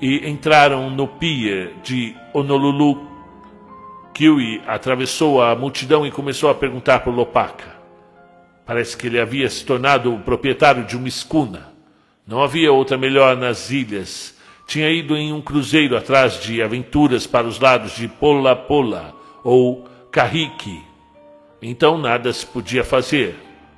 e 0.00 0.28
entraram 0.28 0.88
no 0.90 1.06
pier 1.06 1.74
de 1.82 2.16
Honolulu. 2.32 3.06
Kiwi 4.14 4.62
atravessou 4.66 5.42
a 5.42 5.54
multidão 5.56 6.06
e 6.06 6.10
começou 6.10 6.48
a 6.48 6.54
perguntar 6.54 7.00
por 7.00 7.12
Lopaka. 7.12 7.74
Parece 8.64 8.96
que 8.96 9.08
ele 9.08 9.20
havia 9.20 9.48
se 9.50 9.64
tornado 9.64 10.14
o 10.14 10.20
proprietário 10.20 10.84
de 10.84 10.96
uma 10.96 11.08
escuna. 11.08 11.72
Não 12.26 12.42
havia 12.42 12.72
outra 12.72 12.96
melhor 12.96 13.36
nas 13.36 13.70
ilhas. 13.70 14.34
Tinha 14.66 14.88
ido 14.88 15.16
em 15.16 15.32
um 15.32 15.42
cruzeiro 15.42 15.96
atrás 15.96 16.40
de 16.40 16.62
aventuras 16.62 17.26
para 17.26 17.46
os 17.46 17.60
lados 17.60 17.94
de 17.96 18.08
Pola 18.08 18.56
Pola 18.56 19.14
ou 19.42 19.84
Kahiki. 20.10 20.83
Então 21.66 21.96
nada 21.96 22.30
se 22.30 22.44
podia 22.44 22.84
fazer, 22.84 23.34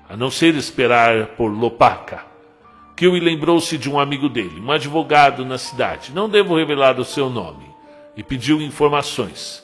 a 0.08 0.16
não 0.16 0.28
ser 0.28 0.56
esperar 0.56 1.28
por 1.36 1.46
Lopaka. 1.46 2.24
Kiwi 2.96 3.20
lembrou-se 3.20 3.78
de 3.78 3.88
um 3.88 4.00
amigo 4.00 4.28
dele, 4.28 4.60
um 4.60 4.72
advogado 4.72 5.44
na 5.44 5.56
cidade, 5.56 6.12
não 6.12 6.28
devo 6.28 6.56
revelar 6.56 6.98
o 6.98 7.04
seu 7.04 7.30
nome, 7.30 7.64
e 8.16 8.24
pediu 8.24 8.60
informações. 8.60 9.62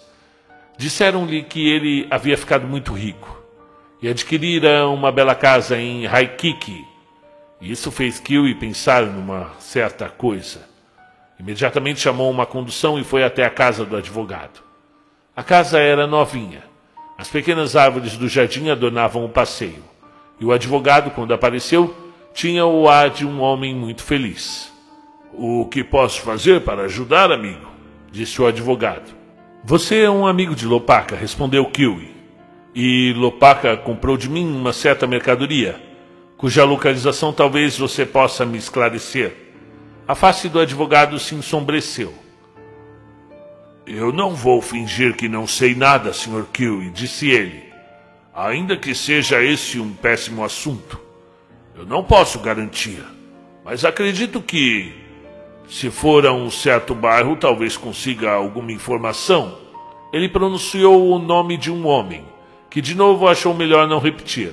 Disseram-lhe 0.78 1.42
que 1.42 1.68
ele 1.68 2.06
havia 2.12 2.38
ficado 2.38 2.64
muito 2.64 2.92
rico 2.92 3.42
e 4.00 4.06
adquirira 4.06 4.86
uma 4.86 5.10
bela 5.10 5.34
casa 5.34 5.76
em 5.76 6.06
Haikiki. 6.06 6.86
Isso 7.60 7.90
fez 7.90 8.20
Kiwi 8.20 8.54
pensar 8.54 9.02
numa 9.02 9.50
certa 9.58 10.08
coisa. 10.08 10.68
Imediatamente 11.40 11.98
chamou 11.98 12.30
uma 12.30 12.46
condução 12.46 13.00
e 13.00 13.02
foi 13.02 13.24
até 13.24 13.44
a 13.44 13.50
casa 13.50 13.84
do 13.84 13.96
advogado. 13.96 14.62
A 15.34 15.42
casa 15.42 15.80
era 15.80 16.06
novinha. 16.06 16.70
As 17.22 17.28
pequenas 17.28 17.76
árvores 17.76 18.16
do 18.16 18.28
jardim 18.28 18.68
adornavam 18.68 19.24
o 19.24 19.28
passeio. 19.28 19.84
E 20.40 20.44
o 20.44 20.50
advogado, 20.50 21.12
quando 21.12 21.32
apareceu, 21.32 21.94
tinha 22.34 22.66
o 22.66 22.88
ar 22.88 23.10
de 23.10 23.24
um 23.24 23.40
homem 23.40 23.72
muito 23.72 24.02
feliz. 24.02 24.72
O 25.32 25.64
que 25.66 25.84
posso 25.84 26.20
fazer 26.20 26.62
para 26.62 26.82
ajudar, 26.82 27.30
amigo? 27.30 27.64
disse 28.10 28.42
o 28.42 28.46
advogado. 28.48 29.14
Você 29.62 30.00
é 30.00 30.10
um 30.10 30.26
amigo 30.26 30.56
de 30.56 30.66
Lopaka, 30.66 31.14
respondeu 31.14 31.64
Kiwi 31.66 32.10
e 32.74 33.14
Lopaca 33.16 33.76
comprou 33.76 34.16
de 34.16 34.28
mim 34.28 34.52
uma 34.52 34.72
certa 34.72 35.06
mercadoria, 35.06 35.80
cuja 36.36 36.64
localização 36.64 37.32
talvez 37.32 37.78
você 37.78 38.04
possa 38.04 38.44
me 38.44 38.58
esclarecer. 38.58 39.32
A 40.08 40.16
face 40.16 40.48
do 40.48 40.58
advogado 40.58 41.20
se 41.20 41.36
ensombreceu. 41.36 42.12
Eu 43.86 44.12
não 44.12 44.34
vou 44.34 44.62
fingir 44.62 45.16
que 45.16 45.28
não 45.28 45.46
sei 45.46 45.74
nada, 45.74 46.12
Sr. 46.12 46.46
Kiwi, 46.52 46.90
disse 46.90 47.28
ele. 47.30 47.64
Ainda 48.34 48.76
que 48.76 48.94
seja 48.94 49.42
esse 49.42 49.80
um 49.80 49.92
péssimo 49.92 50.44
assunto. 50.44 51.00
Eu 51.74 51.84
não 51.84 52.04
posso 52.04 52.38
garantir, 52.38 53.02
mas 53.64 53.84
acredito 53.84 54.40
que, 54.40 54.92
se 55.68 55.90
for 55.90 56.26
a 56.26 56.32
um 56.32 56.50
certo 56.50 56.94
bairro, 56.94 57.34
talvez 57.34 57.76
consiga 57.76 58.30
alguma 58.30 58.70
informação. 58.70 59.58
Ele 60.12 60.28
pronunciou 60.28 61.10
o 61.10 61.18
nome 61.18 61.56
de 61.56 61.70
um 61.70 61.86
homem 61.86 62.24
que 62.70 62.80
de 62.80 62.94
novo 62.94 63.26
achou 63.26 63.52
melhor 63.52 63.88
não 63.88 63.98
repetir. 63.98 64.52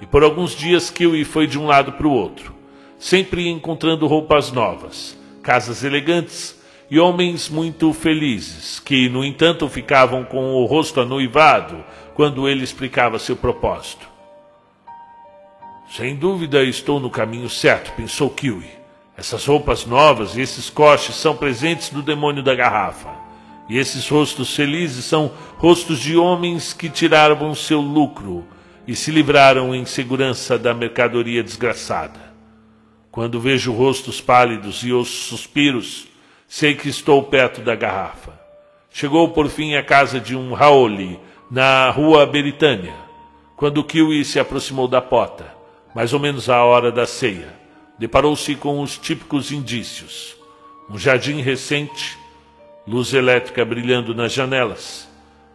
E 0.00 0.06
por 0.06 0.22
alguns 0.22 0.52
dias 0.54 0.90
Kiwi 0.90 1.24
foi 1.24 1.46
de 1.46 1.58
um 1.58 1.66
lado 1.66 1.92
para 1.92 2.06
o 2.06 2.12
outro, 2.12 2.54
sempre 2.98 3.48
encontrando 3.48 4.06
roupas 4.06 4.52
novas, 4.52 5.18
casas 5.42 5.82
elegantes 5.82 6.59
e 6.90 6.98
homens 6.98 7.48
muito 7.48 7.92
felizes, 7.92 8.80
que, 8.80 9.08
no 9.08 9.24
entanto, 9.24 9.68
ficavam 9.68 10.24
com 10.24 10.54
o 10.54 10.64
rosto 10.64 11.00
anoivado 11.00 11.84
quando 12.14 12.48
ele 12.48 12.64
explicava 12.64 13.18
seu 13.18 13.36
propósito. 13.36 14.08
Sem 15.88 16.16
dúvida 16.16 16.62
estou 16.64 16.98
no 16.98 17.08
caminho 17.08 17.48
certo, 17.48 17.92
pensou 17.92 18.28
Kiwi. 18.28 18.68
Essas 19.16 19.44
roupas 19.44 19.86
novas 19.86 20.36
e 20.36 20.40
esses 20.40 20.68
coches 20.70 21.14
são 21.14 21.36
presentes 21.36 21.90
do 21.90 22.02
demônio 22.02 22.42
da 22.42 22.54
garrafa. 22.54 23.10
E 23.68 23.78
esses 23.78 24.08
rostos 24.08 24.54
felizes 24.54 25.04
são 25.04 25.30
rostos 25.58 26.00
de 26.00 26.16
homens 26.16 26.72
que 26.72 26.88
tiraram 26.88 27.54
seu 27.54 27.80
lucro 27.80 28.44
e 28.86 28.96
se 28.96 29.12
livraram 29.12 29.72
em 29.72 29.84
segurança 29.84 30.58
da 30.58 30.74
mercadoria 30.74 31.42
desgraçada. 31.42 32.18
Quando 33.12 33.40
vejo 33.40 33.72
rostos 33.72 34.20
pálidos 34.20 34.82
e 34.82 34.92
os 34.92 35.08
suspiros, 35.08 36.09
sei 36.50 36.74
que 36.74 36.88
estou 36.88 37.22
perto 37.22 37.60
da 37.60 37.76
garrafa. 37.76 38.32
Chegou 38.90 39.28
por 39.28 39.48
fim 39.48 39.76
à 39.76 39.82
casa 39.84 40.18
de 40.18 40.34
um 40.34 40.52
Raoli, 40.52 41.20
na 41.48 41.88
rua 41.90 42.26
Beritânia, 42.26 42.94
quando 43.56 43.84
Kiwi 43.84 44.24
se 44.24 44.40
aproximou 44.40 44.88
da 44.88 45.00
porta, 45.00 45.54
mais 45.94 46.12
ou 46.12 46.18
menos 46.18 46.50
à 46.50 46.64
hora 46.64 46.90
da 46.90 47.06
ceia. 47.06 47.54
Deparou-se 47.96 48.56
com 48.56 48.80
os 48.80 48.98
típicos 48.98 49.52
indícios: 49.52 50.36
um 50.90 50.98
jardim 50.98 51.40
recente, 51.40 52.18
luz 52.84 53.14
elétrica 53.14 53.64
brilhando 53.64 54.14
nas 54.14 54.32
janelas. 54.32 55.08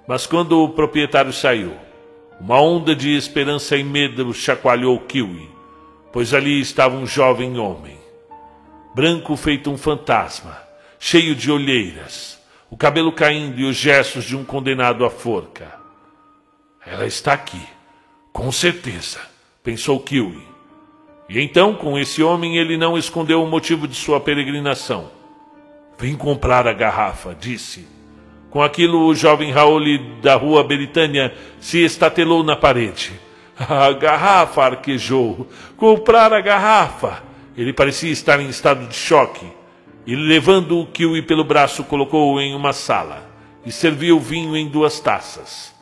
Mas 0.07 0.25
quando 0.25 0.63
o 0.63 0.69
proprietário 0.69 1.33
saiu, 1.33 1.73
uma 2.39 2.61
onda 2.61 2.95
de 2.95 3.15
esperança 3.15 3.75
e 3.75 3.83
medo 3.83 4.33
chacoalhou 4.33 4.99
Kiwi 5.01 5.55
pois 6.15 6.33
ali 6.33 6.61
estava 6.61 6.95
um 6.95 7.05
jovem 7.05 7.59
homem, 7.59 7.97
branco 8.95 9.35
feito 9.35 9.69
um 9.69 9.77
fantasma, 9.77 10.64
cheio 10.99 11.35
de 11.35 11.51
olheiras, 11.51 12.39
o 12.69 12.77
cabelo 12.77 13.11
caindo 13.11 13.59
e 13.59 13.65
os 13.65 13.75
gestos 13.75 14.23
de 14.23 14.35
um 14.35 14.43
condenado 14.43 15.05
à 15.05 15.09
forca. 15.09 15.73
Ela 16.85 17.05
está 17.05 17.33
aqui, 17.33 17.61
com 18.31 18.51
certeza, 18.51 19.19
pensou 19.63 19.99
Kiwi. 19.99 20.55
E 21.27 21.39
então, 21.39 21.73
com 21.73 21.97
esse 21.97 22.21
homem, 22.21 22.57
ele 22.57 22.77
não 22.77 22.97
escondeu 22.97 23.43
o 23.43 23.47
motivo 23.47 23.87
de 23.87 23.95
sua 23.95 24.19
peregrinação. 24.19 25.09
Vim 25.97 26.15
comprar 26.15 26.67
a 26.67 26.73
garrafa, 26.73 27.35
disse. 27.39 27.87
Com 28.51 28.61
aquilo, 28.61 29.05
o 29.05 29.15
jovem 29.15 29.51
Raul 29.51 29.83
da 30.21 30.35
rua 30.35 30.63
Beritânia 30.63 31.33
se 31.59 31.83
estatelou 31.83 32.43
na 32.43 32.55
parede. 32.55 33.11
A 33.57 33.91
garrafa, 33.93 34.63
arquejou. 34.63 35.47
Comprar 35.77 36.33
a 36.33 36.41
garrafa. 36.41 37.23
Ele 37.57 37.71
parecia 37.71 38.11
estar 38.11 38.39
em 38.39 38.49
estado 38.49 38.85
de 38.85 38.95
choque. 38.95 39.45
E 40.07 40.15
levando 40.15 40.79
o 40.79 40.85
kiwi 40.85 41.23
pelo 41.23 41.43
braço, 41.43 41.83
colocou-o 41.83 42.39
em 42.39 42.53
uma 42.53 42.73
sala 42.73 43.27
e 43.65 43.71
serviu 43.71 44.19
vinho 44.19 44.55
em 44.55 44.67
duas 44.67 44.99
taças. 44.99 45.73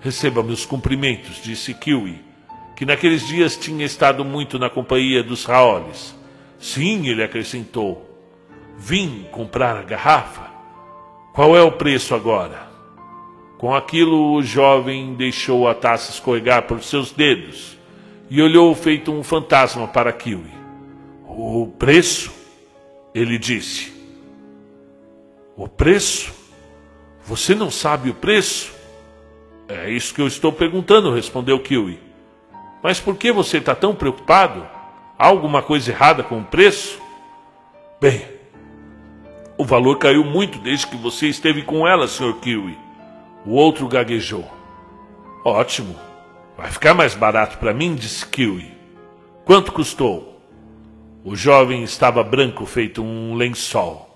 Receba 0.00 0.42
meus 0.42 0.66
cumprimentos, 0.66 1.42
disse 1.42 1.72
Kiwi, 1.72 2.20
que 2.76 2.84
naqueles 2.84 3.26
dias 3.26 3.56
tinha 3.56 3.86
estado 3.86 4.24
muito 4.24 4.58
na 4.58 4.68
companhia 4.68 5.22
dos 5.22 5.44
Raoles. 5.44 6.14
Sim, 6.58 7.06
ele 7.08 7.22
acrescentou. 7.22 8.08
Vim 8.76 9.26
comprar 9.30 9.76
a 9.76 9.82
garrafa. 9.82 10.50
Qual 11.32 11.56
é 11.56 11.62
o 11.62 11.72
preço 11.72 12.14
agora? 12.14 12.70
Com 13.56 13.74
aquilo, 13.74 14.34
o 14.34 14.42
jovem 14.42 15.14
deixou 15.14 15.66
a 15.66 15.74
taça 15.74 16.10
escorregar 16.10 16.64
por 16.64 16.82
seus 16.82 17.10
dedos 17.10 17.78
e 18.28 18.42
olhou 18.42 18.74
feito 18.74 19.12
um 19.12 19.22
fantasma 19.22 19.86
para 19.86 20.12
Kiwi. 20.12 20.50
O 21.26 21.68
preço? 21.78 22.41
Ele 23.14 23.38
disse. 23.38 23.92
O 25.56 25.68
preço? 25.68 26.32
Você 27.24 27.54
não 27.54 27.70
sabe 27.70 28.10
o 28.10 28.14
preço? 28.14 28.72
É 29.68 29.90
isso 29.90 30.14
que 30.14 30.20
eu 30.20 30.26
estou 30.26 30.52
perguntando, 30.52 31.14
respondeu 31.14 31.60
Kiwi. 31.60 32.00
Mas 32.82 32.98
por 32.98 33.16
que 33.16 33.30
você 33.30 33.58
está 33.58 33.74
tão 33.74 33.94
preocupado? 33.94 34.66
Há 35.18 35.26
alguma 35.26 35.62
coisa 35.62 35.90
errada 35.90 36.22
com 36.22 36.40
o 36.40 36.44
preço? 36.44 37.00
Bem, 38.00 38.26
o 39.56 39.64
valor 39.64 39.98
caiu 39.98 40.24
muito 40.24 40.58
desde 40.58 40.88
que 40.88 40.96
você 40.96 41.28
esteve 41.28 41.62
com 41.62 41.86
ela, 41.86 42.08
Sr. 42.08 42.34
Kiwi. 42.40 42.76
O 43.46 43.52
outro 43.52 43.86
gaguejou. 43.86 44.50
Ótimo. 45.44 45.94
Vai 46.56 46.70
ficar 46.70 46.94
mais 46.94 47.14
barato 47.14 47.58
para 47.58 47.72
mim, 47.72 47.94
disse 47.94 48.26
Kiwi. 48.26 48.72
Quanto 49.44 49.72
custou? 49.72 50.31
O 51.24 51.36
jovem 51.36 51.84
estava 51.84 52.24
branco, 52.24 52.66
feito 52.66 53.02
um 53.02 53.34
lençol. 53.34 54.08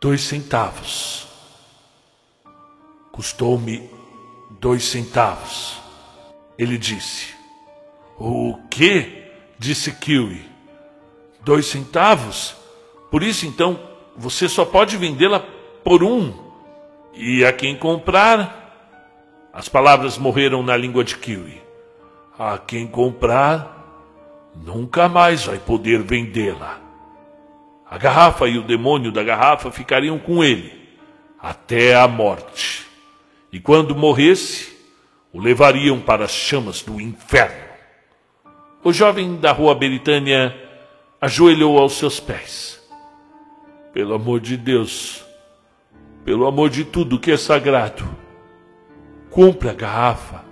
Dois 0.00 0.22
centavos. 0.22 1.28
Custou-me 3.12 3.88
dois 4.60 4.84
centavos. 4.84 5.80
Ele 6.58 6.76
disse. 6.76 7.34
O 8.18 8.58
quê? 8.68 9.30
disse 9.58 9.92
Kiwi. 9.92 10.44
Dois 11.42 11.66
centavos? 11.66 12.56
Por 13.10 13.22
isso 13.22 13.46
então 13.46 13.78
você 14.16 14.48
só 14.48 14.64
pode 14.64 14.96
vendê-la 14.96 15.40
por 15.84 16.02
um. 16.02 16.34
E 17.14 17.44
a 17.44 17.52
quem 17.52 17.76
comprar, 17.76 18.66
as 19.52 19.68
palavras 19.68 20.18
morreram 20.18 20.62
na 20.62 20.76
língua 20.76 21.04
de 21.04 21.16
Kiwi. 21.16 21.62
A 22.38 22.58
quem 22.58 22.86
comprar, 22.86 23.75
nunca 24.64 25.08
mais 25.08 25.44
vai 25.44 25.58
poder 25.58 26.02
vendê-la. 26.02 26.80
A 27.88 27.98
garrafa 27.98 28.48
e 28.48 28.58
o 28.58 28.62
demônio 28.62 29.12
da 29.12 29.22
garrafa 29.22 29.70
ficariam 29.70 30.18
com 30.18 30.42
ele 30.42 30.72
até 31.38 31.94
a 31.94 32.08
morte. 32.08 32.86
E 33.52 33.60
quando 33.60 33.94
morresse, 33.94 34.76
o 35.32 35.40
levariam 35.40 36.00
para 36.00 36.24
as 36.24 36.32
chamas 36.32 36.82
do 36.82 37.00
inferno. 37.00 37.66
O 38.82 38.92
jovem 38.92 39.36
da 39.36 39.52
rua 39.52 39.74
Beritânia 39.74 40.54
ajoelhou 41.20 41.78
aos 41.78 41.94
seus 41.94 42.18
pés. 42.20 42.82
Pelo 43.92 44.14
amor 44.14 44.40
de 44.40 44.56
Deus, 44.56 45.24
pelo 46.24 46.46
amor 46.46 46.70
de 46.70 46.84
tudo 46.84 47.18
que 47.18 47.30
é 47.30 47.36
sagrado, 47.36 48.04
compre 49.30 49.68
a 49.68 49.72
garrafa. 49.74 50.44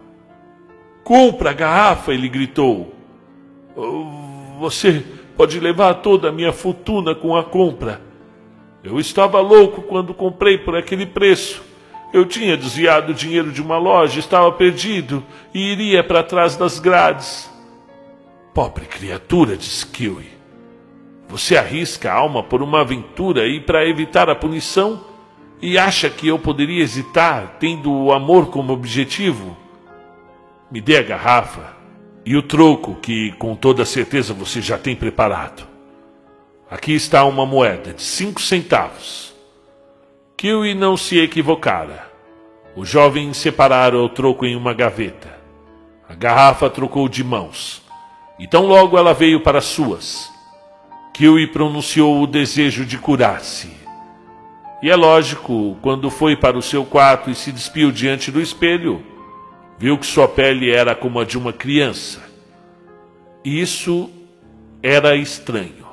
Compre 1.02 1.48
a 1.48 1.52
garrafa, 1.52 2.12
ele 2.14 2.28
gritou. 2.28 2.94
Você 4.58 5.04
pode 5.36 5.58
levar 5.58 5.94
toda 5.94 6.28
a 6.28 6.32
minha 6.32 6.52
fortuna 6.52 7.14
com 7.14 7.36
a 7.36 7.42
compra. 7.42 8.00
Eu 8.82 9.00
estava 9.00 9.40
louco 9.40 9.82
quando 9.82 10.14
comprei 10.14 10.58
por 10.58 10.76
aquele 10.76 11.06
preço. 11.06 11.62
Eu 12.12 12.24
tinha 12.24 12.56
desviado 12.56 13.10
o 13.10 13.14
dinheiro 13.14 13.50
de 13.50 13.60
uma 13.60 13.76
loja, 13.76 14.20
estava 14.20 14.50
perdido 14.52 15.24
e 15.52 15.72
iria 15.72 16.04
para 16.04 16.22
trás 16.22 16.56
das 16.56 16.78
grades. 16.78 17.50
Pobre 18.52 18.84
criatura, 18.84 19.56
disse 19.56 19.84
Kiwi. 19.86 20.28
Você 21.28 21.56
arrisca 21.56 22.12
a 22.12 22.14
alma 22.14 22.42
por 22.42 22.62
uma 22.62 22.82
aventura 22.82 23.48
e 23.48 23.58
para 23.58 23.88
evitar 23.88 24.30
a 24.30 24.36
punição 24.36 25.04
e 25.60 25.76
acha 25.76 26.08
que 26.08 26.28
eu 26.28 26.38
poderia 26.38 26.82
hesitar, 26.82 27.56
tendo 27.58 27.90
o 27.90 28.12
amor 28.12 28.50
como 28.50 28.72
objetivo? 28.72 29.56
Me 30.70 30.80
dê 30.80 30.98
a 30.98 31.02
garrafa 31.02 31.73
e 32.24 32.36
o 32.36 32.42
troco 32.42 32.94
que 32.96 33.32
com 33.32 33.54
toda 33.54 33.84
certeza 33.84 34.32
você 34.32 34.60
já 34.60 34.78
tem 34.78 34.96
preparado. 34.96 35.66
Aqui 36.70 36.92
está 36.92 37.24
uma 37.24 37.44
moeda 37.44 37.92
de 37.92 38.02
cinco 38.02 38.40
centavos. 38.40 39.34
Kiwi 40.36 40.74
não 40.74 40.96
se 40.96 41.18
equivocara. 41.18 42.10
O 42.74 42.84
jovem 42.84 43.32
separara 43.32 43.98
o 43.98 44.08
troco 44.08 44.44
em 44.44 44.56
uma 44.56 44.72
gaveta. 44.72 45.38
A 46.08 46.14
garrafa 46.14 46.68
trocou 46.68 47.08
de 47.08 47.22
mãos. 47.22 47.82
E 48.38 48.46
tão 48.46 48.66
logo 48.66 48.98
ela 48.98 49.14
veio 49.14 49.40
para 49.40 49.58
as 49.58 49.66
suas. 49.66 50.30
Kiwi 51.12 51.46
pronunciou 51.48 52.20
o 52.20 52.26
desejo 52.26 52.84
de 52.84 52.98
curar-se 52.98 53.84
e 54.84 54.90
é 54.90 54.96
lógico, 54.96 55.78
quando 55.80 56.10
foi 56.10 56.36
para 56.36 56.58
o 56.58 56.62
seu 56.62 56.84
quarto 56.84 57.30
e 57.30 57.34
se 57.34 57.50
despiu 57.50 57.90
diante 57.90 58.30
do 58.30 58.38
espelho, 58.38 59.02
viu 59.84 59.98
que 59.98 60.06
sua 60.06 60.26
pele 60.26 60.70
era 60.70 60.94
como 60.94 61.20
a 61.20 61.26
de 61.26 61.36
uma 61.36 61.52
criança. 61.52 62.22
Isso 63.44 64.08
era 64.82 65.14
estranho. 65.14 65.84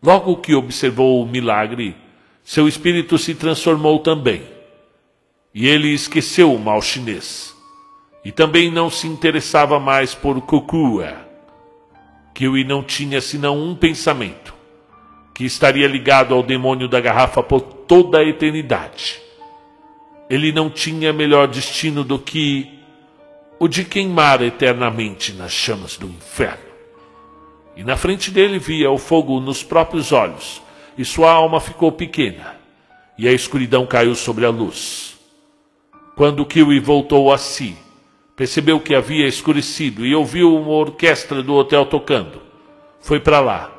Logo 0.00 0.36
que 0.36 0.54
observou 0.54 1.20
o 1.20 1.26
milagre, 1.26 1.96
seu 2.44 2.68
espírito 2.68 3.18
se 3.18 3.34
transformou 3.34 3.98
também. 3.98 4.40
E 5.52 5.66
ele 5.66 5.88
esqueceu 5.88 6.54
o 6.54 6.60
mal 6.60 6.80
chinês. 6.80 7.52
E 8.24 8.30
também 8.30 8.70
não 8.70 8.88
se 8.88 9.08
interessava 9.08 9.80
mais 9.80 10.14
por 10.14 10.40
Kukua, 10.42 11.12
o 12.40 12.56
não 12.62 12.84
tinha 12.84 13.20
senão 13.20 13.60
um 13.60 13.74
pensamento 13.74 14.54
que 15.34 15.44
estaria 15.44 15.88
ligado 15.88 16.32
ao 16.32 16.40
demônio 16.40 16.86
da 16.86 17.00
garrafa 17.00 17.42
por 17.42 17.60
toda 17.62 18.18
a 18.18 18.24
eternidade. 18.24 19.20
Ele 20.30 20.52
não 20.52 20.70
tinha 20.70 21.12
melhor 21.12 21.48
destino 21.48 22.04
do 22.04 22.16
que 22.16 22.75
o 23.58 23.66
de 23.66 23.84
queimar 23.84 24.42
eternamente 24.42 25.32
nas 25.32 25.52
chamas 25.52 25.96
do 25.96 26.06
inferno. 26.06 26.66
E 27.74 27.82
na 27.82 27.96
frente 27.96 28.30
dele 28.30 28.58
via 28.58 28.90
o 28.90 28.98
fogo 28.98 29.40
nos 29.40 29.62
próprios 29.62 30.12
olhos, 30.12 30.62
e 30.96 31.04
sua 31.04 31.30
alma 31.30 31.60
ficou 31.60 31.92
pequena, 31.92 32.56
e 33.18 33.26
a 33.26 33.32
escuridão 33.32 33.86
caiu 33.86 34.14
sobre 34.14 34.44
a 34.44 34.50
luz. 34.50 35.16
Quando 36.14 36.46
Kiwi 36.46 36.80
voltou 36.80 37.32
a 37.32 37.38
si, 37.38 37.76
percebeu 38.34 38.80
que 38.80 38.94
havia 38.94 39.26
escurecido 39.26 40.04
e 40.04 40.14
ouviu 40.14 40.54
uma 40.54 40.72
orquestra 40.72 41.42
do 41.42 41.54
hotel 41.54 41.86
tocando. 41.86 42.40
Foi 43.00 43.20
para 43.20 43.40
lá 43.40 43.72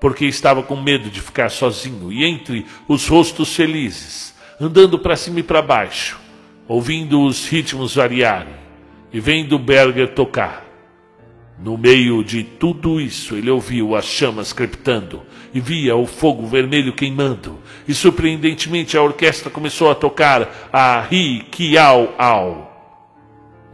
porque 0.00 0.24
estava 0.24 0.64
com 0.64 0.74
medo 0.74 1.08
de 1.08 1.20
ficar 1.20 1.48
sozinho 1.48 2.10
e 2.10 2.24
entre 2.24 2.66
os 2.88 3.06
rostos 3.06 3.54
felizes, 3.54 4.34
andando 4.60 4.98
para 4.98 5.14
cima 5.14 5.38
e 5.38 5.44
para 5.44 5.62
baixo, 5.62 6.18
ouvindo 6.66 7.22
os 7.22 7.46
ritmos 7.46 7.94
variarem 7.94 8.61
e 9.12 9.20
vendo 9.20 9.58
Berger 9.58 10.14
tocar. 10.14 10.64
No 11.58 11.78
meio 11.78 12.24
de 12.24 12.42
tudo 12.42 13.00
isso, 13.00 13.36
ele 13.36 13.50
ouviu 13.50 13.94
as 13.94 14.04
chamas 14.04 14.52
crepitando 14.52 15.22
e 15.54 15.60
via 15.60 15.94
o 15.94 16.06
fogo 16.06 16.46
vermelho 16.46 16.92
queimando. 16.92 17.58
E 17.86 17.94
surpreendentemente 17.94 18.96
a 18.96 19.02
orquestra 19.02 19.50
começou 19.50 19.90
a 19.90 19.94
tocar 19.94 20.70
a 20.72 21.00
Ri 21.02 21.44
Kiao 21.50 22.14
Ao, 22.18 22.72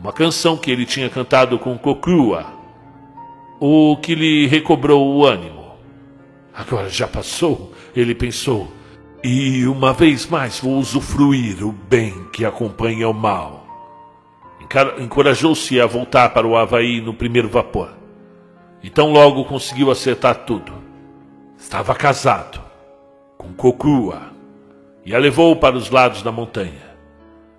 uma 0.00 0.12
canção 0.12 0.56
que 0.56 0.70
ele 0.70 0.84
tinha 0.84 1.08
cantado 1.08 1.58
com 1.58 1.78
Kokua, 1.78 2.46
o 3.60 3.96
que 3.96 4.14
lhe 4.14 4.46
recobrou 4.46 5.16
o 5.16 5.24
ânimo. 5.24 5.72
Agora 6.54 6.88
já 6.88 7.06
passou, 7.06 7.72
ele 7.94 8.14
pensou, 8.14 8.70
e 9.24 9.66
uma 9.66 9.92
vez 9.92 10.26
mais 10.26 10.60
vou 10.60 10.78
usufruir 10.78 11.64
o 11.64 11.72
bem 11.72 12.26
que 12.32 12.44
acompanha 12.44 13.08
o 13.08 13.14
mal. 13.14 13.57
Encorajou-se 14.98 15.80
a 15.80 15.86
voltar 15.86 16.30
para 16.30 16.46
o 16.46 16.56
Havaí 16.56 17.00
no 17.00 17.14
primeiro 17.14 17.48
vapor. 17.48 17.90
Então 18.82 19.10
logo 19.10 19.44
conseguiu 19.44 19.90
acertar 19.90 20.44
tudo. 20.44 20.72
Estava 21.58 21.94
casado 21.94 22.60
com 23.36 23.52
Kokua 23.52 24.32
e 25.04 25.14
a 25.14 25.18
levou 25.18 25.56
para 25.56 25.76
os 25.76 25.90
lados 25.90 26.22
da 26.22 26.30
montanha, 26.30 26.96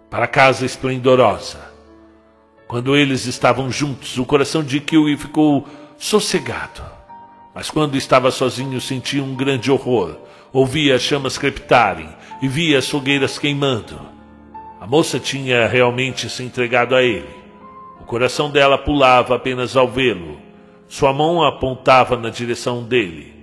para 0.09 0.25
a 0.25 0.27
casa 0.27 0.65
esplendorosa. 0.65 1.69
Quando 2.67 2.95
eles 2.95 3.25
estavam 3.25 3.71
juntos, 3.71 4.17
o 4.17 4.25
coração 4.25 4.63
de 4.63 4.79
Kiwi 4.79 5.17
ficou 5.17 5.67
sossegado. 5.97 6.83
Mas 7.53 7.71
quando 7.71 7.97
estava 7.97 8.29
sozinho 8.29 8.79
sentia 8.79 9.23
um 9.23 9.35
grande 9.35 9.71
horror. 9.71 10.15
Ouvia 10.53 10.95
as 10.95 11.01
chamas 11.01 11.37
crepitarem 11.37 12.09
e 12.41 12.47
via 12.47 12.77
as 12.77 12.87
fogueiras 12.87 13.37
queimando. 13.37 13.99
A 14.79 14.87
moça 14.87 15.19
tinha 15.19 15.67
realmente 15.67 16.29
se 16.29 16.43
entregado 16.43 16.95
a 16.95 17.03
ele. 17.03 17.29
O 17.99 18.05
coração 18.05 18.49
dela 18.49 18.77
pulava 18.77 19.35
apenas 19.35 19.75
ao 19.75 19.87
vê-lo. 19.87 20.39
Sua 20.87 21.13
mão 21.13 21.43
apontava 21.43 22.15
na 22.15 22.29
direção 22.29 22.83
dele. 22.83 23.33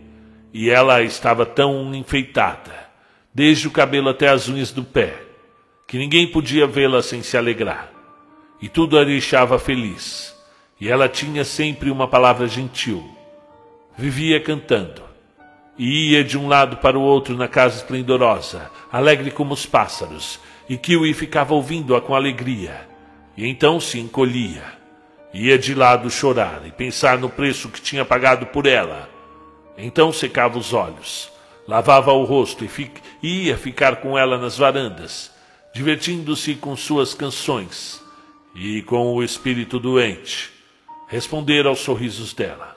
E 0.53 0.71
ela 0.71 1.03
estava 1.03 1.45
tão 1.45 1.95
enfeitada, 1.95 2.89
desde 3.35 3.69
o 3.69 3.71
cabelo 3.71 4.09
até 4.09 4.29
as 4.29 4.49
unhas 4.49 4.73
do 4.73 4.83
pé, 4.83 5.15
que 5.87 5.99
ninguém 5.99 6.27
podia 6.27 6.67
vê-la 6.67 7.03
sem 7.03 7.23
se 7.23 7.37
alegrar. 7.37 7.91
E 8.61 8.69
tudo 8.69 8.99
a 8.99 9.05
deixava 9.05 9.59
feliz. 9.59 10.35
E 10.81 10.89
ela 10.89 11.09
tinha 11.09 11.45
sempre 11.45 11.91
uma 11.91 12.09
palavra 12.09 12.49
gentil 12.49 13.17
vivia 13.97 14.41
cantando. 14.41 15.03
E 15.79 16.13
ia 16.13 16.25
de 16.25 16.39
um 16.39 16.49
lado 16.49 16.79
para 16.79 16.99
o 16.99 17.03
outro 17.03 17.37
na 17.37 17.49
casa 17.49 17.77
esplendorosa, 17.77 18.71
alegre 18.91 19.31
como 19.31 19.55
os 19.55 19.67
pássaros, 19.67 20.41
e 20.69 20.77
Kiwi 20.77 21.15
ficava 21.15 21.55
ouvindo-a 21.55 22.01
com 22.01 22.15
alegria. 22.15 22.89
E 23.37 23.47
então 23.47 23.79
se 23.79 23.99
encolhia. 23.99 24.65
Ia 25.33 25.59
de 25.59 25.75
lado 25.75 26.11
chorar 26.11 26.63
e 26.67 26.71
pensar 26.71 27.19
no 27.19 27.29
preço 27.29 27.69
que 27.69 27.81
tinha 27.81 28.05
pagado 28.05 28.47
por 28.47 28.67
ela. 28.67 29.09
Então 29.77 30.13
secava 30.13 30.59
os 30.59 30.73
olhos, 30.73 31.31
lavava 31.69 32.13
o 32.13 32.25
rosto 32.25 32.65
e 32.65 32.69
fi 32.69 32.91
ia 33.23 33.57
ficar 33.59 33.97
com 33.97 34.17
ela 34.17 34.39
nas 34.39 34.57
varandas, 34.57 35.31
divertindo-se 35.75 36.55
com 36.55 36.75
suas 36.77 37.13
canções 37.13 38.03
e 38.55 38.81
com 38.83 39.15
o 39.15 39.23
espírito 39.23 39.79
doente, 39.79 40.51
responder 41.09 41.67
aos 41.67 41.81
sorrisos 41.81 42.33
dela. 42.33 42.77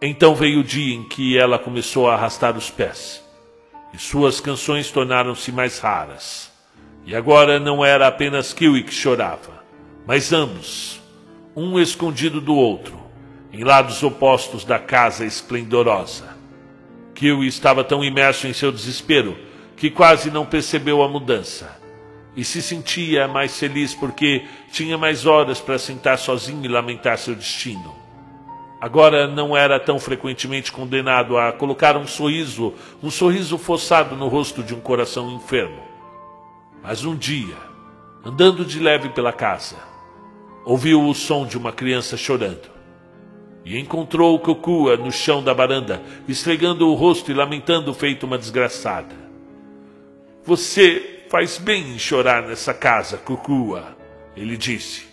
Então 0.00 0.34
veio 0.34 0.60
o 0.60 0.64
dia 0.64 0.94
em 0.94 1.02
que 1.02 1.36
ela 1.36 1.58
começou 1.58 2.08
a 2.08 2.14
arrastar 2.14 2.56
os 2.56 2.70
pés, 2.70 3.22
e 3.92 3.98
suas 3.98 4.40
canções 4.40 4.90
tornaram-se 4.90 5.50
mais 5.52 5.78
raras. 5.78 6.50
E 7.04 7.14
agora 7.14 7.58
não 7.58 7.84
era 7.84 8.06
apenas 8.06 8.52
Kiwi 8.52 8.82
que 8.82 8.92
chorava, 8.92 9.64
mas 10.06 10.32
ambos, 10.32 11.00
um 11.56 11.78
escondido 11.78 12.40
do 12.40 12.54
outro, 12.54 13.00
em 13.52 13.64
lados 13.64 14.02
opostos 14.02 14.64
da 14.64 14.78
casa 14.78 15.24
esplendorosa. 15.24 16.36
Kiwi 17.14 17.46
estava 17.46 17.82
tão 17.82 18.04
imerso 18.04 18.46
em 18.46 18.52
seu 18.52 18.70
desespero 18.70 19.36
que 19.76 19.90
quase 19.90 20.30
não 20.30 20.46
percebeu 20.46 21.02
a 21.02 21.08
mudança. 21.08 21.78
E 22.36 22.44
se 22.44 22.62
sentia 22.62 23.26
mais 23.26 23.58
feliz 23.58 23.94
porque 23.94 24.44
tinha 24.70 24.96
mais 24.96 25.26
horas 25.26 25.60
para 25.60 25.78
sentar 25.78 26.16
sozinho 26.16 26.64
e 26.64 26.68
lamentar 26.68 27.18
seu 27.18 27.34
destino. 27.34 27.99
Agora 28.80 29.26
não 29.26 29.54
era 29.54 29.78
tão 29.78 29.98
frequentemente 29.98 30.72
condenado 30.72 31.36
a 31.36 31.52
colocar 31.52 31.98
um 31.98 32.06
sorriso, 32.06 32.72
um 33.02 33.10
sorriso 33.10 33.58
forçado 33.58 34.16
no 34.16 34.26
rosto 34.26 34.62
de 34.62 34.74
um 34.74 34.80
coração 34.80 35.30
enfermo. 35.30 35.82
Mas 36.82 37.04
um 37.04 37.14
dia, 37.14 37.56
andando 38.24 38.64
de 38.64 38.80
leve 38.80 39.10
pela 39.10 39.34
casa, 39.34 39.76
ouviu 40.64 41.06
o 41.06 41.14
som 41.14 41.46
de 41.46 41.58
uma 41.58 41.72
criança 41.72 42.16
chorando. 42.16 42.70
E 43.62 43.78
encontrou 43.78 44.38
Kokua 44.38 44.96
no 44.96 45.12
chão 45.12 45.42
da 45.42 45.52
varanda, 45.52 46.00
esfregando 46.26 46.88
o 46.88 46.94
rosto 46.94 47.30
e 47.30 47.34
lamentando 47.34 47.92
feito 47.92 48.24
uma 48.24 48.38
desgraçada. 48.38 49.14
Você 50.42 51.24
faz 51.28 51.58
bem 51.58 51.94
em 51.94 51.98
chorar 51.98 52.42
nessa 52.42 52.72
casa, 52.72 53.18
Kokua, 53.18 53.94
ele 54.34 54.56
disse. 54.56 55.06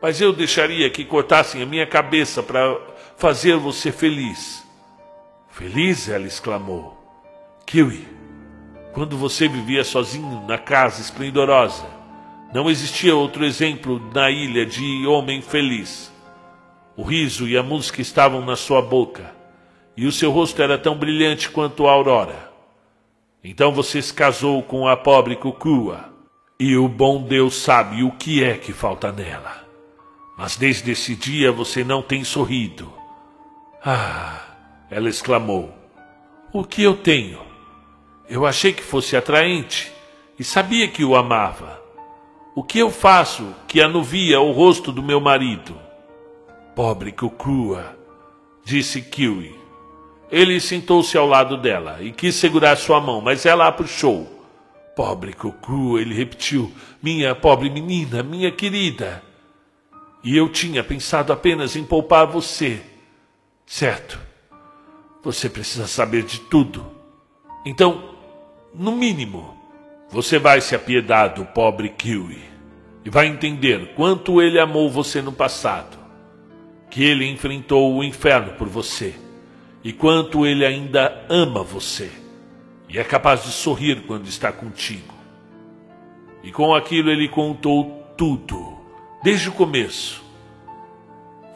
Mas 0.00 0.22
eu 0.22 0.32
deixaria 0.32 0.88
que 0.88 1.04
cortassem 1.04 1.62
a 1.62 1.66
minha 1.66 1.86
cabeça 1.86 2.42
para 2.42 2.93
fazer 3.16 3.56
você 3.56 3.92
feliz. 3.92 4.64
Feliz? 5.48 6.08
Ela 6.08 6.26
exclamou. 6.26 6.98
Kiwi, 7.66 8.06
quando 8.92 9.16
você 9.16 9.48
vivia 9.48 9.84
sozinho 9.84 10.44
na 10.46 10.58
casa 10.58 11.00
esplendorosa, 11.00 11.86
não 12.52 12.70
existia 12.70 13.16
outro 13.16 13.44
exemplo 13.44 14.00
na 14.14 14.30
ilha 14.30 14.66
de 14.66 15.06
homem 15.06 15.40
feliz. 15.40 16.12
O 16.96 17.02
riso 17.02 17.48
e 17.48 17.56
a 17.56 17.62
música 17.62 18.00
estavam 18.00 18.44
na 18.44 18.56
sua 18.56 18.80
boca, 18.80 19.32
e 19.96 20.06
o 20.06 20.12
seu 20.12 20.30
rosto 20.30 20.62
era 20.62 20.78
tão 20.78 20.96
brilhante 20.96 21.50
quanto 21.50 21.86
a 21.86 21.92
aurora. 21.92 22.52
Então 23.42 23.72
você 23.72 24.00
se 24.00 24.14
casou 24.14 24.62
com 24.62 24.86
a 24.86 24.96
pobre 24.96 25.36
Kukua, 25.36 26.12
e 26.58 26.76
o 26.76 26.86
bom 26.86 27.22
Deus 27.22 27.56
sabe 27.56 28.02
o 28.02 28.12
que 28.12 28.44
é 28.44 28.56
que 28.56 28.72
falta 28.72 29.10
nela. 29.10 29.64
Mas 30.38 30.56
desde 30.56 30.92
esse 30.92 31.14
dia 31.16 31.50
você 31.50 31.82
não 31.82 32.02
tem 32.02 32.22
sorrido 32.22 32.92
ah! 33.84 34.40
Ela 34.90 35.08
exclamou. 35.08 35.74
O 36.52 36.62
que 36.62 36.82
eu 36.82 36.96
tenho? 36.96 37.40
Eu 38.28 38.46
achei 38.46 38.72
que 38.72 38.82
fosse 38.82 39.16
atraente 39.16 39.92
e 40.38 40.44
sabia 40.44 40.86
que 40.86 41.04
o 41.04 41.16
amava. 41.16 41.82
O 42.54 42.62
que 42.62 42.78
eu 42.78 42.90
faço 42.90 43.52
que 43.66 43.80
anuvia 43.80 44.40
o 44.40 44.52
rosto 44.52 44.92
do 44.92 45.02
meu 45.02 45.20
marido? 45.20 45.76
Pobre 46.76 47.10
Kukua, 47.10 47.96
disse 48.64 49.02
Kiwi. 49.02 49.58
Ele 50.30 50.60
sentou-se 50.60 51.16
ao 51.18 51.26
lado 51.26 51.56
dela 51.56 51.98
e 52.00 52.12
quis 52.12 52.36
segurar 52.36 52.76
sua 52.76 53.00
mão, 53.00 53.20
mas 53.20 53.44
ela 53.44 53.66
a 53.66 53.72
puxou. 53.72 54.26
Pobre 54.94 55.32
Kukua, 55.32 56.00
ele 56.00 56.14
repetiu. 56.14 56.72
Minha 57.02 57.34
pobre 57.34 57.68
menina, 57.68 58.22
minha 58.22 58.52
querida. 58.52 59.22
E 60.22 60.36
eu 60.36 60.48
tinha 60.48 60.84
pensado 60.84 61.32
apenas 61.32 61.74
em 61.74 61.84
poupar 61.84 62.26
você. 62.26 62.80
Certo. 63.76 64.20
Você 65.24 65.50
precisa 65.50 65.88
saber 65.88 66.22
de 66.22 66.38
tudo. 66.38 66.86
Então, 67.66 68.14
no 68.72 68.92
mínimo, 68.92 69.58
você 70.08 70.38
vai 70.38 70.60
se 70.60 70.76
apiedar 70.76 71.34
do 71.34 71.44
pobre 71.44 71.88
Kiwi 71.88 72.38
e 73.04 73.10
vai 73.10 73.26
entender 73.26 73.92
quanto 73.96 74.40
ele 74.40 74.60
amou 74.60 74.88
você 74.88 75.20
no 75.20 75.32
passado, 75.32 75.98
que 76.88 77.02
ele 77.02 77.28
enfrentou 77.28 77.96
o 77.96 78.04
inferno 78.04 78.52
por 78.52 78.68
você 78.68 79.12
e 79.82 79.92
quanto 79.92 80.46
ele 80.46 80.64
ainda 80.64 81.26
ama 81.28 81.64
você 81.64 82.12
e 82.88 82.96
é 82.96 83.02
capaz 83.02 83.42
de 83.42 83.50
sorrir 83.50 84.02
quando 84.06 84.28
está 84.28 84.52
contigo. 84.52 85.12
E 86.44 86.52
com 86.52 86.72
aquilo 86.72 87.10
ele 87.10 87.28
contou 87.28 88.06
tudo, 88.16 88.78
desde 89.24 89.48
o 89.48 89.52
começo 89.52 90.23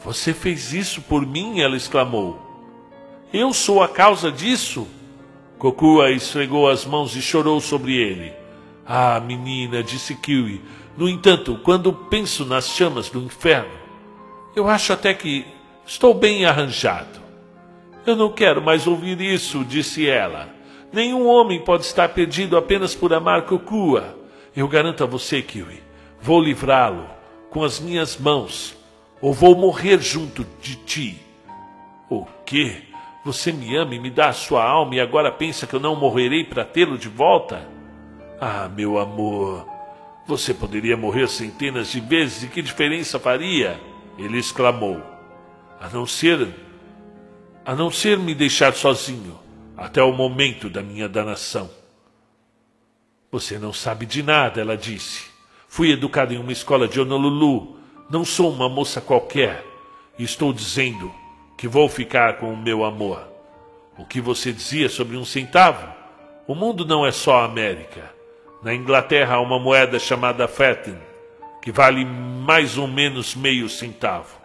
você 0.03 0.33
fez 0.33 0.73
isso 0.73 1.01
por 1.01 1.25
mim? 1.25 1.59
Ela 1.59 1.75
exclamou. 1.75 2.39
Eu 3.33 3.53
sou 3.53 3.83
a 3.83 3.87
causa 3.87 4.31
disso? 4.31 4.87
Kokua 5.57 6.11
esfregou 6.11 6.69
as 6.69 6.85
mãos 6.85 7.15
e 7.15 7.21
chorou 7.21 7.59
sobre 7.59 7.95
ele. 7.95 8.33
Ah, 8.85 9.19
menina, 9.19 9.83
disse 9.83 10.15
Kiwi. 10.15 10.61
No 10.97 11.07
entanto, 11.07 11.59
quando 11.63 11.93
penso 11.93 12.45
nas 12.45 12.69
chamas 12.69 13.09
do 13.09 13.19
inferno, 13.19 13.77
eu 14.55 14.67
acho 14.67 14.93
até 14.93 15.13
que 15.13 15.45
estou 15.85 16.13
bem 16.13 16.45
arranjado. 16.45 17.19
Eu 18.05 18.15
não 18.15 18.31
quero 18.31 18.61
mais 18.61 18.87
ouvir 18.87 19.19
isso, 19.19 19.65
disse 19.65 20.07
ela. 20.09 20.49
Nenhum 20.91 21.27
homem 21.27 21.59
pode 21.59 21.83
estar 21.83 22.09
perdido 22.09 22.57
apenas 22.57 22.95
por 22.95 23.13
amar 23.13 23.43
Kokua. 23.43 24.17
Eu 24.55 24.67
garanto 24.67 25.03
a 25.03 25.07
você, 25.07 25.41
Kiwi, 25.41 25.83
vou 26.21 26.41
livrá-lo 26.41 27.05
com 27.49 27.63
as 27.63 27.79
minhas 27.79 28.17
mãos 28.17 28.78
ou 29.21 29.33
vou 29.33 29.55
morrer 29.55 29.99
junto 29.99 30.45
de 30.61 30.75
ti. 30.75 31.21
O 32.09 32.25
quê? 32.45 32.83
Você 33.25 33.51
me 33.51 33.75
ama 33.75 33.93
e 33.93 33.99
me 33.99 34.09
dá 34.09 34.29
a 34.29 34.33
sua 34.33 34.63
alma 34.63 34.95
e 34.95 34.99
agora 34.99 35.31
pensa 35.31 35.67
que 35.67 35.75
eu 35.75 35.79
não 35.79 35.95
morrerei 35.95 36.43
para 36.43 36.63
tê-lo 36.63 36.97
de 36.97 37.09
volta? 37.09 37.67
Ah, 38.39 38.69
meu 38.69 38.97
amor, 38.97 39.67
você 40.25 40.53
poderia 40.53 40.95
morrer 40.95 41.27
centenas 41.27 41.91
de 41.91 41.99
vezes 41.99 42.43
e 42.43 42.47
que 42.47 42.61
diferença 42.61 43.19
faria? 43.19 43.79
Ele 44.17 44.37
exclamou. 44.37 45.01
A 45.79 45.89
não 45.89 46.05
ser. 46.05 46.47
a 47.65 47.75
não 47.75 47.89
ser 47.89 48.17
me 48.17 48.35
deixar 48.35 48.73
sozinho 48.73 49.37
até 49.75 50.03
o 50.03 50.11
momento 50.11 50.69
da 50.69 50.81
minha 50.81 51.07
danação. 51.07 51.69
Você 53.31 53.57
não 53.57 53.71
sabe 53.71 54.05
de 54.05 54.21
nada, 54.21 54.59
ela 54.59 54.75
disse. 54.75 55.27
Fui 55.67 55.91
educada 55.91 56.33
em 56.33 56.37
uma 56.37 56.51
escola 56.51 56.87
de 56.87 56.99
Honolulu. 56.99 57.78
Não 58.09 58.25
sou 58.25 58.51
uma 58.51 58.67
moça 58.67 58.99
qualquer. 58.99 59.63
Estou 60.17 60.51
dizendo 60.51 61.13
que 61.55 61.67
vou 61.67 61.87
ficar 61.87 62.37
com 62.37 62.51
o 62.51 62.57
meu 62.57 62.83
amor. 62.83 63.21
O 63.99 64.03
que 64.03 64.19
você 64.19 64.51
dizia 64.51 64.89
sobre 64.89 65.15
um 65.15 65.23
centavo? 65.23 65.87
O 66.47 66.55
mundo 66.55 66.83
não 66.85 67.05
é 67.05 67.11
só 67.11 67.41
a 67.41 67.45
América. 67.45 68.11
Na 68.63 68.73
Inglaterra 68.73 69.35
há 69.35 69.39
uma 69.39 69.59
moeda 69.59 69.99
chamada 69.99 70.47
Fetten, 70.47 70.97
que 71.61 71.71
vale 71.71 72.03
mais 72.03 72.79
ou 72.79 72.87
menos 72.87 73.35
meio 73.35 73.69
centavo. 73.69 74.39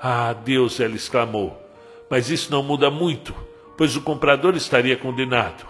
Ah, 0.00 0.32
Deus, 0.32 0.78
ela 0.78 0.94
exclamou, 0.94 1.60
mas 2.08 2.30
isso 2.30 2.52
não 2.52 2.62
muda 2.62 2.92
muito, 2.92 3.34
pois 3.76 3.96
o 3.96 4.02
comprador 4.02 4.54
estaria 4.54 4.96
condenado. 4.96 5.66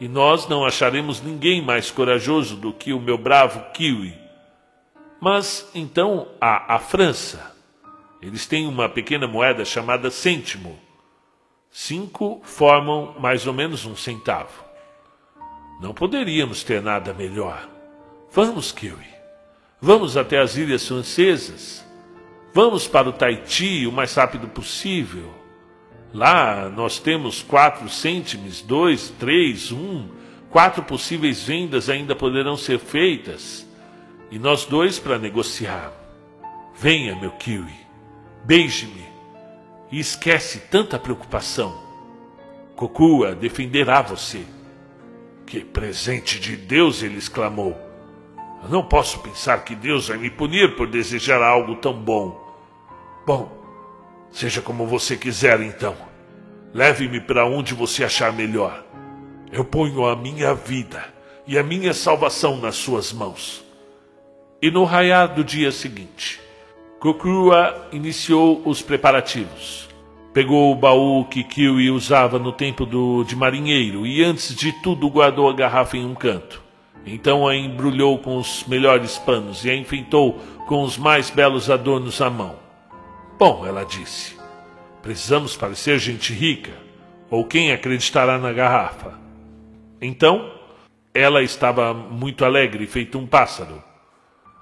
E 0.00 0.08
nós 0.08 0.48
não 0.48 0.64
acharemos 0.64 1.20
ninguém 1.20 1.60
mais 1.60 1.90
corajoso 1.90 2.56
do 2.56 2.72
que 2.72 2.94
o 2.94 3.00
meu 3.00 3.18
bravo 3.18 3.60
Kiwi. 3.74 4.25
Mas 5.20 5.68
então 5.74 6.28
há 6.40 6.74
a 6.74 6.78
França. 6.78 7.54
Eles 8.20 8.46
têm 8.46 8.66
uma 8.66 8.88
pequena 8.88 9.26
moeda 9.26 9.64
chamada 9.64 10.10
cêntimo. 10.10 10.78
Cinco 11.70 12.40
formam 12.42 13.14
mais 13.18 13.46
ou 13.46 13.52
menos 13.52 13.84
um 13.84 13.94
centavo. 13.94 14.64
Não 15.80 15.92
poderíamos 15.92 16.64
ter 16.64 16.80
nada 16.80 17.12
melhor. 17.12 17.68
Vamos, 18.32 18.72
Kiwi. 18.72 19.06
Vamos 19.80 20.16
até 20.16 20.38
as 20.38 20.56
ilhas 20.56 20.86
francesas. 20.86 21.84
Vamos 22.54 22.88
para 22.88 23.10
o 23.10 23.12
Tahiti 23.12 23.86
o 23.86 23.92
mais 23.92 24.14
rápido 24.14 24.48
possível. 24.48 25.30
Lá 26.14 26.70
nós 26.70 26.98
temos 26.98 27.42
quatro 27.42 27.88
cêntimos, 27.90 28.62
dois, 28.62 29.10
três, 29.18 29.70
um. 29.70 30.08
Quatro 30.48 30.82
possíveis 30.82 31.42
vendas 31.42 31.90
ainda 31.90 32.16
poderão 32.16 32.56
ser 32.56 32.78
feitas. 32.78 33.65
E 34.30 34.38
nós 34.38 34.64
dois 34.64 34.98
para 34.98 35.18
negociar. 35.18 35.92
Venha, 36.74 37.14
meu 37.16 37.30
Kiwi. 37.32 37.86
Beije-me 38.44 39.06
e 39.90 39.98
esquece 39.98 40.60
tanta 40.70 40.98
preocupação. 40.98 41.74
Kokua 42.74 43.34
defenderá 43.34 44.02
você. 44.02 44.44
Que 45.46 45.60
presente 45.60 46.40
de 46.40 46.56
Deus! 46.56 47.02
ele 47.02 47.18
exclamou. 47.18 47.76
Eu 48.62 48.68
não 48.68 48.82
posso 48.82 49.20
pensar 49.20 49.64
que 49.64 49.74
Deus 49.74 50.08
vai 50.08 50.18
me 50.18 50.30
punir 50.30 50.76
por 50.76 50.88
desejar 50.88 51.42
algo 51.42 51.76
tão 51.76 51.92
bom. 51.92 52.44
Bom, 53.26 53.50
seja 54.30 54.60
como 54.60 54.86
você 54.86 55.16
quiser 55.16 55.60
então. 55.60 55.96
Leve-me 56.74 57.20
para 57.20 57.46
onde 57.46 57.74
você 57.74 58.04
achar 58.04 58.32
melhor. 58.32 58.84
Eu 59.52 59.64
ponho 59.64 60.06
a 60.06 60.16
minha 60.16 60.52
vida 60.52 61.04
e 61.46 61.56
a 61.56 61.62
minha 61.62 61.94
salvação 61.94 62.56
nas 62.56 62.76
suas 62.76 63.12
mãos. 63.12 63.65
E 64.60 64.70
no 64.70 64.84
raiar 64.84 65.34
do 65.34 65.44
dia 65.44 65.70
seguinte, 65.70 66.40
Kokua 66.98 67.88
iniciou 67.92 68.62
os 68.64 68.80
preparativos. 68.80 69.86
Pegou 70.32 70.72
o 70.72 70.74
baú 70.74 71.26
que 71.26 71.44
Kiwi 71.44 71.90
usava 71.90 72.38
no 72.38 72.52
tempo 72.52 72.86
do, 72.86 73.22
de 73.24 73.36
marinheiro 73.36 74.06
e, 74.06 74.24
antes 74.24 74.54
de 74.54 74.72
tudo, 74.82 75.10
guardou 75.10 75.50
a 75.50 75.52
garrafa 75.52 75.98
em 75.98 76.06
um 76.06 76.14
canto. 76.14 76.62
Então 77.04 77.46
a 77.46 77.54
embrulhou 77.54 78.18
com 78.18 78.36
os 78.38 78.64
melhores 78.66 79.18
panos 79.18 79.64
e 79.64 79.70
a 79.70 79.76
enfeitou 79.76 80.40
com 80.66 80.82
os 80.82 80.96
mais 80.96 81.30
belos 81.30 81.70
adornos 81.70 82.20
à 82.20 82.30
mão. 82.30 82.56
Bom, 83.38 83.64
ela 83.66 83.84
disse, 83.84 84.36
precisamos 85.02 85.54
parecer 85.54 85.98
gente 85.98 86.32
rica, 86.32 86.72
ou 87.30 87.44
quem 87.44 87.72
acreditará 87.72 88.38
na 88.38 88.52
garrafa? 88.52 89.18
Então, 90.00 90.50
ela 91.12 91.42
estava 91.42 91.92
muito 91.92 92.44
alegre, 92.44 92.86
feito 92.86 93.18
um 93.18 93.26
pássaro. 93.26 93.85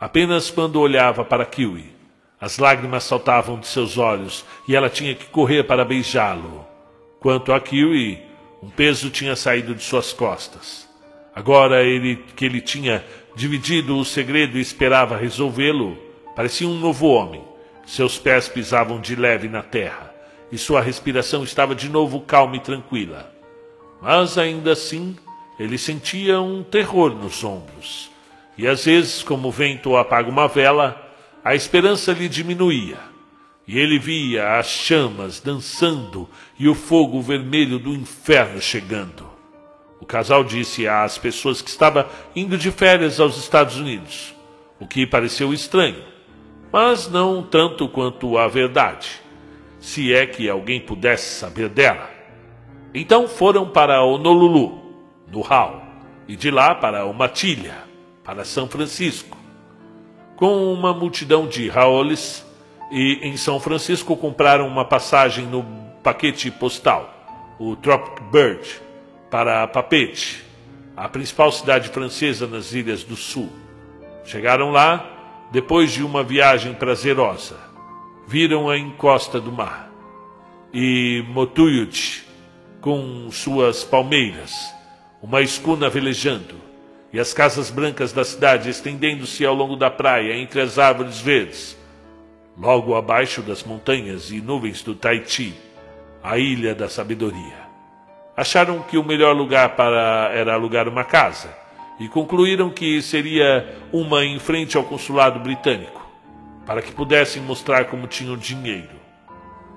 Apenas 0.05 0.51
quando 0.51 0.79
olhava 0.79 1.25
para 1.25 1.47
Kiwi, 1.47 1.91
as 2.39 2.59
lágrimas 2.59 3.05
saltavam 3.05 3.59
de 3.59 3.67
seus 3.67 3.97
olhos 3.97 4.45
e 4.69 4.77
ela 4.77 4.91
tinha 4.91 5.15
que 5.15 5.25
correr 5.25 5.65
para 5.65 5.83
beijá-lo. 5.83 6.63
Quanto 7.21 7.55
a 7.55 7.59
Kiwi, 7.59 8.21
um 8.63 8.69
peso 8.69 9.09
tinha 9.09 9.35
saído 9.35 9.75
de 9.75 9.83
suas 9.83 10.13
costas. 10.13 10.87
Agora 11.35 11.83
ele 11.83 12.23
que 12.37 12.45
ele 12.45 12.61
tinha 12.61 13.03
dividido 13.35 13.97
o 13.97 14.05
segredo 14.05 14.59
e 14.59 14.61
esperava 14.61 15.17
resolvê-lo, 15.17 15.97
parecia 16.37 16.69
um 16.69 16.79
novo 16.79 17.07
homem. 17.07 17.43
Seus 17.87 18.19
pés 18.19 18.47
pisavam 18.47 19.01
de 19.01 19.17
leve 19.17 19.49
na 19.49 19.63
terra 19.63 20.15
e 20.53 20.59
sua 20.59 20.83
respiração 20.83 21.43
estava 21.43 21.75
de 21.75 21.89
novo 21.89 22.21
calma 22.21 22.57
e 22.57 22.61
tranquila. 22.61 23.35
Mas 24.03 24.37
ainda 24.37 24.73
assim, 24.73 25.17
ele 25.59 25.79
sentia 25.79 26.43
um 26.43 26.63
terror 26.63 27.15
nos 27.15 27.43
ombros. 27.43 28.13
E 28.57 28.67
às 28.67 28.85
vezes, 28.85 29.23
como 29.23 29.49
o 29.49 29.53
vento 29.53 29.97
apaga 29.97 30.31
uma 30.31 30.47
vela, 30.47 31.01
a 31.45 31.55
esperança 31.55 32.13
lhe 32.13 32.29
diminuía, 32.29 32.99
e 33.67 33.79
ele 33.79 33.99
via 33.99 34.57
as 34.59 34.67
chamas 34.67 35.41
dançando 35.41 36.29
e 36.59 36.69
o 36.69 36.75
fogo 36.75 37.21
vermelho 37.21 37.79
do 37.79 37.91
inferno 37.91 38.61
chegando. 38.61 39.29
O 40.01 40.07
casal 40.07 40.45
disse 40.45 40.87
às 40.87 41.19
pessoas 41.19 41.61
que 41.61 41.71
estava 41.71 42.09
indo 42.35 42.57
de 42.57 42.71
férias 42.71 43.21
aos 43.21 43.37
Estados 43.37 43.77
Unidos, 43.77 44.35
o 44.79 44.87
que 44.87 45.07
pareceu 45.07 45.53
estranho, 45.53 46.03
mas 46.73 47.09
não 47.09 47.43
tanto 47.43 47.89
quanto 47.89 48.39
a 48.39 48.49
verdade, 48.49 49.09
se 49.79 50.13
é 50.13 50.27
que 50.27 50.49
alguém 50.49 50.81
pudesse 50.81 51.39
saber 51.39 51.69
dela. 51.69 52.11
Então 52.95 53.29
foram 53.29 53.69
para 53.69 54.03
Honolulu, 54.03 54.83
no 55.31 55.41
Hall, 55.41 55.83
e 56.27 56.37
de 56.37 56.51
lá 56.51 56.75
para 56.75 57.05
Matilha, 57.13 57.84
para 58.25 58.45
São 58.45 58.67
Francisco 58.67 59.37
com 60.37 60.73
uma 60.73 60.93
multidão 60.93 61.47
de 61.47 61.69
raoles 61.69 62.45
e 62.91 63.21
em 63.23 63.37
São 63.37 63.61
Francisco 63.61 64.17
compraram 64.17 64.67
uma 64.67 64.85
passagem 64.85 65.47
no 65.47 65.63
paquete 66.03 66.51
postal, 66.51 67.55
o 67.59 67.77
Tropic 67.77 68.23
Bird, 68.31 68.83
para 69.31 69.67
Papete, 69.67 70.45
a 70.97 71.09
principal 71.09 71.51
cidade 71.51 71.89
francesa 71.89 72.47
nas 72.47 72.73
Ilhas 72.73 73.03
do 73.05 73.17
Sul. 73.17 73.49
Chegaram 74.25 74.71
lá 74.71 75.49
depois 75.51 75.93
de 75.93 76.03
uma 76.03 76.23
viagem 76.23 76.75
prazerosa. 76.75 77.59
Viram 78.27 78.71
a 78.71 78.79
encosta 78.79 79.41
do 79.41 79.53
mar 79.53 79.91
e 80.73 81.25
Motuyut 81.29 82.25
com 82.81 83.31
suas 83.31 83.85
palmeiras, 83.85 84.53
uma 85.23 85.41
escuna 85.41 85.89
velejando 85.89 86.55
e 87.15 87.21
as 87.21 87.33
casas 87.33 87.71
brancas 87.71 88.13
da 88.13 88.25
cidade 88.25 88.69
estendendo-se 88.69 89.47
ao 89.47 89.55
longo 89.55 89.77
da 89.77 89.89
praia 89.89 90.37
entre 90.37 90.61
as 90.61 90.81
árvores 90.81 91.21
verdes. 91.21 91.79
Logo 92.59 92.97
abaixo 92.97 93.41
das 93.41 93.63
montanhas 93.63 94.33
e 94.33 94.41
nuvens 94.41 94.83
do 94.83 94.97
Tahiti, 94.97 95.55
a 96.21 96.39
ilha 96.39 96.75
da 96.75 96.89
sabedoria. 96.89 97.69
Acharam 98.37 98.83
que 98.83 98.99
o 98.99 99.05
melhor 99.05 99.33
lugar 99.33 99.77
para 99.77 100.33
era 100.35 100.55
alugar 100.55 100.89
uma 100.89 101.05
casa 101.05 101.57
e 102.01 102.09
concluíram 102.09 102.69
que 102.69 103.01
seria 103.01 103.77
uma 103.93 104.25
em 104.25 104.41
frente 104.41 104.77
ao 104.77 104.83
consulado 104.83 105.39
britânico, 105.39 106.05
para 106.67 106.83
que 106.83 106.91
pudessem 106.91 107.41
mostrar 107.41 107.85
como 107.85 108.09
tinham 108.09 108.37
dinheiro. 108.37 108.99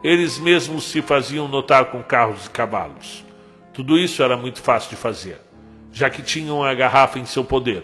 Eles 0.03 0.39
mesmos 0.39 0.85
se 0.85 1.03
faziam 1.03 1.47
notar 1.47 1.85
com 1.85 2.01
carros 2.01 2.47
e 2.47 2.49
cavalos. 2.49 3.23
Tudo 3.73 3.95
isso 3.95 4.23
era 4.23 4.35
muito 4.35 4.59
fácil 4.59 4.89
de 4.89 4.95
fazer 4.95 5.46
já 5.97 6.11
que 6.11 6.21
tinham 6.21 6.63
a 6.63 6.75
garrafa 6.75 7.17
em 7.17 7.25
seu 7.25 7.43
poder. 7.43 7.83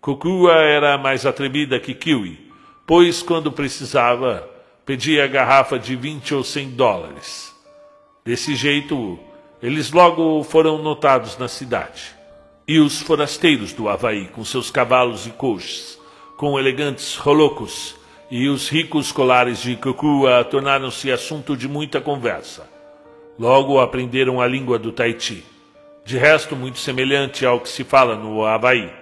Kukua 0.00 0.52
era 0.52 0.96
mais 0.96 1.26
atrevida 1.26 1.80
que 1.80 1.92
Kiwi, 1.92 2.38
pois, 2.86 3.20
quando 3.20 3.50
precisava, 3.50 4.48
pedia 4.86 5.24
a 5.24 5.26
garrafa 5.26 5.76
de 5.76 5.96
20 5.96 6.36
ou 6.36 6.44
100 6.44 6.70
dólares. 6.70 7.52
Desse 8.24 8.54
jeito, 8.54 9.18
eles 9.60 9.90
logo 9.90 10.44
foram 10.44 10.78
notados 10.78 11.36
na 11.36 11.48
cidade. 11.48 12.14
E 12.66 12.78
os 12.78 13.00
forasteiros 13.00 13.72
do 13.72 13.88
Havaí, 13.88 14.28
com 14.28 14.44
seus 14.44 14.70
cavalos 14.70 15.26
e 15.26 15.30
coches, 15.30 15.98
com 16.36 16.56
elegantes 16.56 17.16
rolocos, 17.16 17.96
e 18.30 18.48
os 18.48 18.68
ricos 18.68 19.10
colares 19.10 19.60
de 19.60 19.74
Kukua 19.74 20.44
tornaram-se 20.44 21.10
assunto 21.10 21.56
de 21.56 21.66
muita 21.66 22.00
conversa. 22.00 22.70
Logo 23.36 23.80
aprenderam 23.80 24.40
a 24.40 24.46
língua 24.46 24.78
do 24.78 24.92
Tahiti 24.92 25.51
de 26.04 26.18
resto 26.18 26.56
muito 26.56 26.78
semelhante 26.78 27.46
ao 27.46 27.60
que 27.60 27.68
se 27.68 27.84
fala 27.84 28.16
no 28.16 28.44
Havaí, 28.44 28.92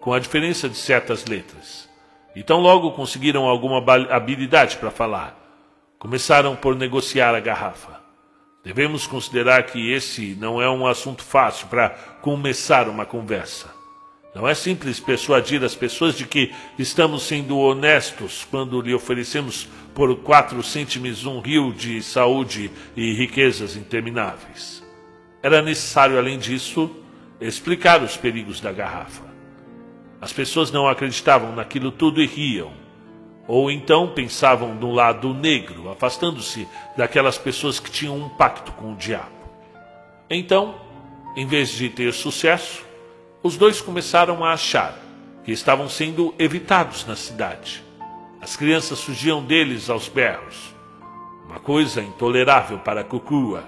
com 0.00 0.12
a 0.12 0.18
diferença 0.18 0.68
de 0.68 0.76
certas 0.76 1.24
letras. 1.24 1.88
Então 2.34 2.60
logo 2.60 2.92
conseguiram 2.92 3.44
alguma 3.44 3.82
habilidade 4.10 4.76
para 4.76 4.90
falar. 4.90 5.36
Começaram 5.98 6.56
por 6.56 6.76
negociar 6.76 7.34
a 7.34 7.40
garrafa. 7.40 8.00
Devemos 8.62 9.06
considerar 9.06 9.64
que 9.64 9.90
esse 9.92 10.36
não 10.38 10.60
é 10.60 10.70
um 10.70 10.86
assunto 10.86 11.22
fácil 11.22 11.66
para 11.68 11.90
começar 12.20 12.88
uma 12.88 13.06
conversa. 13.06 13.70
Não 14.34 14.46
é 14.46 14.54
simples 14.54 15.00
persuadir 15.00 15.64
as 15.64 15.74
pessoas 15.74 16.16
de 16.16 16.24
que 16.24 16.52
estamos 16.78 17.24
sendo 17.24 17.58
honestos 17.58 18.46
quando 18.48 18.80
lhe 18.80 18.94
oferecemos 18.94 19.66
por 19.94 20.14
quatro 20.18 20.62
cêntimos 20.62 21.26
um 21.26 21.40
rio 21.40 21.72
de 21.72 22.00
saúde 22.02 22.70
e 22.96 23.12
riquezas 23.12 23.76
intermináveis. 23.76 24.79
Era 25.42 25.62
necessário, 25.62 26.18
além 26.18 26.38
disso, 26.38 26.90
explicar 27.40 28.02
os 28.02 28.16
perigos 28.16 28.60
da 28.60 28.72
garrafa. 28.72 29.24
As 30.20 30.32
pessoas 30.32 30.70
não 30.70 30.86
acreditavam 30.86 31.54
naquilo 31.54 31.90
tudo 31.90 32.20
e 32.20 32.26
riam. 32.26 32.72
Ou 33.48 33.70
então 33.70 34.08
pensavam 34.08 34.74
no 34.74 34.92
lado 34.92 35.32
negro, 35.32 35.90
afastando-se 35.90 36.68
daquelas 36.96 37.38
pessoas 37.38 37.80
que 37.80 37.90
tinham 37.90 38.16
um 38.16 38.28
pacto 38.28 38.70
com 38.72 38.92
o 38.92 38.96
diabo. 38.96 39.40
Então, 40.28 40.74
em 41.34 41.46
vez 41.46 41.70
de 41.70 41.88
ter 41.88 42.12
sucesso, 42.12 42.84
os 43.42 43.56
dois 43.56 43.80
começaram 43.80 44.44
a 44.44 44.52
achar 44.52 44.96
que 45.42 45.50
estavam 45.50 45.88
sendo 45.88 46.34
evitados 46.38 47.06
na 47.06 47.16
cidade. 47.16 47.82
As 48.40 48.56
crianças 48.56 49.02
fugiam 49.02 49.42
deles 49.42 49.88
aos 49.88 50.08
berros. 50.08 50.74
Uma 51.46 51.58
coisa 51.58 52.02
intolerável 52.02 52.78
para 52.78 53.02
Cucua. 53.02 53.64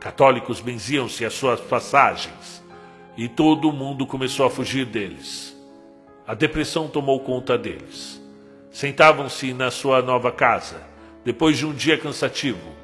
Católicos 0.00 0.60
benziam-se 0.60 1.24
às 1.24 1.34
suas 1.34 1.60
passagens 1.60 2.62
e 3.16 3.26
todo 3.28 3.72
mundo 3.72 4.06
começou 4.06 4.46
a 4.46 4.50
fugir 4.50 4.86
deles. 4.86 5.56
A 6.24 6.34
depressão 6.34 6.86
tomou 6.86 7.18
conta 7.20 7.58
deles. 7.58 8.22
Sentavam-se 8.70 9.52
na 9.52 9.72
sua 9.72 10.00
nova 10.00 10.30
casa, 10.30 10.82
depois 11.24 11.58
de 11.58 11.66
um 11.66 11.72
dia 11.72 11.98
cansativo, 11.98 12.76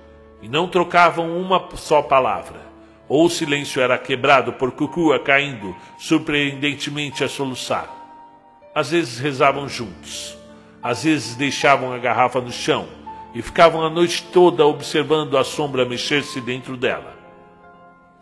e 0.43 0.49
não 0.49 0.67
trocavam 0.67 1.41
uma 1.41 1.69
só 1.77 2.03
palavra. 2.03 2.61
Ou 3.09 3.27
o 3.27 3.31
silêncio 3.31 3.81
era 3.81 3.97
quebrado 3.97 4.55
por 4.55 4.73
Cucua 4.73 5.21
caindo, 5.21 5.77
surpreendentemente 5.99 7.23
a 7.23 7.29
soluçar. 7.29 7.89
Às 8.75 8.91
vezes 8.91 9.21
rezavam 9.21 9.69
juntos, 9.69 10.37
às 10.83 11.05
vezes 11.05 11.37
deixavam 11.37 11.93
a 11.93 11.99
garrafa 11.99 12.41
no 12.41 12.51
chão 12.51 13.04
e 13.35 13.43
ficavam 13.43 13.83
a 13.83 13.91
noite 13.91 14.23
toda 14.33 14.67
observando 14.67 15.37
a 15.37 15.45
sombra 15.45 15.85
mexer-se 15.85 16.41
dentro 16.41 16.77
dela. 16.77 17.19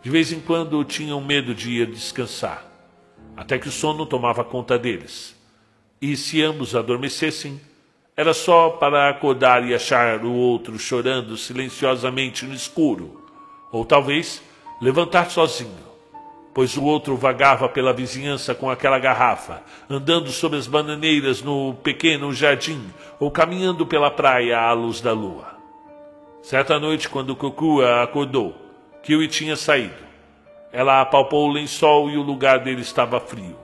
De 0.01 0.09
vez 0.09 0.31
em 0.31 0.39
quando 0.39 0.83
tinham 0.83 1.21
medo 1.21 1.53
de 1.53 1.71
ir 1.71 1.87
descansar 1.87 2.73
até 3.35 3.57
que 3.57 3.67
o 3.67 3.71
sono 3.71 4.05
tomava 4.05 4.43
conta 4.43 4.77
deles. 4.77 5.35
E 6.01 6.15
se 6.15 6.41
ambos 6.41 6.75
adormecessem, 6.75 7.59
era 8.15 8.33
só 8.33 8.71
para 8.71 9.09
acordar 9.09 9.67
e 9.67 9.73
achar 9.73 10.23
o 10.23 10.31
outro 10.31 10.77
chorando 10.77 11.35
silenciosamente 11.35 12.45
no 12.45 12.53
escuro, 12.53 13.23
ou 13.71 13.83
talvez 13.83 14.41
levantar 14.79 15.31
sozinho, 15.31 15.92
pois 16.53 16.77
o 16.77 16.83
outro 16.83 17.17
vagava 17.17 17.67
pela 17.67 17.93
vizinhança 17.93 18.53
com 18.53 18.69
aquela 18.69 18.99
garrafa, 18.99 19.61
andando 19.89 20.29
sobre 20.29 20.59
as 20.59 20.67
bananeiras 20.67 21.41
no 21.41 21.73
pequeno 21.75 22.31
jardim 22.31 22.81
ou 23.19 23.31
caminhando 23.31 23.85
pela 23.85 24.11
praia 24.11 24.59
à 24.59 24.71
luz 24.73 25.01
da 25.01 25.11
lua. 25.13 25.53
Certa 26.43 26.79
noite, 26.79 27.09
quando 27.09 27.35
Kokua 27.35 28.03
acordou, 28.03 28.55
Kiwi 29.01 29.27
tinha 29.27 29.55
saído. 29.55 30.03
Ela 30.71 31.01
apalpou 31.01 31.49
o 31.49 31.51
lençol 31.51 32.09
e 32.09 32.17
o 32.17 32.21
lugar 32.21 32.59
dele 32.59 32.81
estava 32.81 33.19
frio. 33.19 33.57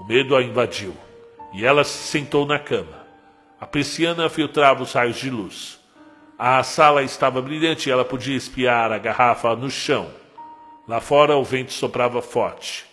O 0.00 0.04
medo 0.04 0.36
a 0.36 0.42
invadiu 0.42 0.94
e 1.52 1.64
ela 1.64 1.84
se 1.84 2.08
sentou 2.08 2.46
na 2.46 2.58
cama. 2.58 3.06
A 3.60 3.66
persiana 3.66 4.28
filtrava 4.28 4.82
os 4.82 4.92
raios 4.92 5.16
de 5.16 5.30
luz. 5.30 5.80
A 6.38 6.62
sala 6.62 7.02
estava 7.02 7.42
brilhante 7.42 7.88
e 7.88 7.92
ela 7.92 8.04
podia 8.04 8.36
espiar 8.36 8.92
a 8.92 8.98
garrafa 8.98 9.56
no 9.56 9.70
chão. 9.70 10.08
Lá 10.88 11.02
fora 11.02 11.36
o 11.36 11.44
vento 11.44 11.72
soprava 11.72 12.22
forte. 12.22 12.86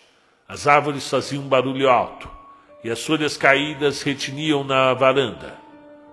As 0.46 0.66
árvores 0.66 1.08
faziam 1.08 1.42
um 1.42 1.48
barulho 1.48 1.88
alto 1.88 2.30
e 2.84 2.90
as 2.90 3.02
folhas 3.02 3.38
caídas 3.38 4.02
retiniam 4.02 4.62
na 4.62 4.92
varanda. 4.92 5.54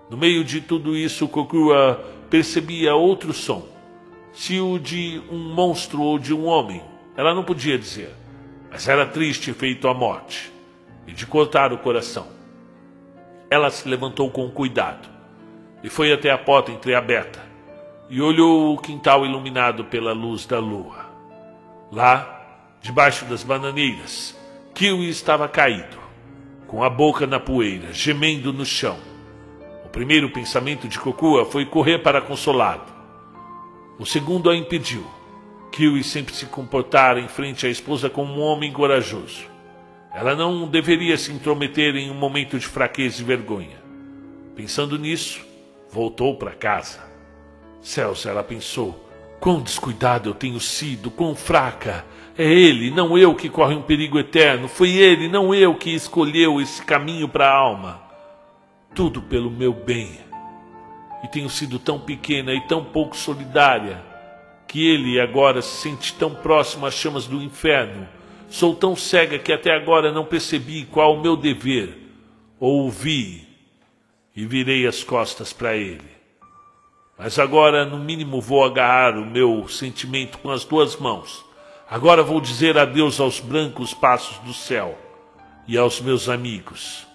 No 0.08 0.16
meio 0.16 0.42
de 0.42 0.62
tudo 0.62 0.96
isso, 0.96 1.28
Kokua 1.28 2.02
percebia 2.30 2.94
outro 2.94 3.34
som, 3.34 3.68
se 4.32 4.58
o 4.58 4.78
de 4.78 5.22
um 5.30 5.38
monstro 5.38 6.00
ou 6.00 6.18
de 6.18 6.32
um 6.32 6.46
homem 6.46 6.82
ela 7.16 7.32
não 7.34 7.44
podia 7.44 7.78
dizer, 7.78 8.12
mas 8.70 8.88
era 8.88 9.06
triste 9.06 9.52
feito 9.52 9.86
a 9.86 9.94
morte 9.94 10.52
e 11.06 11.12
de 11.12 11.26
cortar 11.26 11.72
o 11.72 11.78
coração. 11.78 12.26
Ela 13.50 13.70
se 13.70 13.88
levantou 13.88 14.30
com 14.30 14.50
cuidado 14.50 15.08
e 15.82 15.88
foi 15.88 16.12
até 16.12 16.30
a 16.30 16.38
porta 16.38 16.72
entreaberta 16.72 17.40
e 18.08 18.20
olhou 18.20 18.74
o 18.74 18.78
quintal 18.78 19.24
iluminado 19.24 19.84
pela 19.84 20.12
luz 20.12 20.44
da 20.44 20.58
lua. 20.58 21.03
Lá, 21.92 22.78
debaixo 22.80 23.24
das 23.26 23.42
bananeiras, 23.42 24.36
Kiwi 24.74 25.08
estava 25.08 25.48
caído, 25.48 25.98
com 26.66 26.82
a 26.82 26.90
boca 26.90 27.26
na 27.26 27.38
poeira, 27.38 27.92
gemendo 27.92 28.52
no 28.52 28.64
chão. 28.64 28.98
O 29.84 29.88
primeiro 29.88 30.30
pensamento 30.30 30.88
de 30.88 30.98
Kokua 30.98 31.44
foi 31.44 31.64
correr 31.64 31.98
para 31.98 32.20
consolá-lo. 32.20 32.86
O 33.98 34.04
segundo 34.04 34.50
a 34.50 34.56
impediu 34.56 35.06
Kiwi 35.74 36.04
sempre 36.04 36.32
se 36.32 36.46
comportara 36.46 37.18
em 37.18 37.26
frente 37.26 37.66
à 37.66 37.68
esposa 37.68 38.08
como 38.08 38.34
um 38.34 38.40
homem 38.40 38.72
corajoso. 38.72 39.46
Ela 40.14 40.36
não 40.36 40.68
deveria 40.68 41.18
se 41.18 41.32
intrometer 41.32 41.96
em 41.96 42.12
um 42.12 42.14
momento 42.14 42.56
de 42.56 42.66
fraqueza 42.68 43.20
e 43.20 43.24
vergonha. 43.24 43.82
Pensando 44.54 44.96
nisso, 44.96 45.44
voltou 45.90 46.36
para 46.36 46.52
casa. 46.52 47.00
Céus, 47.82 48.24
ela 48.24 48.44
pensou, 48.44 49.03
quão 49.44 49.60
descuidado 49.60 50.30
eu 50.30 50.34
tenho 50.34 50.58
sido, 50.58 51.10
quão 51.10 51.36
fraca. 51.36 52.02
É 52.34 52.50
ele, 52.50 52.90
não 52.90 53.18
eu, 53.18 53.34
que 53.34 53.50
corre 53.50 53.74
um 53.74 53.82
perigo 53.82 54.18
eterno. 54.18 54.68
Foi 54.68 54.88
ele, 54.88 55.28
não 55.28 55.54
eu, 55.54 55.74
que 55.74 55.90
escolheu 55.90 56.62
esse 56.62 56.82
caminho 56.82 57.28
para 57.28 57.46
a 57.46 57.54
alma. 57.54 58.00
Tudo 58.94 59.20
pelo 59.20 59.50
meu 59.50 59.74
bem. 59.74 60.18
E 61.22 61.28
tenho 61.28 61.50
sido 61.50 61.78
tão 61.78 62.00
pequena 62.00 62.54
e 62.54 62.60
tão 62.62 62.82
pouco 62.82 63.14
solidária 63.14 64.02
que 64.66 64.88
ele 64.88 65.20
agora 65.20 65.60
se 65.60 65.82
sente 65.82 66.14
tão 66.14 66.34
próximo 66.34 66.86
às 66.86 66.94
chamas 66.94 67.26
do 67.26 67.42
inferno. 67.42 68.08
Sou 68.48 68.74
tão 68.74 68.96
cega 68.96 69.38
que 69.38 69.52
até 69.52 69.74
agora 69.74 70.10
não 70.10 70.24
percebi 70.24 70.86
qual 70.86 71.16
o 71.16 71.20
meu 71.20 71.36
dever. 71.36 71.98
Ouvi 72.58 73.46
e 74.34 74.46
virei 74.46 74.86
as 74.86 75.04
costas 75.04 75.52
para 75.52 75.76
ele. 75.76 76.13
Mas 77.18 77.38
agora, 77.38 77.84
no 77.84 77.98
mínimo, 77.98 78.40
vou 78.40 78.64
agarrar 78.64 79.16
o 79.16 79.24
meu 79.24 79.68
sentimento 79.68 80.38
com 80.38 80.50
as 80.50 80.64
duas 80.64 80.96
mãos. 80.96 81.44
Agora 81.88 82.22
vou 82.22 82.40
dizer 82.40 82.76
adeus 82.76 83.20
aos 83.20 83.40
brancos 83.40 83.94
passos 83.94 84.38
do 84.38 84.52
céu 84.52 84.98
e 85.66 85.78
aos 85.78 86.00
meus 86.00 86.28
amigos. 86.28 87.06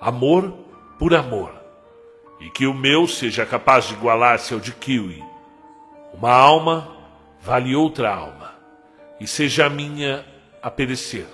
Amor 0.00 0.52
por 0.98 1.14
amor. 1.14 1.52
E 2.40 2.48
que 2.50 2.66
o 2.66 2.72
meu 2.72 3.06
seja 3.06 3.44
capaz 3.44 3.88
de 3.88 3.94
igualar-se 3.94 4.54
ao 4.54 4.60
de 4.60 4.72
Kiwi. 4.72 5.22
Uma 6.14 6.32
alma 6.32 6.88
vale 7.40 7.74
outra 7.74 8.14
alma, 8.14 8.52
e 9.18 9.26
seja 9.26 9.66
a 9.66 9.70
minha 9.70 10.24
a 10.62 10.70
perecer. 10.70 11.26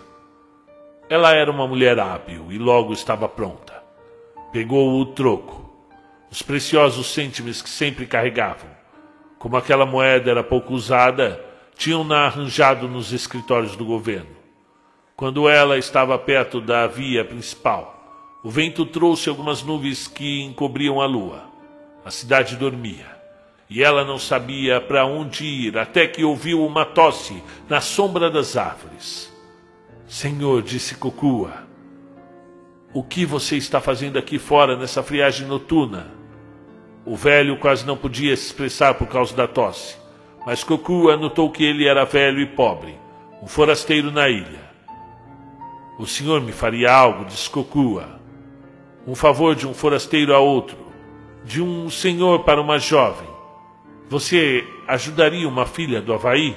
Ela 1.09 1.35
era 1.35 1.51
uma 1.51 1.67
mulher 1.67 1.99
hábil 1.99 2.47
e 2.51 2.59
logo 2.59 2.93
estava 2.93 3.29
pronta. 3.29 3.83
Pegou 4.53 5.01
o 5.01 5.07
troco, 5.07 5.66
os 6.31 6.43
preciosos 6.43 7.13
cêntimos 7.13 7.63
que 7.63 7.69
sempre 7.69 8.07
carregavam. 8.07 8.69
Como 9.39 9.57
aquela 9.57 9.87
moeda 9.87 10.31
era 10.31 10.43
pouco 10.43 10.75
usada, 10.75 11.43
tinham-na 11.77 12.27
arranjado 12.27 12.89
nos 12.89 13.13
escritórios 13.13 13.77
do 13.77 13.85
governo. 13.85 14.37
Quando 15.15 15.49
ela 15.49 15.79
estava 15.79 16.19
perto 16.19 16.61
da 16.61 16.87
via 16.87 17.25
principal, 17.25 18.39
o 18.43 18.51
vento 18.51 18.85
trouxe 18.85 19.29
algumas 19.29 19.63
nuvens 19.63 20.07
que 20.07 20.43
encobriam 20.43 21.01
a 21.01 21.07
lua. 21.07 21.45
A 22.05 22.11
cidade 22.11 22.57
dormia 22.57 23.17
e 23.69 23.83
ela 23.83 24.05
não 24.05 24.19
sabia 24.19 24.81
para 24.81 25.05
onde 25.05 25.45
ir, 25.45 25.77
até 25.77 26.07
que 26.07 26.25
ouviu 26.25 26.65
uma 26.65 26.85
tosse 26.85 27.43
na 27.69 27.81
sombra 27.81 28.31
das 28.31 28.57
árvores. 28.57 29.33
Senhor, 30.07 30.63
disse 30.63 30.95
Cocua, 30.95 31.66
o 32.97 33.03
que 33.03 33.27
você 33.27 33.59
está 33.59 33.79
fazendo 33.79 34.19
aqui 34.19 34.39
fora 34.39 34.75
nessa 34.75 35.03
friagem 35.03 35.47
noturna? 35.47 36.07
O 37.05 37.15
velho 37.15 37.59
quase 37.59 37.87
não 37.87 37.95
podia 37.95 38.35
se 38.35 38.47
expressar 38.47 38.95
por 38.95 39.07
causa 39.07 39.37
da 39.37 39.47
tosse, 39.47 39.99
mas 40.47 40.65
Cocua 40.65 41.15
notou 41.15 41.51
que 41.51 41.63
ele 41.63 41.87
era 41.87 42.07
velho 42.07 42.41
e 42.41 42.47
pobre, 42.47 42.99
um 43.43 43.47
forasteiro 43.47 44.11
na 44.11 44.31
ilha. 44.31 44.71
O 45.99 46.07
senhor 46.07 46.41
me 46.41 46.53
faria 46.53 46.91
algo, 46.91 47.27
disse 47.27 47.51
Cocua. 47.51 48.19
Um 49.07 49.15
favor 49.15 49.55
de 49.55 49.69
um 49.69 49.75
forasteiro 49.75 50.35
a 50.35 50.39
outro, 50.39 50.79
de 51.45 51.61
um 51.61 51.91
senhor 51.91 52.45
para 52.45 52.63
uma 52.63 52.79
jovem. 52.79 53.29
Você 54.09 54.67
ajudaria 54.89 55.47
uma 55.47 55.67
filha 55.67 56.01
do 56.01 56.15
Havaí? 56.15 56.57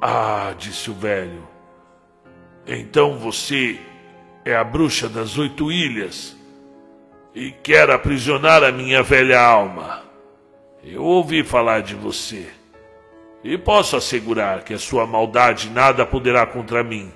Ah, 0.00 0.54
disse 0.56 0.92
o 0.92 0.94
velho. 0.94 1.42
Então 2.68 3.18
você 3.18 3.80
é 4.44 4.54
a 4.54 4.62
bruxa 4.62 5.08
das 5.08 5.38
oito 5.38 5.72
ilhas 5.72 6.36
e 7.34 7.50
quer 7.50 7.90
aprisionar 7.90 8.62
a 8.62 8.70
minha 8.70 9.02
velha 9.02 9.40
alma. 9.40 10.02
Eu 10.84 11.02
ouvi 11.02 11.42
falar 11.42 11.80
de 11.80 11.94
você. 11.94 12.46
E 13.42 13.56
posso 13.56 13.96
assegurar 13.96 14.62
que 14.62 14.74
a 14.74 14.78
sua 14.78 15.06
maldade 15.06 15.70
nada 15.70 16.04
poderá 16.04 16.46
contra 16.46 16.84
mim. 16.84 17.10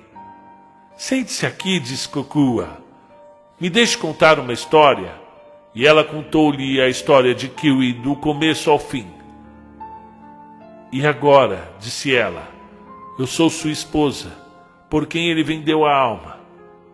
Sente-se 0.97 1.45
aqui, 1.45 1.79
disse 1.79 2.09
Kokua. 2.09 2.77
Me 3.59 3.69
deixe 3.69 3.97
contar 3.97 4.39
uma 4.39 4.53
história. 4.53 5.13
E 5.73 5.85
ela 5.85 6.03
contou-lhe 6.03 6.81
a 6.81 6.89
história 6.89 7.35
de 7.35 7.47
Kiwi 7.47 7.93
do 7.93 8.15
começo 8.15 8.71
ao 8.71 8.79
fim. 8.79 9.07
E 10.91 11.05
agora, 11.05 11.71
disse 11.79 12.15
ela, 12.15 12.47
eu 13.19 13.27
sou 13.27 13.49
sua 13.49 13.69
esposa, 13.69 14.35
por 14.89 15.05
quem 15.05 15.29
ele 15.29 15.43
vendeu 15.43 15.85
a 15.85 15.95
alma. 15.95 16.38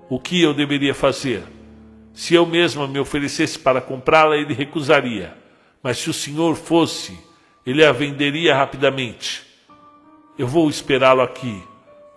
O 0.09 0.19
que 0.19 0.41
eu 0.41 0.53
deveria 0.53 0.93
fazer? 0.93 1.43
Se 2.13 2.33
eu 2.33 2.45
mesma 2.45 2.87
me 2.87 2.99
oferecesse 2.99 3.57
para 3.57 3.81
comprá-la, 3.81 4.37
ele 4.37 4.53
recusaria. 4.53 5.35
Mas 5.81 5.97
se 5.97 6.09
o 6.09 6.13
senhor 6.13 6.55
fosse, 6.55 7.17
ele 7.65 7.83
a 7.83 7.91
venderia 7.91 8.55
rapidamente. 8.55 9.43
Eu 10.37 10.47
vou 10.47 10.69
esperá-lo 10.69 11.21
aqui. 11.21 11.61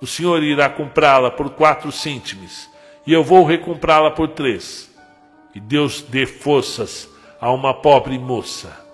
O 0.00 0.06
senhor 0.06 0.42
irá 0.42 0.68
comprá-la 0.68 1.30
por 1.30 1.50
quatro 1.50 1.90
cêntimos, 1.90 2.68
e 3.06 3.12
eu 3.12 3.24
vou 3.24 3.44
recomprá-la 3.44 4.10
por 4.10 4.28
três. 4.28 4.94
E 5.54 5.60
Deus 5.60 6.02
dê 6.02 6.26
forças 6.26 7.08
a 7.40 7.50
uma 7.50 7.74
pobre 7.74 8.18
moça. 8.18 8.86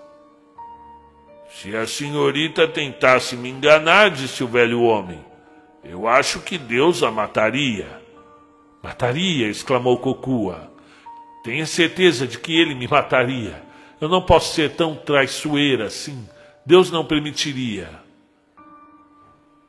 Se 1.49 1.75
a 1.75 1.85
senhorita 1.85 2.67
tentasse 2.67 3.35
me 3.35 3.49
enganar, 3.49 4.09
disse 4.09 4.43
o 4.43 4.47
velho 4.47 4.81
homem, 4.81 5.23
eu 5.83 6.07
acho 6.07 6.39
que 6.39 6.57
Deus 6.57 7.03
a 7.03 7.11
mataria. 7.11 8.04
Mataria, 8.85 9.47
exclamou 9.47 9.97
Cocua. 9.97 10.71
Tenha 11.43 11.65
certeza 11.65 12.27
de 12.27 12.37
que 12.37 12.55
ele 12.55 12.75
me 12.75 12.87
mataria. 12.87 13.63
Eu 13.99 14.07
não 14.07 14.21
posso 14.21 14.53
ser 14.53 14.75
tão 14.75 14.93
traiçoeira 14.95 15.87
assim. 15.87 16.29
Deus 16.63 16.91
não 16.91 17.03
permitiria. 17.03 17.89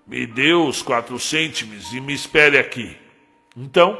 Me 0.06 0.26
dê 0.26 0.52
os 0.52 0.82
quatro 0.82 1.18
cêntimos 1.18 1.94
e 1.94 2.00
me 2.00 2.12
espere 2.12 2.58
aqui. 2.58 2.94
Então, 3.56 3.98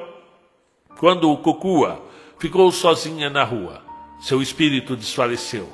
quando 0.99 1.31
o 1.31 1.39
Cocua 1.39 2.05
ficou 2.39 2.71
sozinha 2.71 3.31
na 3.31 3.43
rua, 3.43 3.83
seu 4.21 4.43
espírito 4.43 4.95
desfaleceu. 4.95 5.67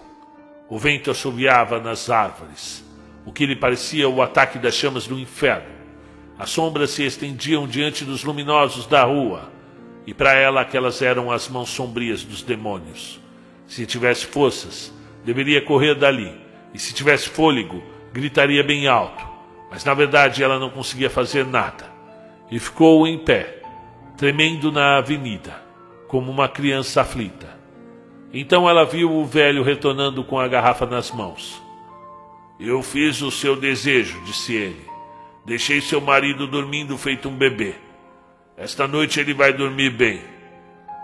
O 0.69 0.79
vento 0.79 1.11
assobiava 1.11 1.81
nas 1.81 2.09
árvores, 2.09 2.85
o 3.27 3.33
que 3.33 3.45
lhe 3.45 3.57
parecia 3.57 4.09
o 4.09 4.23
ataque 4.23 4.61
das 4.61 4.77
chamas 4.77 5.09
do 5.09 5.19
inferno. 5.19 5.82
As 6.39 6.51
sombras 6.51 6.91
se 6.91 7.05
estendiam 7.05 7.67
diante 7.67 8.05
dos 8.05 8.25
luminosos 8.25 8.87
da 8.87 9.05
rua 9.05 9.53
e 10.07 10.13
para 10.13 10.35
ela 10.35 10.61
aquelas 10.61 11.01
eram 11.01 11.31
as 11.31 11.49
mãos 11.49 11.71
sombrias 11.71 12.25
dos 12.25 12.43
demônios. 12.43 13.21
Se 13.67 13.87
tivesse 13.87 14.27
forças, 14.27 14.93
deveria 15.25 15.65
correr 15.65 15.95
dali, 15.95 16.33
e 16.75 16.79
se 16.79 16.93
tivesse 16.93 17.29
fôlego, 17.29 17.83
gritaria 18.13 18.63
bem 18.63 18.87
alto. 18.89 19.25
Mas 19.71 19.85
na 19.85 19.95
verdade 19.95 20.43
ela 20.43 20.59
não 20.59 20.71
conseguia 20.71 21.09
fazer 21.09 21.47
nada, 21.47 21.91
e 22.51 22.59
ficou 22.59 23.07
em 23.07 23.19
pé, 23.19 23.63
tremendo 24.17 24.71
na 24.71 24.99
avenida, 24.99 25.63
como 26.09 26.31
uma 26.31 26.49
criança 26.49 27.01
aflita. 27.01 27.49
Então 28.33 28.69
ela 28.69 28.85
viu 28.85 29.11
o 29.11 29.25
velho 29.25 29.63
retornando 29.63 30.25
com 30.25 30.39
a 30.39 30.49
garrafa 30.49 30.87
nas 30.87 31.11
mãos. 31.11 31.63
Eu 32.59 32.83
fiz 32.83 33.23
o 33.23 33.31
seu 33.31 33.57
desejo, 33.57 34.21
disse 34.25 34.55
ele. 34.55 34.92
Deixei 35.45 35.81
seu 35.81 36.01
marido 36.01 36.47
dormindo 36.47 36.97
feito 36.97 37.29
um 37.29 37.37
bebê. 37.37 37.75
Esta 38.57 38.87
noite 38.87 39.19
ele 39.19 39.35
vai 39.35 39.53
dormir 39.53 39.91
bem. 39.91 40.23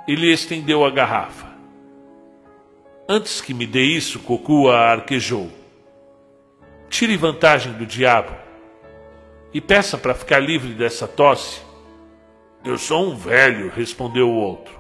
E 0.06 0.14
lhe 0.14 0.32
estendeu 0.32 0.84
a 0.84 0.90
garrafa. 0.90 1.48
Antes 3.08 3.40
que 3.40 3.52
me 3.52 3.66
dê 3.66 3.82
isso, 3.82 4.20
Cocua 4.20 4.76
arquejou. 4.76 5.50
Tire 6.88 7.16
vantagem 7.16 7.72
do 7.72 7.84
diabo 7.84 8.34
e 9.52 9.60
peça 9.60 9.96
para 9.96 10.14
ficar 10.14 10.40
livre 10.40 10.74
dessa 10.74 11.08
tosse. 11.08 11.60
Eu 12.64 12.76
sou 12.76 13.10
um 13.10 13.16
velho, 13.16 13.70
respondeu 13.70 14.28
o 14.28 14.34
outro, 14.34 14.78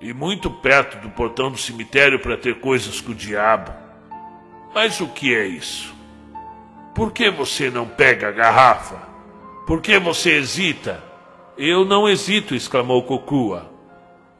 e 0.00 0.12
muito 0.12 0.50
perto 0.50 0.98
do 0.98 1.10
portão 1.10 1.50
do 1.50 1.58
cemitério 1.58 2.18
para 2.18 2.36
ter 2.36 2.58
coisas 2.60 3.00
com 3.00 3.12
o 3.12 3.14
diabo. 3.14 3.72
Mas 4.74 5.00
o 5.00 5.08
que 5.08 5.34
é 5.34 5.46
isso? 5.46 5.93
Por 6.94 7.12
que 7.12 7.28
você 7.28 7.70
não 7.70 7.88
pega 7.88 8.28
a 8.28 8.32
garrafa? 8.32 8.96
Por 9.66 9.80
que 9.80 9.98
você 9.98 10.36
hesita? 10.36 11.02
Eu 11.58 11.84
não 11.84 12.08
hesito, 12.08 12.54
exclamou 12.54 13.02
Cocua. 13.02 13.70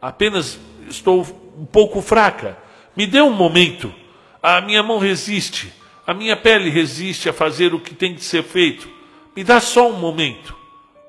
Apenas 0.01 0.59
estou 0.89 1.27
um 1.59 1.65
pouco 1.65 2.01
fraca. 2.01 2.57
Me 2.97 3.07
dê 3.07 3.21
um 3.21 3.33
momento. 3.33 3.93
A 4.43 4.61
minha 4.61 4.83
mão 4.83 4.99
resiste. 4.99 5.73
A 6.07 6.13
minha 6.13 6.37
pele 6.37 6.71
resiste 6.71 7.29
a 7.29 7.33
fazer 7.33 7.75
o 7.75 7.81
que 7.81 7.95
tem 7.95 8.15
de 8.15 8.23
ser 8.23 8.43
feito. 8.43 8.89
Me 9.35 9.43
dá 9.43 9.61
só 9.61 9.89
um 9.89 9.99
momento. 9.99 10.55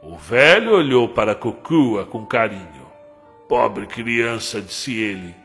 O 0.01 0.15
velho 0.17 0.73
olhou 0.73 1.09
para 1.09 1.35
Cocua 1.35 2.05
com 2.05 2.25
carinho. 2.25 2.85
Pobre 3.47 3.85
criança, 3.85 4.61
disse 4.61 4.95
ele. 4.95 5.35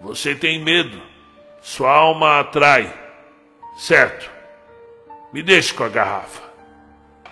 Você 0.00 0.34
tem 0.34 0.62
medo. 0.62 1.00
Sua 1.62 1.90
alma 1.90 2.40
atrai. 2.40 2.92
Certo. 3.76 4.39
Me 5.32 5.42
deixe 5.42 5.72
com 5.72 5.84
a 5.84 5.88
garrafa. 5.88 6.42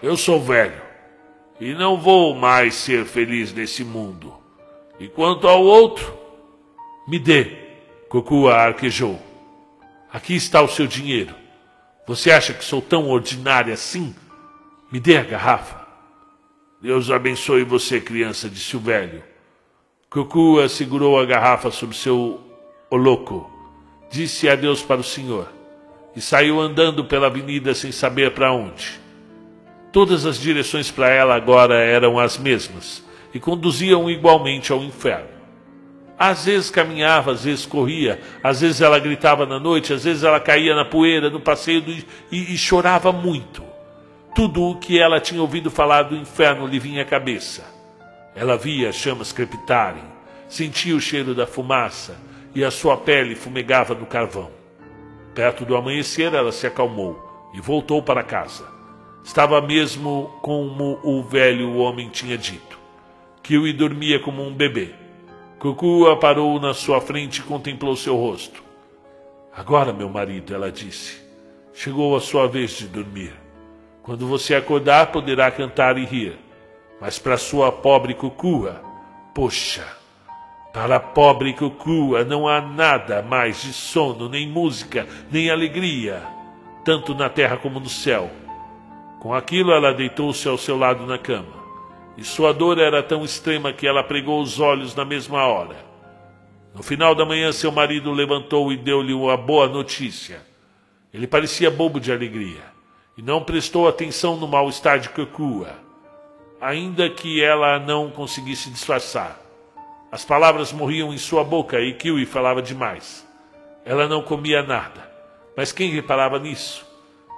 Eu 0.01 0.16
sou 0.16 0.40
velho 0.40 0.80
e 1.61 1.74
não 1.74 2.01
vou 2.01 2.34
mais 2.34 2.74
ser 2.74 3.05
feliz 3.05 3.53
nesse 3.53 3.82
mundo. 3.82 4.32
E 5.01 5.09
quanto 5.09 5.49
ao 5.49 5.62
outro, 5.62 6.16
me 7.09 7.18
dê, 7.18 7.57
Cocua 8.09 8.55
arquejou. 8.55 9.20
Aqui 10.12 10.36
está 10.36 10.62
o 10.62 10.68
seu 10.68 10.86
dinheiro. 10.86 11.34
Você 12.07 12.30
acha 12.30 12.55
que 12.55 12.64
sou 12.64 12.80
tão 12.80 13.09
ordinária 13.09 13.74
assim? 13.74 14.14
Me 14.90 15.01
dê 15.01 15.16
a 15.18 15.24
garrafa. 15.24 15.86
Deus 16.80 17.11
abençoe 17.11 17.64
você, 17.64 18.01
criança, 18.01 18.49
disse 18.49 18.76
o 18.76 18.80
velho. 18.80 19.22
Cocua 20.09 20.68
segurou 20.68 21.18
a 21.18 21.26
garrafa 21.26 21.70
sobre 21.70 21.96
seu 21.96 22.40
oloco, 22.88 23.51
disse 24.11 24.49
adeus 24.49 24.80
para 24.82 25.01
o 25.01 25.05
senhor 25.05 25.57
e 26.19 26.21
saiu 26.21 26.61
andando 26.61 27.05
pela 27.05 27.29
avenida 27.29 27.73
sem 27.73 27.93
saber 27.93 28.33
para 28.33 28.53
onde. 28.53 28.99
Todas 29.93 30.27
as 30.27 30.36
direções 30.36 30.90
para 30.90 31.09
ela 31.09 31.36
agora 31.36 31.77
eram 31.77 32.19
as 32.19 32.36
mesmas 32.36 33.05
e 33.32 33.39
conduziam 33.39 34.11
igualmente 34.11 34.73
ao 34.73 34.82
inferno. 34.82 35.28
Às 36.19 36.47
vezes 36.47 36.70
caminhava, 36.70 37.31
às 37.31 37.45
vezes 37.45 37.65
corria, 37.65 38.20
às 38.43 38.61
vezes 38.62 38.81
ela 38.81 38.99
gritava 38.99 39.47
na 39.47 39.61
noite, 39.61 39.93
às 39.93 40.03
vezes 40.03 40.24
ela 40.24 40.40
caía 40.40 40.74
na 40.74 40.85
poeira 40.85 41.31
no 41.31 41.39
passeio 41.39 41.82
do, 41.82 41.93
e, 41.93 42.05
e 42.32 42.59
chorava 42.59 43.12
muito. 43.12 43.62
Tudo 44.35 44.65
o 44.65 44.77
que 44.77 44.99
ela 44.99 45.20
tinha 45.20 45.40
ouvido 45.40 45.70
falar 45.70 46.03
do 46.03 46.16
inferno 46.16 46.66
lhe 46.66 46.81
vinha 46.81 47.03
à 47.03 47.05
cabeça. 47.05 47.65
Ela 48.35 48.57
via 48.57 48.89
as 48.89 48.97
chamas 48.97 49.31
crepitarem, 49.31 50.03
sentia 50.49 50.97
o 50.97 51.01
cheiro 51.01 51.32
da 51.32 51.47
fumaça 51.47 52.16
e 52.57 52.65
a 52.65 52.73
sua 52.73 52.97
pele 52.97 53.36
fumegava 53.36 53.95
no 53.95 54.05
carvão. 54.05 54.57
Perto 55.39 55.65
do 55.65 55.77
amanhecer, 55.77 56.35
ela 56.35 56.51
se 56.51 56.66
acalmou 56.66 57.16
e 57.55 57.60
voltou 57.60 58.02
para 58.02 58.24
casa. 58.24 58.66
Estava 59.23 59.60
mesmo 59.60 60.36
como 60.43 60.98
o 61.01 61.23
velho 61.23 61.77
homem 61.77 62.09
tinha 62.09 62.36
dito. 62.36 62.77
Kiwi 63.40 63.73
dormia 63.73 64.19
como 64.19 64.43
um 64.43 64.52
bebê. 64.52 64.90
Kukua 65.60 66.16
parou 66.16 66.59
na 66.59 66.74
sua 66.74 67.01
frente 67.01 67.39
e 67.39 67.44
contemplou 67.44 67.94
seu 67.94 68.16
rosto. 68.16 68.65
Agora, 69.55 69.93
meu 69.93 70.09
marido, 70.09 70.52
ela 70.52 70.73
disse, 70.73 71.23
chegou 71.73 72.16
a 72.16 72.20
sua 72.20 72.48
vez 72.48 72.73
de 72.73 72.89
dormir. 72.89 73.32
Quando 74.02 74.27
você 74.27 74.56
acordar, 74.56 75.12
poderá 75.12 75.52
cantar 75.52 75.98
e 75.98 76.05
rir. 76.05 76.36
Mas 77.01 77.16
para 77.16 77.36
sua 77.36 77.70
pobre 77.70 78.12
Kukua, 78.12 78.82
poxa, 79.32 79.86
para 80.78 80.94
a 80.94 81.00
pobre 81.00 81.55
Kukua 81.55 82.22
não 82.22 82.46
há 82.46 82.60
nada 82.60 83.20
mais 83.20 83.62
de 83.62 83.72
sono, 83.72 84.28
nem 84.28 84.46
música, 84.46 85.09
nem 85.28 85.50
alegria, 85.50 86.22
tanto 86.84 87.16
na 87.16 87.28
terra 87.28 87.56
como 87.56 87.80
no 87.80 87.88
céu. 87.88 88.30
Com 89.18 89.34
aquilo, 89.34 89.72
ela 89.72 89.92
deitou-se 89.92 90.46
ao 90.46 90.56
seu 90.56 90.78
lado 90.78 91.05
na 91.05 91.18
cama. 91.18 91.59
E 92.16 92.22
sua 92.22 92.55
dor 92.55 92.78
era 92.78 93.02
tão 93.02 93.24
extrema 93.24 93.72
que 93.72 93.88
ela 93.88 94.05
pregou 94.05 94.40
os 94.40 94.60
olhos 94.60 94.94
na 94.94 95.05
mesma 95.05 95.44
hora. 95.46 95.74
No 96.72 96.80
final 96.84 97.12
da 97.12 97.26
manhã, 97.26 97.50
seu 97.50 97.72
marido 97.72 98.12
levantou 98.12 98.72
e 98.72 98.76
deu-lhe 98.76 99.12
uma 99.12 99.36
boa 99.36 99.66
notícia. 99.66 100.46
Ele 101.12 101.26
parecia 101.26 101.72
bobo 101.72 101.98
de 101.98 102.12
alegria 102.12 102.62
e 103.16 103.22
não 103.22 103.42
prestou 103.42 103.88
atenção 103.88 104.36
no 104.36 104.46
mal-estar 104.46 105.00
de 105.00 105.09
Kakua, 105.09 105.72
ainda 106.60 107.10
que 107.10 107.42
ela 107.42 107.80
não 107.80 108.12
conseguisse 108.12 108.70
disfarçar. 108.70 109.48
As 110.10 110.24
palavras 110.24 110.72
morriam 110.72 111.12
em 111.12 111.18
sua 111.18 111.44
boca 111.44 111.80
e 111.80 111.93
Kiwi 111.93 112.24
falava 112.24 112.62
demais. 112.62 113.26
Ela 113.85 114.09
não 114.09 114.22
comia 114.22 114.62
nada, 114.62 115.10
mas 115.56 115.72
quem 115.72 115.90
reparava 115.90 116.39
nisso? 116.39 116.86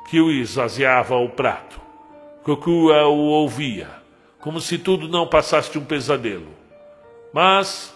Kiwi 0.08 0.40
esvaziava 0.40 1.16
o 1.16 1.28
prato. 1.28 1.80
Kokua 2.42 3.06
o 3.06 3.18
ouvia, 3.18 3.88
como 4.40 4.60
se 4.60 4.78
tudo 4.78 5.08
não 5.08 5.26
passasse 5.26 5.70
de 5.72 5.78
um 5.78 5.84
pesadelo. 5.84 6.48
Mas 7.32 7.94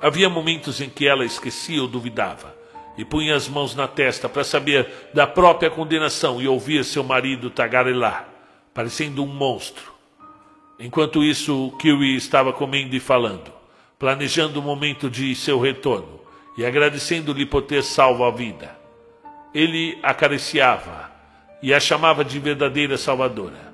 havia 0.00 0.28
momentos 0.28 0.80
em 0.80 0.88
que 0.88 1.06
ela 1.06 1.24
esquecia 1.24 1.82
ou 1.82 1.88
duvidava. 1.88 2.54
e 2.96 3.04
punha 3.04 3.36
as 3.36 3.48
mãos 3.48 3.74
na 3.74 3.86
testa 3.86 4.28
para 4.28 4.42
saber 4.42 5.10
da 5.12 5.26
própria 5.26 5.70
condenação 5.70 6.40
e 6.40 6.48
ouvir 6.48 6.84
seu 6.84 7.04
marido 7.04 7.50
tagarelar, 7.50 8.26
parecendo 8.72 9.22
um 9.22 9.26
monstro. 9.26 9.92
Enquanto 10.78 11.24
isso, 11.24 11.72
Kiwi 11.78 12.16
estava 12.16 12.52
comendo 12.52 12.94
e 12.94 13.00
falando, 13.00 13.50
planejando 13.98 14.60
o 14.60 14.62
momento 14.62 15.08
de 15.08 15.34
seu 15.34 15.58
retorno 15.58 16.20
e 16.56 16.66
agradecendo-lhe 16.66 17.46
por 17.46 17.62
ter 17.62 17.82
salvo 17.82 18.24
a 18.24 18.30
vida. 18.30 18.76
Ele 19.54 19.98
acariciava 20.02 21.10
e 21.62 21.72
a 21.72 21.80
chamava 21.80 22.22
de 22.22 22.38
verdadeira 22.38 22.98
salvadora. 22.98 23.72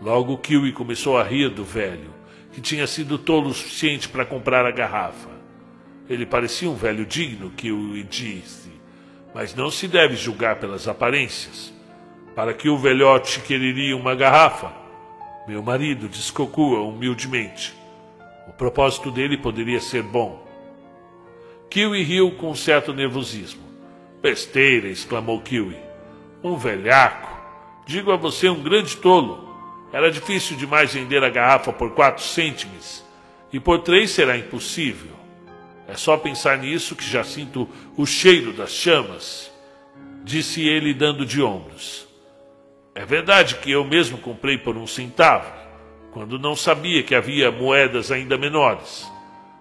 Logo 0.00 0.38
Kiwi 0.38 0.72
começou 0.72 1.18
a 1.18 1.22
rir 1.22 1.50
do 1.50 1.64
velho, 1.64 2.14
que 2.52 2.62
tinha 2.62 2.86
sido 2.86 3.18
tolo 3.18 3.50
o 3.50 3.54
suficiente 3.54 4.08
para 4.08 4.24
comprar 4.24 4.64
a 4.64 4.70
garrafa. 4.70 5.28
Ele 6.08 6.24
parecia 6.24 6.70
um 6.70 6.74
velho 6.74 7.04
digno, 7.04 7.50
Kiwi 7.50 8.02
disse, 8.04 8.72
mas 9.34 9.54
não 9.54 9.70
se 9.70 9.86
deve 9.86 10.16
julgar 10.16 10.56
pelas 10.56 10.88
aparências. 10.88 11.74
Para 12.34 12.54
que 12.54 12.70
o 12.70 12.78
velhote 12.78 13.40
quereria 13.40 13.96
uma 13.96 14.14
garrafa? 14.14 14.72
Meu 15.48 15.62
marido 15.62 16.10
descocua 16.10 16.82
humildemente. 16.82 17.72
O 18.46 18.52
propósito 18.52 19.10
dele 19.10 19.38
poderia 19.38 19.80
ser 19.80 20.02
bom. 20.02 20.46
Kiwi 21.70 22.02
riu 22.02 22.32
com 22.32 22.54
certo 22.54 22.92
nervosismo. 22.92 23.62
Besteira, 24.20 24.88
exclamou 24.88 25.40
Kiwi. 25.40 25.78
Um 26.44 26.58
velhaco. 26.58 27.34
Digo 27.86 28.12
a 28.12 28.16
você 28.16 28.50
um 28.50 28.62
grande 28.62 28.98
tolo. 28.98 29.48
Era 29.90 30.10
difícil 30.10 30.54
demais 30.54 30.92
vender 30.92 31.24
a 31.24 31.30
garrafa 31.30 31.72
por 31.72 31.92
quatro 31.92 32.22
cêntimos. 32.22 33.02
E 33.50 33.58
por 33.58 33.78
três 33.78 34.10
será 34.10 34.36
impossível. 34.36 35.16
É 35.86 35.94
só 35.94 36.18
pensar 36.18 36.58
nisso 36.58 36.94
que 36.94 37.08
já 37.08 37.24
sinto 37.24 37.66
o 37.96 38.04
cheiro 38.04 38.52
das 38.52 38.72
chamas, 38.72 39.50
disse 40.22 40.68
ele 40.68 40.92
dando 40.92 41.24
de 41.24 41.40
ombros. 41.40 42.07
É 42.98 43.04
verdade 43.04 43.54
que 43.54 43.70
eu 43.70 43.84
mesmo 43.84 44.18
comprei 44.18 44.58
por 44.58 44.76
um 44.76 44.84
centavo, 44.84 45.48
quando 46.10 46.36
não 46.36 46.56
sabia 46.56 47.00
que 47.00 47.14
havia 47.14 47.48
moedas 47.48 48.10
ainda 48.10 48.36
menores. 48.36 49.08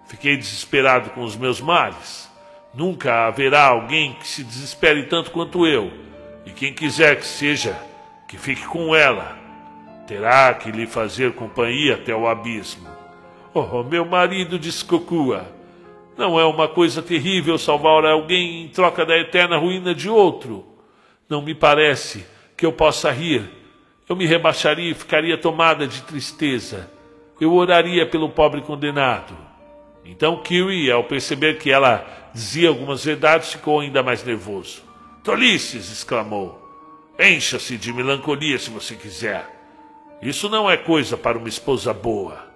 Fiquei 0.07 0.35
desesperado 0.35 1.11
com 1.11 1.22
os 1.22 1.35
meus 1.35 1.61
males. 1.61 2.27
Nunca 2.73 3.27
haverá 3.27 3.68
alguém 3.68 4.14
que 4.14 4.27
se 4.27 4.43
desespere 4.43 5.03
tanto 5.03 5.30
quanto 5.30 5.68
eu, 5.68 5.93
e 6.47 6.49
quem 6.49 6.73
quiser 6.73 7.18
que 7.18 7.27
seja, 7.27 7.80
que 8.27 8.39
fique 8.39 8.65
com 8.65 8.95
ela, 8.95 9.38
terá 10.07 10.51
que 10.55 10.72
lhe 10.72 10.88
fazer 10.88 11.34
companhia 11.34 11.93
até 11.93 12.15
o 12.15 12.27
abismo. 12.27 12.89
Oh, 13.53 13.84
meu 13.84 14.03
marido 14.03 14.57
disse 14.57 14.84
Cocua, 14.84 15.45
não 16.18 16.39
é 16.39 16.45
uma 16.45 16.68
coisa 16.68 17.03
terrível 17.03 17.59
salvar 17.59 18.03
alguém 18.03 18.64
em 18.64 18.69
troca 18.69 19.05
da 19.05 19.15
eterna 19.15 19.59
ruína 19.59 19.93
de 19.93 20.09
outro. 20.09 20.65
Não 21.30 21.39
me 21.39 21.53
parece 21.53 22.26
que 22.58 22.66
eu 22.66 22.74
possa 22.74 23.12
rir. 23.12 23.50
Eu 24.10 24.16
me 24.16 24.26
rebaixaria 24.26 24.92
e 24.92 24.96
ficaria 24.96 25.38
tomada 25.38 25.88
de 25.88 26.02
tristeza. 26.02 26.92
Eu 27.40 27.54
oraria 27.54 28.06
pelo 28.06 28.30
pobre 28.30 28.62
condenado. 28.62 29.38
Então 30.04 30.42
Kiwi, 30.42 30.92
ao 30.92 31.04
perceber 31.04 31.60
que 31.60 31.72
ela 31.72 32.06
dizia 32.34 32.70
algumas 32.70 33.06
verdades, 33.06 33.52
ficou 33.54 33.80
ainda 33.80 34.02
mais 34.02 34.24
nervoso. 34.24 34.82
Tolices! 35.24 35.92
exclamou. 35.92 36.64
Encha-se 37.20 37.78
de 37.78 37.94
melancolia 37.94 38.58
se 38.58 38.70
você 38.70 38.96
quiser. 38.96 39.48
Isso 40.22 40.50
não 40.50 40.70
é 40.70 40.76
coisa 40.76 41.16
para 41.16 41.38
uma 41.38 41.50
esposa 41.50 41.94
boa. 41.94 42.48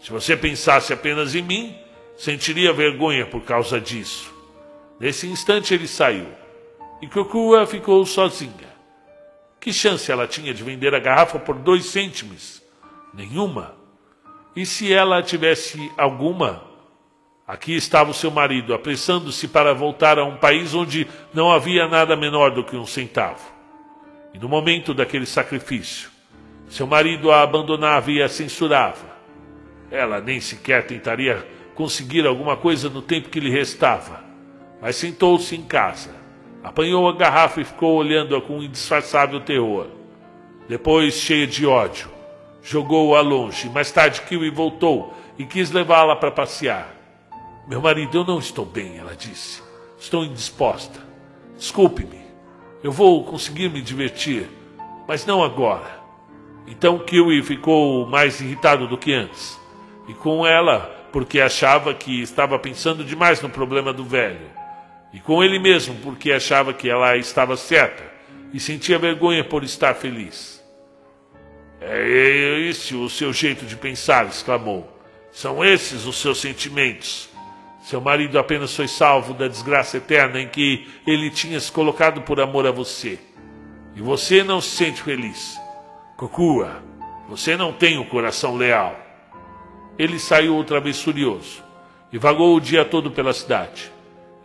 Se 0.00 0.10
você 0.10 0.36
pensasse 0.36 0.92
apenas 0.92 1.34
em 1.34 1.42
mim, 1.42 1.76
Sentiria 2.16 2.72
vergonha 2.72 3.26
por 3.26 3.42
causa 3.42 3.80
disso. 3.80 4.32
Nesse 5.00 5.26
instante 5.26 5.74
ele 5.74 5.88
saiu. 5.88 6.28
E 7.00 7.08
Kukua 7.08 7.66
ficou 7.66 8.04
sozinha. 8.06 8.71
Que 9.62 9.72
chance 9.72 10.10
ela 10.10 10.26
tinha 10.26 10.52
de 10.52 10.64
vender 10.64 10.92
a 10.92 10.98
garrafa 10.98 11.38
por 11.38 11.54
dois 11.54 11.86
cêntimos? 11.86 12.60
Nenhuma. 13.14 13.76
E 14.56 14.66
se 14.66 14.92
ela 14.92 15.22
tivesse 15.22 15.78
alguma? 15.96 16.64
Aqui 17.46 17.76
estava 17.76 18.10
o 18.10 18.14
seu 18.14 18.28
marido, 18.28 18.74
apressando-se 18.74 19.46
para 19.46 19.72
voltar 19.72 20.18
a 20.18 20.24
um 20.24 20.36
país 20.36 20.74
onde 20.74 21.06
não 21.32 21.52
havia 21.52 21.86
nada 21.86 22.16
menor 22.16 22.50
do 22.50 22.64
que 22.64 22.76
um 22.76 22.84
centavo. 22.84 23.40
E 24.34 24.38
no 24.38 24.48
momento 24.48 24.92
daquele 24.92 25.26
sacrifício, 25.26 26.10
seu 26.68 26.88
marido 26.88 27.30
a 27.30 27.42
abandonava 27.42 28.10
e 28.10 28.20
a 28.20 28.28
censurava. 28.28 29.16
Ela 29.92 30.20
nem 30.20 30.40
sequer 30.40 30.88
tentaria 30.88 31.46
conseguir 31.76 32.26
alguma 32.26 32.56
coisa 32.56 32.90
no 32.90 33.00
tempo 33.00 33.28
que 33.28 33.38
lhe 33.38 33.50
restava, 33.50 34.24
mas 34.80 34.96
sentou-se 34.96 35.54
em 35.54 35.62
casa, 35.62 36.21
apanhou 36.62 37.08
a 37.08 37.12
garrafa 37.12 37.60
e 37.60 37.64
ficou 37.64 37.96
olhando-a 37.96 38.40
com 38.40 38.62
indisfarçável 38.62 39.40
terror. 39.40 39.86
Depois, 40.68 41.14
cheia 41.14 41.46
de 41.46 41.66
ódio, 41.66 42.08
jogou-a 42.62 43.20
longe. 43.20 43.68
Mais 43.68 43.90
tarde, 43.90 44.22
Kiwi 44.22 44.50
voltou 44.50 45.14
e 45.38 45.44
quis 45.44 45.70
levá-la 45.70 46.16
para 46.16 46.30
passear. 46.30 46.94
Meu 47.66 47.80
marido, 47.80 48.18
eu 48.18 48.24
não 48.24 48.38
estou 48.38 48.64
bem, 48.64 48.98
ela 48.98 49.14
disse. 49.16 49.62
Estou 49.98 50.24
indisposta. 50.24 51.00
Desculpe-me. 51.56 52.22
Eu 52.82 52.90
vou 52.90 53.24
conseguir 53.24 53.68
me 53.68 53.80
divertir, 53.80 54.48
mas 55.06 55.24
não 55.24 55.42
agora. 55.42 56.00
Então 56.66 56.98
Kiwi 56.98 57.42
ficou 57.42 58.06
mais 58.06 58.40
irritado 58.40 58.86
do 58.88 58.98
que 58.98 59.12
antes. 59.12 59.58
E 60.08 60.14
com 60.14 60.46
ela 60.46 60.90
porque 61.12 61.40
achava 61.40 61.94
que 61.94 62.22
estava 62.22 62.58
pensando 62.58 63.04
demais 63.04 63.40
no 63.42 63.48
problema 63.48 63.92
do 63.92 64.04
velho, 64.04 64.50
e 65.12 65.20
com 65.20 65.42
ele 65.42 65.58
mesmo, 65.58 65.94
porque 66.02 66.32
achava 66.32 66.72
que 66.72 66.88
ela 66.88 67.16
estava 67.16 67.56
certa 67.56 68.02
e 68.52 68.60
sentia 68.60 68.98
vergonha 68.98 69.44
por 69.44 69.62
estar 69.62 69.94
feliz. 69.94 70.62
É 71.80 72.60
esse 72.68 72.94
o 72.94 73.08
seu 73.08 73.32
jeito 73.32 73.66
de 73.66 73.76
pensar, 73.76 74.26
exclamou. 74.26 74.88
São 75.30 75.64
esses 75.64 76.06
os 76.06 76.16
seus 76.16 76.40
sentimentos. 76.40 77.28
Seu 77.82 78.00
marido 78.00 78.38
apenas 78.38 78.74
foi 78.74 78.86
salvo 78.86 79.34
da 79.34 79.48
desgraça 79.48 79.96
eterna 79.96 80.40
em 80.40 80.48
que 80.48 80.88
ele 81.06 81.30
tinha 81.30 81.58
se 81.58 81.72
colocado 81.72 82.22
por 82.22 82.40
amor 82.40 82.66
a 82.66 82.70
você. 82.70 83.18
E 83.96 84.00
você 84.00 84.44
não 84.44 84.60
se 84.60 84.76
sente 84.76 85.02
feliz. 85.02 85.58
Cocua, 86.16 86.82
você 87.28 87.56
não 87.56 87.72
tem 87.72 87.98
um 87.98 88.04
coração 88.04 88.56
leal 88.56 89.02
ele 89.98 90.18
saiu 90.18 90.56
outra 90.56 90.80
vez 90.80 91.00
furioso 91.00 91.62
e 92.12 92.18
vagou 92.18 92.56
o 92.56 92.60
dia 92.60 92.84
todo 92.84 93.10
pela 93.10 93.32
cidade. 93.32 93.92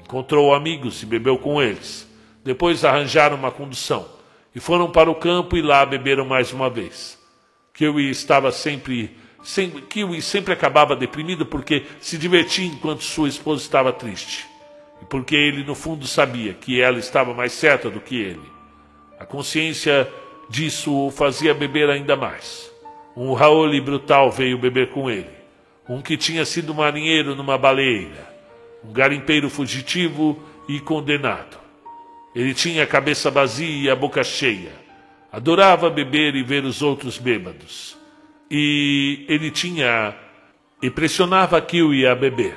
Encontrou 0.08 0.56
amigos 0.56 1.04
e 1.04 1.06
bebeu 1.06 1.38
com 1.38 1.62
eles. 1.62 2.08
Depois 2.42 2.86
arranjaram 2.86 3.36
uma 3.36 3.52
condução 3.52 4.08
e 4.56 4.60
foram 4.60 4.90
para 4.90 5.12
o 5.12 5.16
campo 5.16 5.58
e 5.58 5.62
lá 5.62 5.86
beberam 5.86 6.24
mais 6.24 6.54
uma 6.54 6.70
vez. 6.70 7.20
Kiwi 7.74 8.10
estava 8.10 8.50
sempre, 8.54 9.12
sempre 9.44 9.82
Kiwi 9.82 10.22
sempre 10.22 10.54
acabava 10.54 10.96
deprimido 10.96 11.46
porque 11.46 11.86
se 12.00 12.18
divertia 12.18 12.66
enquanto 12.66 13.04
sua 13.04 13.28
esposa 13.28 13.62
estava 13.62 13.92
triste. 13.92 14.48
E 15.02 15.06
porque 15.06 15.36
ele 15.36 15.66
no 15.66 15.76
fundo 15.76 16.08
sabia 16.08 16.54
que 16.54 16.80
ela 16.80 16.98
estava 16.98 17.34
mais 17.34 17.52
certa 17.52 17.90
do 17.90 18.00
que 18.00 18.16
ele. 18.16 18.50
A 19.20 19.26
consciência 19.26 20.10
disso 20.50 20.96
o 20.96 21.12
fazia 21.12 21.54
beber 21.54 21.90
ainda 21.90 22.16
mais. 22.16 22.72
Um 23.14 23.34
Raul 23.34 23.82
brutal 23.82 24.32
veio 24.32 24.58
beber 24.58 24.90
com 24.90 25.12
ele 25.12 25.38
um 25.90 26.02
que 26.02 26.18
tinha 26.18 26.44
sido 26.46 26.76
marinheiro 26.76 27.36
numa 27.36 27.58
baleeira, 27.58 28.28
um 28.84 28.92
garimpeiro 28.92 29.50
fugitivo 29.50 30.42
e 30.68 30.80
condenado. 30.80 31.58
Ele 32.36 32.54
tinha 32.54 32.84
a 32.84 32.88
cabeça 32.88 33.32
vazia 33.32 33.84
e 33.84 33.90
a 33.90 33.96
boca 33.96 34.24
cheia. 34.24 34.72
Adorava 35.32 35.90
beber 35.90 36.36
e 36.36 36.44
ver 36.44 36.64
os 36.64 36.82
outros 36.82 37.18
bêbados. 37.18 37.98
E 38.50 39.26
ele 39.28 39.50
tinha. 39.50 40.16
e 40.82 40.90
pressionava 40.90 41.60
Kiwi 41.60 42.06
a 42.06 42.16
beber. 42.16 42.56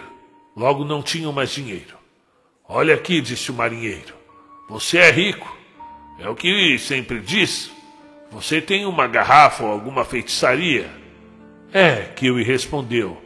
Logo 0.57 0.85
não 0.85 1.03
tinham 1.03 1.33
mais 1.33 1.51
dinheiro. 1.51 1.99
Olha 2.69 2.95
aqui, 2.95 3.21
disse 3.21 3.51
o 3.51 3.55
marinheiro. 3.55 4.15
Você 4.69 4.99
é 4.99 5.11
rico. 5.11 5.57
É 6.19 6.29
o 6.29 6.35
que 6.35 6.79
sempre 6.79 7.19
diz. 7.21 7.71
Você 8.31 8.61
tem 8.61 8.85
uma 8.85 9.07
garrafa 9.07 9.65
ou 9.65 9.73
alguma 9.73 10.05
feitiçaria? 10.05 10.91
É, 11.73 12.03
Kiwi 12.15 12.43
respondeu. 12.43 13.21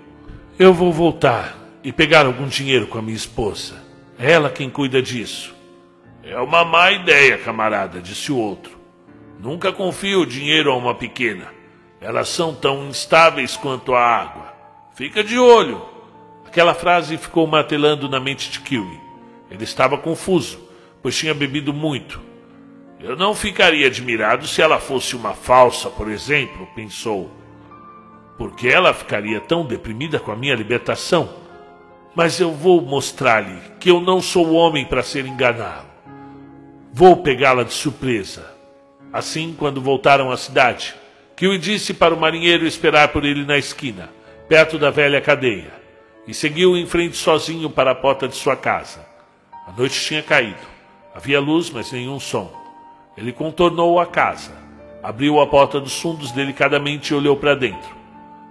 Eu 0.58 0.72
vou 0.72 0.92
voltar 0.92 1.63
e 1.84 1.92
pegar 1.92 2.26
algum 2.26 2.48
dinheiro 2.48 2.86
com 2.86 2.98
a 2.98 3.02
minha 3.02 3.16
esposa. 3.16 3.84
É 4.18 4.32
ela 4.32 4.50
quem 4.50 4.70
cuida 4.70 5.02
disso. 5.02 5.54
É 6.22 6.36
uma 6.40 6.64
má 6.64 6.90
ideia, 6.90 7.36
camarada, 7.38 8.00
disse 8.00 8.32
o 8.32 8.38
outro. 8.38 8.76
Nunca 9.38 9.72
confio 9.72 10.22
o 10.22 10.26
dinheiro 10.26 10.72
a 10.72 10.76
uma 10.76 10.94
pequena. 10.94 11.48
Elas 12.00 12.28
são 12.28 12.54
tão 12.54 12.88
instáveis 12.88 13.56
quanto 13.56 13.94
a 13.94 14.00
água. 14.00 14.54
Fica 14.94 15.22
de 15.22 15.38
olho. 15.38 15.82
Aquela 16.46 16.72
frase 16.72 17.18
ficou 17.18 17.46
martelando 17.46 18.08
na 18.08 18.18
mente 18.18 18.50
de 18.50 18.60
Kiwi. 18.60 19.00
Ele 19.50 19.64
estava 19.64 19.98
confuso, 19.98 20.58
pois 21.02 21.16
tinha 21.16 21.34
bebido 21.34 21.72
muito. 21.72 22.20
Eu 22.98 23.14
não 23.16 23.34
ficaria 23.34 23.86
admirado 23.86 24.46
se 24.46 24.62
ela 24.62 24.78
fosse 24.80 25.14
uma 25.14 25.34
falsa, 25.34 25.90
por 25.90 26.10
exemplo, 26.10 26.66
pensou 26.74 27.30
porque 28.36 28.68
ela 28.68 28.92
ficaria 28.92 29.40
tão 29.40 29.64
deprimida 29.64 30.18
com 30.18 30.32
a 30.32 30.36
minha 30.36 30.54
libertação. 30.54 31.43
Mas 32.14 32.38
eu 32.38 32.52
vou 32.52 32.80
mostrar-lhe 32.80 33.58
que 33.80 33.90
eu 33.90 34.00
não 34.00 34.20
sou 34.20 34.52
homem 34.52 34.84
para 34.84 35.02
ser 35.02 35.26
enganado. 35.26 35.86
Vou 36.92 37.16
pegá-la 37.16 37.64
de 37.64 37.72
surpresa. 37.72 38.54
Assim, 39.12 39.54
quando 39.58 39.80
voltaram 39.80 40.30
à 40.30 40.36
cidade, 40.36 40.94
Kiwi 41.36 41.58
disse 41.58 41.92
para 41.92 42.14
o 42.14 42.20
marinheiro 42.20 42.66
esperar 42.66 43.08
por 43.08 43.24
ele 43.24 43.44
na 43.44 43.58
esquina, 43.58 44.08
perto 44.48 44.78
da 44.78 44.90
velha 44.90 45.20
cadeia, 45.20 45.72
e 46.26 46.32
seguiu 46.32 46.76
em 46.76 46.86
frente 46.86 47.16
sozinho 47.16 47.68
para 47.68 47.90
a 47.90 47.94
porta 47.94 48.28
de 48.28 48.36
sua 48.36 48.56
casa. 48.56 49.04
A 49.66 49.72
noite 49.72 50.00
tinha 50.00 50.22
caído. 50.22 50.74
Havia 51.12 51.40
luz, 51.40 51.70
mas 51.70 51.90
nenhum 51.90 52.20
som. 52.20 52.52
Ele 53.16 53.32
contornou 53.32 53.98
a 53.98 54.06
casa, 54.06 54.52
abriu 55.02 55.40
a 55.40 55.46
porta 55.46 55.80
dos 55.80 56.00
fundos 56.00 56.30
delicadamente 56.30 57.12
e 57.12 57.16
olhou 57.16 57.36
para 57.36 57.56
dentro. 57.56 57.90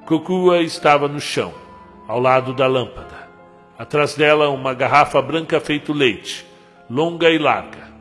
Kokua 0.06 0.62
estava 0.62 1.08
no 1.08 1.20
chão, 1.20 1.54
ao 2.08 2.20
lado 2.20 2.54
da 2.54 2.68
lâmpada. 2.68 3.23
Atrás 3.78 4.16
dela, 4.16 4.50
uma 4.50 4.74
garrafa 4.74 5.22
branca 5.22 5.60
feito 5.60 5.94
leite, 5.94 6.46
longa 6.90 7.30
e 7.30 7.38
larga. 7.38 7.92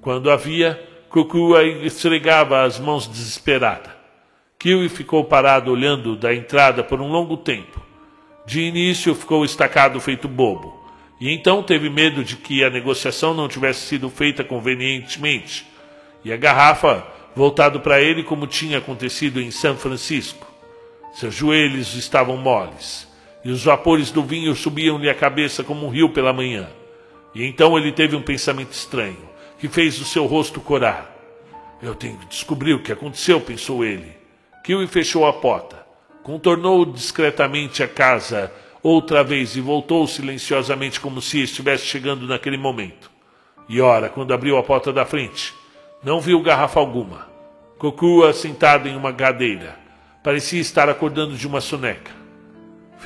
Quando 0.00 0.30
havia, 0.30 0.80
Kokua 1.08 1.64
esfregava 1.64 2.62
as 2.62 2.78
mãos 2.78 3.08
desesperada. 3.08 3.94
Kiwi 4.58 4.88
ficou 4.88 5.24
parado 5.24 5.70
olhando 5.72 6.16
da 6.16 6.34
entrada 6.34 6.82
por 6.82 7.00
um 7.00 7.08
longo 7.08 7.36
tempo. 7.36 7.84
De 8.46 8.60
início 8.60 9.14
ficou 9.14 9.44
estacado 9.44 10.00
feito 10.00 10.28
bobo, 10.28 10.74
e 11.20 11.30
então 11.32 11.62
teve 11.62 11.90
medo 11.90 12.22
de 12.22 12.36
que 12.36 12.62
a 12.62 12.70
negociação 12.70 13.34
não 13.34 13.48
tivesse 13.48 13.80
sido 13.80 14.08
feita 14.08 14.44
convenientemente, 14.44 15.66
e 16.24 16.32
a 16.32 16.36
garrafa 16.36 17.04
voltado 17.34 17.80
para 17.80 18.00
ele 18.00 18.22
como 18.22 18.46
tinha 18.46 18.78
acontecido 18.78 19.40
em 19.40 19.50
São 19.50 19.76
Francisco. 19.76 20.46
Seus 21.14 21.34
joelhos 21.34 21.94
estavam 21.94 22.36
moles, 22.36 23.05
e 23.46 23.50
os 23.52 23.62
vapores 23.62 24.10
do 24.10 24.24
vinho 24.24 24.56
subiam-lhe 24.56 25.08
a 25.08 25.14
cabeça 25.14 25.62
como 25.62 25.86
um 25.86 25.88
rio 25.88 26.08
pela 26.08 26.32
manhã. 26.32 26.68
E 27.32 27.46
então 27.46 27.78
ele 27.78 27.92
teve 27.92 28.16
um 28.16 28.20
pensamento 28.20 28.72
estranho, 28.72 29.16
que 29.56 29.68
fez 29.68 30.00
o 30.00 30.04
seu 30.04 30.26
rosto 30.26 30.60
corar. 30.60 31.16
Eu 31.80 31.94
tenho 31.94 32.18
que 32.18 32.26
descobrir 32.26 32.74
o 32.74 32.82
que 32.82 32.90
aconteceu, 32.90 33.40
pensou 33.40 33.84
ele. 33.84 34.12
Kiwi 34.64 34.88
fechou 34.88 35.24
a 35.28 35.32
porta, 35.32 35.86
contornou 36.24 36.84
discretamente 36.84 37.84
a 37.84 37.86
casa 37.86 38.52
outra 38.82 39.22
vez 39.22 39.54
e 39.54 39.60
voltou 39.60 40.08
silenciosamente 40.08 40.98
como 40.98 41.22
se 41.22 41.40
estivesse 41.40 41.86
chegando 41.86 42.26
naquele 42.26 42.56
momento. 42.56 43.08
E 43.68 43.80
ora, 43.80 44.08
quando 44.08 44.34
abriu 44.34 44.58
a 44.58 44.62
porta 44.64 44.92
da 44.92 45.06
frente, 45.06 45.54
não 46.02 46.20
viu 46.20 46.42
garrafa 46.42 46.80
alguma. 46.80 47.28
Kokua 47.78 48.32
sentado 48.32 48.88
em 48.88 48.96
uma 48.96 49.12
cadeira. 49.12 49.78
Parecia 50.24 50.60
estar 50.60 50.88
acordando 50.88 51.36
de 51.36 51.46
uma 51.46 51.60
soneca. 51.60 52.25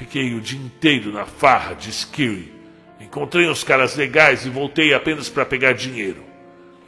Fiquei 0.00 0.32
o 0.32 0.40
dia 0.40 0.58
inteiro 0.58 1.12
na 1.12 1.26
farra, 1.26 1.74
disse 1.74 2.06
Kiwi. 2.06 2.50
Encontrei 2.98 3.50
uns 3.50 3.62
caras 3.62 3.96
legais 3.96 4.46
e 4.46 4.48
voltei 4.48 4.94
apenas 4.94 5.28
para 5.28 5.44
pegar 5.44 5.74
dinheiro. 5.74 6.24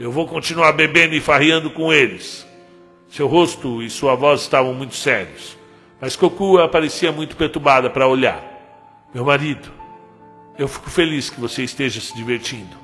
Eu 0.01 0.10
vou 0.10 0.26
continuar 0.26 0.72
bebendo 0.72 1.14
e 1.14 1.20
farreando 1.20 1.68
com 1.68 1.93
eles. 1.93 2.47
Seu 3.10 3.26
rosto 3.26 3.82
e 3.82 3.90
sua 3.90 4.14
voz 4.14 4.40
estavam 4.40 4.72
muito 4.72 4.94
sérios, 4.94 5.59
mas 6.01 6.16
Kokua 6.16 6.70
parecia 6.70 7.12
muito 7.12 7.36
perturbada 7.36 7.90
para 7.90 8.09
olhar. 8.09 8.43
Meu 9.12 9.26
marido, 9.26 9.70
eu 10.59 10.66
fico 10.66 10.89
feliz 10.89 11.28
que 11.28 11.39
você 11.39 11.62
esteja 11.62 12.01
se 12.01 12.16
divertindo. 12.16 12.74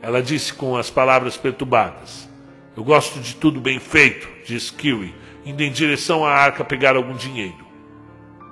Ela 0.00 0.22
disse 0.22 0.54
com 0.54 0.76
as 0.76 0.88
palavras 0.88 1.36
perturbadas. 1.36 2.28
Eu 2.76 2.84
gosto 2.84 3.18
de 3.18 3.34
tudo 3.34 3.60
bem 3.60 3.80
feito, 3.80 4.28
disse 4.46 4.72
Kiwi, 4.72 5.12
indo 5.44 5.64
em 5.64 5.72
direção 5.72 6.24
à 6.24 6.30
arca 6.30 6.64
pegar 6.64 6.94
algum 6.94 7.16
dinheiro. 7.16 7.63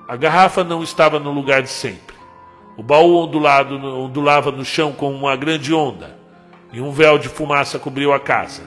A 0.08 0.16
garrafa 0.16 0.64
não 0.64 0.82
estava 0.82 1.18
no 1.18 1.30
lugar 1.30 1.62
de 1.62 1.70
sempre. 1.70 2.16
O 2.76 2.82
baú 2.82 3.16
ondulado, 3.16 3.76
ondulava 3.76 4.50
no 4.50 4.64
chão 4.64 4.92
com 4.92 5.12
uma 5.14 5.36
grande 5.36 5.72
onda, 5.72 6.18
e 6.72 6.80
um 6.80 6.90
véu 6.90 7.18
de 7.18 7.28
fumaça 7.28 7.78
cobriu 7.78 8.12
a 8.12 8.18
casa, 8.18 8.62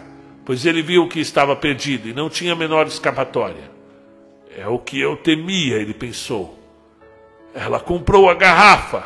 pois 0.45 0.65
ele 0.65 0.81
viu 0.81 1.07
que 1.07 1.19
estava 1.19 1.55
perdido 1.55 2.07
e 2.07 2.13
não 2.13 2.29
tinha 2.29 2.53
a 2.53 2.55
menor 2.55 2.85
escapatória. 2.85 3.71
É 4.55 4.67
o 4.67 4.79
que 4.79 4.99
eu 4.99 5.17
temia, 5.17 5.75
ele 5.75 5.93
pensou. 5.93 6.57
Ela 7.53 7.79
comprou 7.79 8.29
a 8.29 8.33
garrafa. 8.33 9.03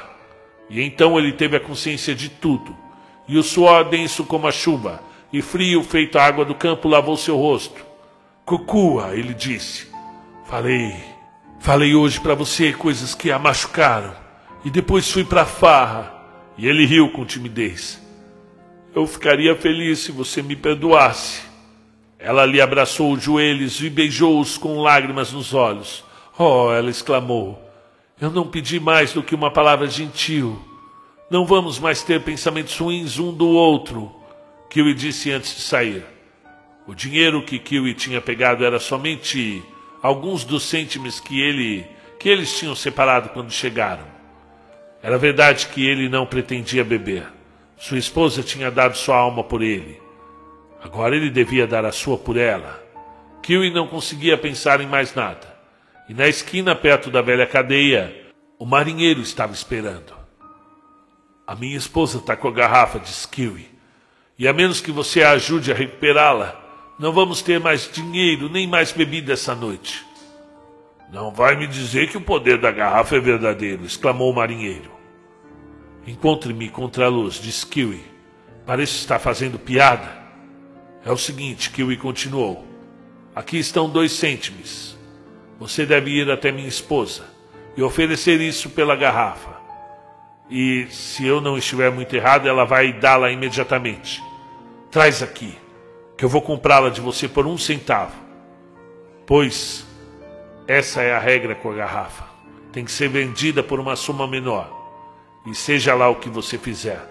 E 0.70 0.82
então 0.82 1.18
ele 1.18 1.34
teve 1.34 1.58
a 1.58 1.60
consciência 1.60 2.14
de 2.14 2.30
tudo. 2.30 2.76
E 3.28 3.38
o 3.38 3.44
suor 3.44 3.86
denso 3.86 4.24
como 4.26 4.48
a 4.48 4.52
chuva, 4.52 5.02
e 5.34 5.42
frio 5.42 5.82
feito 5.82 6.20
a 6.20 6.24
água 6.24 6.46
do 6.46 6.54
campo 6.54 6.88
lavou 6.88 7.18
seu 7.18 7.38
rosto. 7.38 7.84
Cucua, 8.46 9.16
ele 9.16 9.34
disse. 9.34 9.88
Falei, 10.46 10.96
falei 11.60 11.96
hoje 11.96 12.20
para 12.20 12.36
você 12.36 12.74
coisas 12.74 13.14
que 13.14 13.32
a 13.32 13.40
machucaram. 13.40 14.16
E 14.64 14.70
depois 14.70 15.10
fui 15.10 15.24
para 15.24 15.44
a 15.44 15.46
farra. 15.46 16.14
E 16.58 16.68
ele 16.68 16.86
riu 16.86 17.10
com 17.12 17.26
timidez. 17.26 18.02
Eu 18.94 19.08
ficaria 19.08 19.56
feliz 19.56 20.00
se 20.00 20.12
você 20.12 20.42
me 20.42 20.56
perdoasse. 20.56 21.42
Ela 22.18 22.46
lhe 22.46 22.60
abraçou 22.60 23.14
os 23.14 23.24
joelhos 23.24 23.82
e 23.82 23.90
beijou-os 23.90 24.58
com 24.58 24.82
lágrimas 24.82 25.32
nos 25.32 25.54
olhos. 25.54 26.04
Oh, 26.38 26.72
ela 26.72 26.90
exclamou. 26.90 27.62
Eu 28.20 28.30
não 28.30 28.46
pedi 28.46 28.80
mais 28.80 29.14
do 29.14 29.24
que 29.24 29.34
uma 29.34 29.52
palavra 29.52 29.88
gentil. 29.88 30.60
Não 31.30 31.46
vamos 31.46 31.80
mais 31.80 32.04
ter 32.04 32.22
pensamentos 32.22 32.78
ruins 32.78 33.20
um 33.20 33.32
do 33.32 33.48
outro, 33.48 34.12
Kiwi 34.70 34.94
disse 34.94 35.32
antes 35.32 35.56
de 35.56 35.62
sair. 35.62 36.04
O 36.88 36.94
dinheiro 36.94 37.44
que 37.44 37.58
Kiwi 37.58 37.94
tinha 37.94 38.20
pegado 38.20 38.66
era 38.66 38.80
somente 38.80 39.64
alguns 40.02 40.44
dos 40.44 40.64
cêntimos 40.64 41.20
que 41.20 41.42
ele 41.42 41.86
que 42.20 42.28
eles 42.28 42.58
tinham 42.58 42.76
separado 42.76 43.30
quando 43.30 43.52
chegaram. 43.52 44.04
Era 45.02 45.18
verdade 45.18 45.68
que 45.68 45.88
ele 45.88 46.10
não 46.10 46.26
pretendia 46.26 46.84
beber. 46.84 47.26
Sua 47.78 47.98
esposa 47.98 48.44
tinha 48.44 48.70
dado 48.70 48.98
sua 48.98 49.16
alma 49.16 49.42
por 49.42 49.62
ele. 49.62 50.02
Agora 50.84 51.16
ele 51.16 51.30
devia 51.30 51.66
dar 51.66 51.86
a 51.86 51.94
sua 51.94 52.18
por 52.18 52.36
ela. 52.36 52.84
Kiwi 53.42 53.72
não 53.72 53.88
conseguia 53.88 54.38
pensar 54.38 54.82
em 54.82 54.88
mais 54.88 55.16
nada. 55.16 55.48
E 56.10 56.14
na 56.14 56.28
esquina, 56.28 56.76
perto 56.76 57.10
da 57.10 57.22
velha 57.22 57.48
cadeia, 57.48 58.14
o 58.58 58.66
marinheiro 58.66 59.22
estava 59.22 59.54
esperando. 59.54 60.14
A 61.48 61.56
minha 61.56 61.78
esposa 61.78 62.18
está 62.18 62.36
com 62.36 62.50
a 62.50 62.52
garrafa, 62.52 63.00
disse 63.00 63.28
Kiwi. 63.28 63.70
E 64.38 64.48
a 64.48 64.54
menos 64.54 64.82
que 64.82 64.92
você 64.92 65.24
a 65.24 65.32
ajude 65.32 65.72
a 65.72 65.76
recuperá-la, 65.76 66.69
não 67.00 67.14
vamos 67.14 67.42
ter 67.42 67.62
mais 67.62 67.90
dinheiro 67.90 68.50
nem 68.50 68.68
mais 68.68 68.92
bebida 68.92 69.32
essa 69.32 69.56
noite. 69.56 70.06
Não 71.12 71.32
vai 71.32 71.56
me 71.56 71.66
dizer 71.66 72.10
que 72.10 72.18
o 72.18 72.22
poder 72.22 72.60
da 72.60 72.72
garrafa 72.72 73.16
é 73.16 73.20
verdadeiro, 73.20 73.86
exclamou 73.86 74.30
o 74.30 74.36
marinheiro. 74.36 74.92
Encontre-me 76.06 76.70
contra 76.70 77.06
a 77.06 77.10
luz, 77.10 77.36
disse 77.36 77.66
Kiwi. 77.66 78.04
Parece 78.66 78.98
estar 78.98 79.18
fazendo 79.18 79.58
piada. 79.58 80.20
É 81.06 81.12
o 81.12 81.18
seguinte, 81.18 81.72
Kiwi 81.72 81.96
continuou. 81.98 82.68
Aqui 83.34 83.58
estão 83.58 83.90
dois 83.90 84.12
cêntimos. 84.12 84.98
Você 85.58 85.86
deve 85.86 86.12
ir 86.12 86.30
até 86.30 86.52
minha 86.52 86.68
esposa 86.68 87.26
e 87.78 87.82
oferecer 87.82 88.42
isso 88.42 88.70
pela 88.70 88.96
garrafa. 88.96 89.58
E 90.50 90.88
se 90.90 91.26
eu 91.26 91.40
não 91.40 91.58
estiver 91.58 91.92
muito 91.92 92.16
errado, 92.16 92.48
ela 92.48 92.66
vai 92.66 92.92
dá-la 92.92 93.32
imediatamente. 93.32 94.22
Traz 94.92 95.24
aqui, 95.24 95.58
que 96.20 96.26
eu 96.26 96.30
vou 96.30 96.42
comprá-la 96.42 96.90
de 96.90 97.00
você 97.00 97.30
por 97.30 97.48
um 97.48 97.58
centavo. 97.58 98.14
Pois 99.26 99.88
essa 100.68 101.02
é 101.02 101.14
a 101.14 101.18
regra 101.18 101.56
com 101.56 101.72
a 101.72 101.76
garrafa. 101.76 102.26
Tem 102.74 102.84
que 102.84 102.92
ser 102.92 103.08
vendida 103.08 103.64
por 103.64 103.80
uma 103.80 103.96
soma 103.96 104.28
menor. 104.28 104.70
E 105.48 105.56
seja 105.56 105.96
lá 105.96 106.10
o 106.10 106.18
que 106.18 106.28
você 106.30 106.58
fizer, 106.58 107.02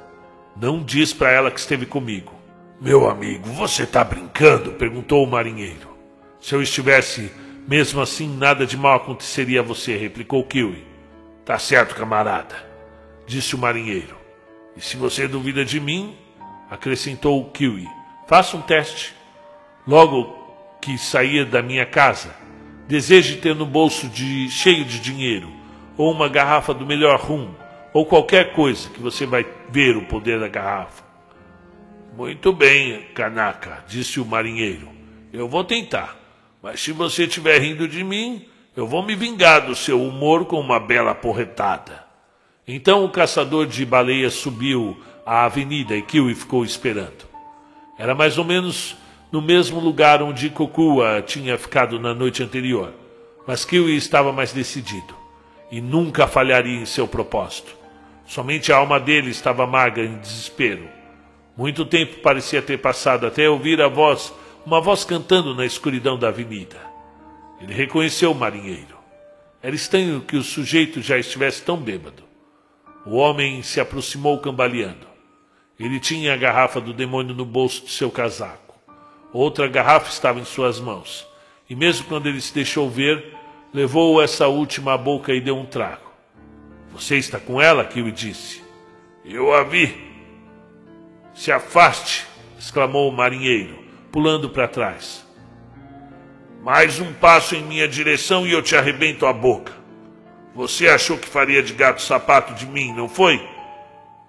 não 0.55 0.83
diz 0.83 1.15
para 1.15 1.31
ela 1.31 1.51
que 1.51 1.59
esteve 1.59 1.87
comigo. 1.87 2.35
Meu 2.79 3.09
amigo, 3.09 3.49
você 3.49 3.85
está 3.85 4.05
brincando? 4.05 4.73
perguntou 4.73 5.25
o 5.25 5.27
marinheiro. 5.27 5.89
Se 6.39 6.55
eu 6.55 6.61
estivesse 6.61 7.33
mesmo 7.67 8.03
assim, 8.03 8.29
nada 8.37 8.67
de 8.67 8.77
mal 8.77 8.97
aconteceria 8.99 9.61
a 9.61 9.65
você, 9.65 9.97
replicou 9.97 10.45
Kiwi. 10.45 10.87
Tá 11.47 11.59
certo, 11.59 11.95
camarada, 11.95 12.57
disse 13.27 13.55
o 13.55 13.59
marinheiro. 13.59 14.19
E 14.77 14.83
se 14.83 14.99
você 14.99 15.27
duvida 15.27 15.65
de 15.65 15.81
mim, 15.81 16.15
acrescentou 16.71 17.41
o 17.41 17.51
Kiwi, 17.51 17.89
faça 18.29 18.57
um 18.57 18.61
teste. 18.61 19.15
Logo 19.87 20.37
que 20.81 20.99
sair 20.99 21.47
da 21.47 21.63
minha 21.63 21.87
casa, 21.87 22.37
deseje 22.87 23.39
ter 23.39 23.55
no 23.55 23.67
bolso 23.67 24.07
de, 24.07 24.49
cheio 24.51 24.85
de 24.85 25.01
dinheiro, 25.01 25.51
ou 25.97 26.13
uma 26.13 26.29
garrafa 26.29 26.73
do 26.75 26.87
melhor 26.87 27.19
rum, 27.19 27.49
ou 27.93 28.05
qualquer 28.05 28.53
coisa 28.53 28.91
que 28.91 29.01
você 29.01 29.25
vai 29.27 29.45
ver 29.71 29.97
o 29.97 30.05
poder 30.05 30.39
da 30.39 30.47
garrafa. 30.47 31.03
Muito 32.17 32.53
bem, 32.53 33.07
Kanaka, 33.15 33.83
disse 33.89 34.21
o 34.21 34.27
marinheiro. 34.27 34.89
Eu 35.33 35.49
vou 35.49 35.65
tentar. 35.65 36.17
Mas 36.63 36.81
se 36.81 36.93
você 36.93 37.25
estiver 37.25 37.61
rindo 37.61 37.89
de 37.89 38.05
mim, 38.05 38.47
eu 38.77 38.87
vou 38.87 39.03
me 39.03 39.15
vingar 39.15 39.65
do 39.65 39.75
seu 39.75 40.03
humor 40.03 40.45
com 40.45 40.61
uma 40.61 40.79
bela 40.79 41.15
porretada. 41.15 42.05
Então 42.67 43.05
o 43.05 43.11
caçador 43.11 43.67
de 43.67 43.87
baleias 43.87 44.35
subiu 44.35 45.01
a 45.25 45.45
avenida 45.45 45.97
e 45.97 46.03
Kiwi 46.03 46.35
ficou 46.35 46.65
esperando. 46.65 47.28
Era 47.99 48.15
mais 48.15 48.39
ou 48.39 48.45
menos 48.45 48.97
no 49.33 49.43
mesmo 49.43 49.81
lugar 49.81 50.23
onde 50.23 50.51
Kokua 50.51 51.20
tinha 51.20 51.59
ficado 51.59 51.99
na 51.99 52.15
noite 52.15 52.43
anterior. 52.43 52.93
Mas 53.47 53.65
Kiwi 53.65 53.97
estava 53.97 54.33
mais 54.33 54.53
decidido 54.53 55.16
e 55.70 55.81
nunca 55.81 56.27
falharia 56.27 56.81
em 56.81 56.87
seu 56.87 57.09
propósito. 57.09 57.75
Somente 58.25 58.73
a 58.73 58.77
alma 58.77 59.01
dele 59.01 59.31
estava 59.31 59.66
magra 59.66 60.05
em 60.05 60.19
desespero. 60.19 60.89
Muito 61.57 61.85
tempo 61.85 62.20
parecia 62.20 62.62
ter 62.62 62.79
passado 62.79 63.27
até 63.27 63.49
ouvir 63.49 63.83
a 63.83 63.89
voz, 63.89 64.33
uma 64.65 64.81
voz 64.81 65.03
cantando 65.03 65.55
na 65.55 65.66
escuridão 65.66 66.16
da 66.19 66.29
avenida. 66.29 66.77
Ele 67.61 67.75
reconheceu 67.75 68.31
o 68.31 68.35
marinheiro. 68.35 68.97
Era 69.61 69.75
estranho 69.75 70.20
que 70.20 70.37
o 70.37 70.43
sujeito 70.43 71.03
já 71.03 71.19
estivesse 71.19 71.62
tão 71.62 71.77
bêbado. 71.77 72.23
O 73.05 73.16
homem 73.16 73.62
se 73.62 73.81
aproximou 73.81 74.39
cambaleando. 74.39 75.08
Ele 75.79 76.01
tinha 76.01 76.35
a 76.35 76.37
garrafa 76.37 76.81
do 76.81 76.93
demônio 76.93 77.35
no 77.35 77.45
bolso 77.45 77.85
de 77.85 77.93
seu 77.93 78.11
casaco. 78.11 78.75
Outra 79.33 79.69
garrafa 79.69 80.11
estava 80.11 80.41
em 80.41 80.45
suas 80.45 80.81
mãos. 80.81 81.27
E 81.71 81.77
mesmo 81.77 82.07
quando 82.07 82.27
ele 82.27 82.41
se 82.41 82.53
deixou 82.53 82.91
ver, 82.91 83.35
levou 83.73 84.21
essa 84.21 84.49
última 84.49 84.95
à 84.95 84.99
boca 84.99 85.33
e 85.33 85.41
deu 85.41 85.57
um 85.57 85.67
trago. 85.67 86.11
Você 86.93 87.17
está 87.17 87.39
com 87.39 87.61
ela? 87.61 87.85
Kiwi 87.85 88.11
disse. 88.11 88.63
Eu 89.25 89.55
a 89.55 89.63
vi. 89.63 89.95
Se 91.35 91.53
afaste, 91.53 92.27
exclamou 92.59 93.09
o 93.09 93.17
marinheiro, 93.17 93.79
pulando 94.11 94.51
para 94.51 94.67
trás. 94.67 95.25
Mais 96.63 96.99
um 96.99 97.13
passo 97.13 97.55
em 97.55 97.63
minha 97.63 97.87
direção 97.87 98.45
e 98.45 98.53
eu 98.53 98.63
te 98.63 98.75
arrebento 98.75 99.27
a 99.27 99.33
boca. 99.33 99.73
Você 100.55 100.89
achou 100.89 101.17
que 101.17 101.29
faria 101.29 101.63
de 101.63 101.73
gato 101.73 102.03
sapato 102.03 102.53
de 102.55 102.67
mim, 102.67 102.93
não 102.93 103.09
foi? 103.09 103.47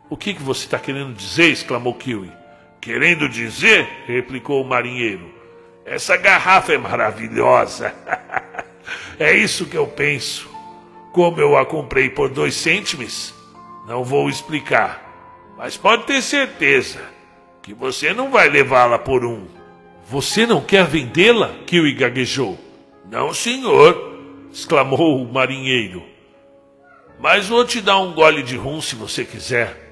O 0.09 0.17
que, 0.17 0.33
que 0.33 0.41
você 0.41 0.65
está 0.65 0.79
querendo 0.79 1.13
dizer? 1.13 1.51
exclamou 1.51 1.93
Kiwi. 1.93 2.31
Querendo 2.81 3.29
dizer? 3.29 3.87
replicou 4.07 4.63
o 4.63 4.67
marinheiro. 4.67 5.31
Essa 5.85 6.17
garrafa 6.17 6.73
é 6.73 6.77
maravilhosa. 6.77 7.93
é 9.19 9.35
isso 9.35 9.67
que 9.67 9.77
eu 9.77 9.85
penso. 9.85 10.49
Como 11.13 11.39
eu 11.39 11.57
a 11.57 11.65
comprei 11.65 12.09
por 12.09 12.29
dois 12.29 12.55
cêntimos, 12.55 13.33
não 13.87 14.03
vou 14.03 14.29
explicar. 14.29 15.03
Mas 15.57 15.77
pode 15.77 16.05
ter 16.05 16.21
certeza 16.21 17.01
que 17.61 17.73
você 17.73 18.13
não 18.13 18.31
vai 18.31 18.49
levá-la 18.49 18.97
por 18.97 19.23
um. 19.25 19.47
Você 20.07 20.45
não 20.47 20.61
quer 20.61 20.85
vendê-la? 20.85 21.53
Kiwi 21.67 21.93
gaguejou. 21.93 22.57
Não, 23.11 23.33
senhor, 23.33 24.19
exclamou 24.51 25.21
o 25.21 25.31
marinheiro. 25.31 26.03
Mas 27.19 27.47
vou 27.47 27.65
te 27.65 27.81
dar 27.81 27.99
um 27.99 28.13
gole 28.13 28.41
de 28.41 28.55
rum 28.55 28.81
se 28.81 28.95
você 28.95 29.25
quiser. 29.25 29.88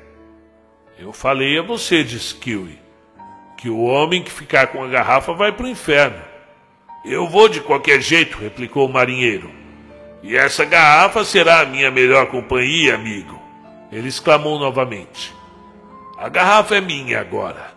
Eu 1.00 1.14
falei 1.14 1.60
a 1.60 1.62
você, 1.62 2.04
disse 2.04 2.34
Kiwi, 2.36 2.80
que 3.58 3.70
o 3.70 3.82
homem 3.82 4.24
que 4.24 4.32
ficar 4.32 4.68
com 4.68 4.84
a 4.84 4.88
garrafa 4.88 5.34
vai 5.34 5.52
para 5.52 5.66
o 5.66 5.70
inferno. 5.70 6.22
Eu 7.06 7.28
vou 7.28 7.48
de 7.48 7.62
qualquer 7.62 8.02
jeito, 8.02 8.38
replicou 8.38 8.88
o 8.88 8.92
marinheiro. 8.92 9.52
E 10.24 10.36
essa 10.36 10.66
garrafa 10.66 11.24
será 11.24 11.62
a 11.62 11.66
minha 11.66 11.92
melhor 11.92 12.28
companhia, 12.28 12.96
amigo. 12.96 13.40
Ele 13.92 14.08
exclamou 14.08 14.60
novamente. 14.60 15.34
A 16.18 16.28
garrafa 16.28 16.76
é 16.76 16.82
minha 16.82 17.22
agora. 17.22 17.74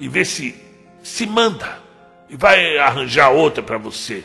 E 0.00 0.08
vê 0.08 0.24
se 0.24 0.68
se 1.02 1.26
manda 1.26 1.80
e 2.28 2.36
vai 2.36 2.76
arranjar 2.78 3.30
outra 3.30 3.62
para 3.62 3.78
você. 3.78 4.24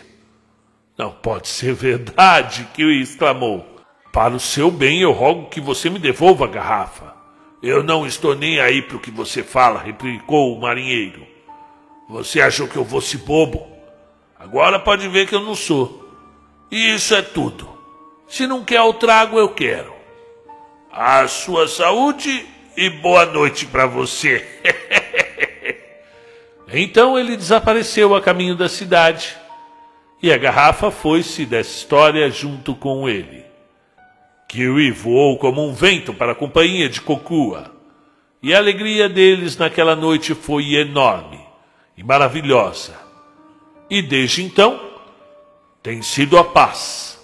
Não 0.97 1.11
pode 1.11 1.47
ser 1.47 1.73
verdade, 1.73 2.67
que 2.73 2.83
exclamou. 2.83 3.65
Para 4.11 4.35
o 4.35 4.39
seu 4.39 4.69
bem, 4.69 5.01
eu 5.01 5.11
rogo 5.11 5.49
que 5.49 5.61
você 5.61 5.89
me 5.89 5.97
devolva 5.97 6.45
a 6.45 6.49
garrafa. 6.49 7.15
Eu 7.63 7.81
não 7.81 8.05
estou 8.05 8.35
nem 8.35 8.59
aí 8.59 8.81
para 8.81 8.97
o 8.97 8.99
que 8.99 9.09
você 9.09 9.41
fala, 9.41 9.79
replicou 9.79 10.53
o 10.53 10.59
marinheiro. 10.59 11.25
Você 12.09 12.41
achou 12.41 12.67
que 12.67 12.75
eu 12.75 12.83
fosse 12.83 13.17
bobo? 13.17 13.65
Agora 14.37 14.77
pode 14.77 15.07
ver 15.07 15.25
que 15.27 15.33
eu 15.33 15.39
não 15.39 15.55
sou. 15.55 16.05
E 16.69 16.93
isso 16.93 17.15
é 17.15 17.21
tudo. 17.21 17.69
Se 18.27 18.45
não 18.45 18.65
quer 18.65 18.81
o 18.81 18.93
trago, 18.93 19.39
eu 19.39 19.47
quero. 19.47 19.93
A 20.91 21.25
sua 21.29 21.65
saúde 21.69 22.45
e 22.75 22.89
boa 22.89 23.25
noite 23.25 23.65
para 23.65 23.85
você. 23.85 24.45
então 26.67 27.17
ele 27.17 27.37
desapareceu 27.37 28.13
a 28.13 28.21
caminho 28.21 28.57
da 28.57 28.67
cidade 28.67 29.37
e 30.21 30.33
a 30.33 30.37
garrafa 30.37 30.91
foi-se 30.91 31.45
dessa 31.45 31.69
história 31.69 32.29
junto 32.29 32.75
com 32.75 33.07
ele. 33.07 33.52
Kiwi 34.53 34.91
voou 34.91 35.35
como 35.39 35.67
um 35.67 35.73
vento 35.73 36.13
para 36.13 36.33
a 36.33 36.35
companhia 36.35 36.87
de 36.87 37.01
Kokua. 37.01 37.71
E 38.39 38.53
a 38.53 38.59
alegria 38.59 39.09
deles 39.09 39.57
naquela 39.57 39.95
noite 39.95 40.35
foi 40.35 40.75
enorme 40.75 41.39
e 41.97 42.03
maravilhosa. 42.03 42.93
E 43.89 43.99
desde 43.99 44.43
então, 44.43 44.79
tem 45.81 46.03
sido 46.03 46.37
a 46.37 46.43
paz 46.43 47.19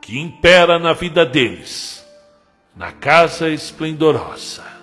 que 0.00 0.20
impera 0.20 0.78
na 0.78 0.92
vida 0.92 1.26
deles, 1.26 2.06
na 2.76 2.92
casa 2.92 3.50
esplendorosa. 3.50 4.77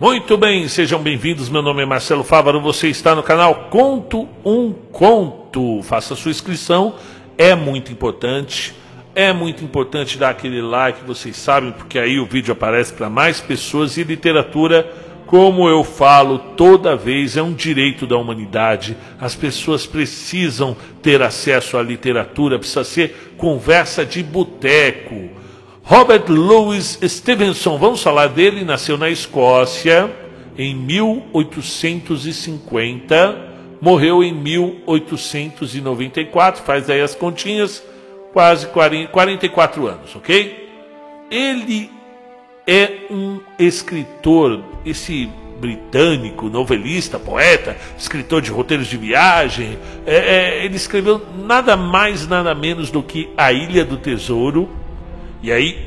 Muito 0.00 0.38
bem, 0.38 0.66
sejam 0.66 0.98
bem-vindos. 0.98 1.50
Meu 1.50 1.60
nome 1.60 1.82
é 1.82 1.84
Marcelo 1.84 2.24
Fávaro. 2.24 2.58
Você 2.62 2.88
está 2.88 3.14
no 3.14 3.22
canal 3.22 3.68
Conto 3.68 4.26
um 4.42 4.72
Conto. 4.72 5.82
Faça 5.82 6.16
sua 6.16 6.30
inscrição, 6.30 6.94
é 7.36 7.54
muito 7.54 7.92
importante. 7.92 8.74
É 9.14 9.30
muito 9.30 9.62
importante 9.62 10.16
dar 10.16 10.30
aquele 10.30 10.62
like, 10.62 11.04
vocês 11.04 11.36
sabem, 11.36 11.72
porque 11.72 11.98
aí 11.98 12.18
o 12.18 12.24
vídeo 12.24 12.50
aparece 12.50 12.94
para 12.94 13.10
mais 13.10 13.42
pessoas 13.42 13.98
e 13.98 14.02
literatura, 14.02 14.90
como 15.26 15.68
eu 15.68 15.84
falo 15.84 16.38
toda 16.56 16.96
vez, 16.96 17.36
é 17.36 17.42
um 17.42 17.52
direito 17.52 18.06
da 18.06 18.16
humanidade. 18.16 18.96
As 19.20 19.34
pessoas 19.34 19.84
precisam 19.84 20.74
ter 21.02 21.20
acesso 21.20 21.76
à 21.76 21.82
literatura, 21.82 22.58
precisa 22.58 22.84
ser 22.84 23.34
conversa 23.36 24.06
de 24.06 24.22
boteco 24.22 25.39
Robert 25.90 26.24
Louis 26.28 26.98
Stevenson, 27.02 27.76
vamos 27.76 28.00
falar 28.00 28.28
dele, 28.28 28.64
nasceu 28.64 28.96
na 28.96 29.10
Escócia 29.10 30.08
em 30.56 30.72
1850, 30.72 33.48
morreu 33.80 34.22
em 34.22 34.32
1894, 34.32 36.62
faz 36.62 36.88
aí 36.88 37.00
as 37.00 37.16
continhas, 37.16 37.82
quase 38.32 38.68
40, 38.68 39.10
44 39.10 39.88
anos, 39.88 40.14
ok? 40.14 40.68
Ele 41.28 41.90
é 42.64 43.08
um 43.10 43.40
escritor, 43.58 44.62
esse 44.86 45.28
britânico, 45.58 46.48
novelista, 46.48 47.18
poeta, 47.18 47.76
escritor 47.98 48.40
de 48.40 48.52
roteiros 48.52 48.86
de 48.86 48.96
viagem. 48.96 49.76
É, 50.06 50.14
é, 50.14 50.64
ele 50.64 50.76
escreveu 50.76 51.20
nada 51.36 51.76
mais, 51.76 52.28
nada 52.28 52.54
menos 52.54 52.92
do 52.92 53.02
que 53.02 53.28
A 53.36 53.52
Ilha 53.52 53.84
do 53.84 53.96
Tesouro, 53.96 54.70
e 55.42 55.50
aí, 55.50 55.78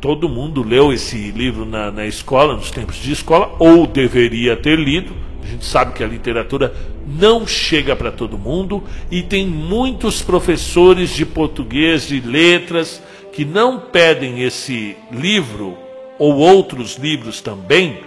todo 0.00 0.28
mundo 0.28 0.62
leu 0.62 0.92
esse 0.92 1.30
livro 1.30 1.66
na, 1.66 1.90
na 1.90 2.06
escola, 2.06 2.54
nos 2.54 2.70
tempos 2.70 2.96
de 2.96 3.12
escola, 3.12 3.54
ou 3.58 3.86
deveria 3.86 4.56
ter 4.56 4.78
lido. 4.78 5.12
A 5.42 5.46
gente 5.46 5.64
sabe 5.64 5.92
que 5.92 6.02
a 6.02 6.06
literatura 6.06 6.74
não 7.06 7.46
chega 7.46 7.96
para 7.96 8.10
todo 8.10 8.38
mundo 8.38 8.82
e 9.10 9.22
tem 9.22 9.46
muitos 9.46 10.22
professores 10.22 11.10
de 11.10 11.24
português, 11.24 12.06
de 12.06 12.20
letras, 12.20 13.02
que 13.32 13.44
não 13.44 13.78
pedem 13.78 14.42
esse 14.42 14.96
livro 15.12 15.76
ou 16.18 16.36
outros 16.36 16.96
livros 16.96 17.40
também. 17.40 17.98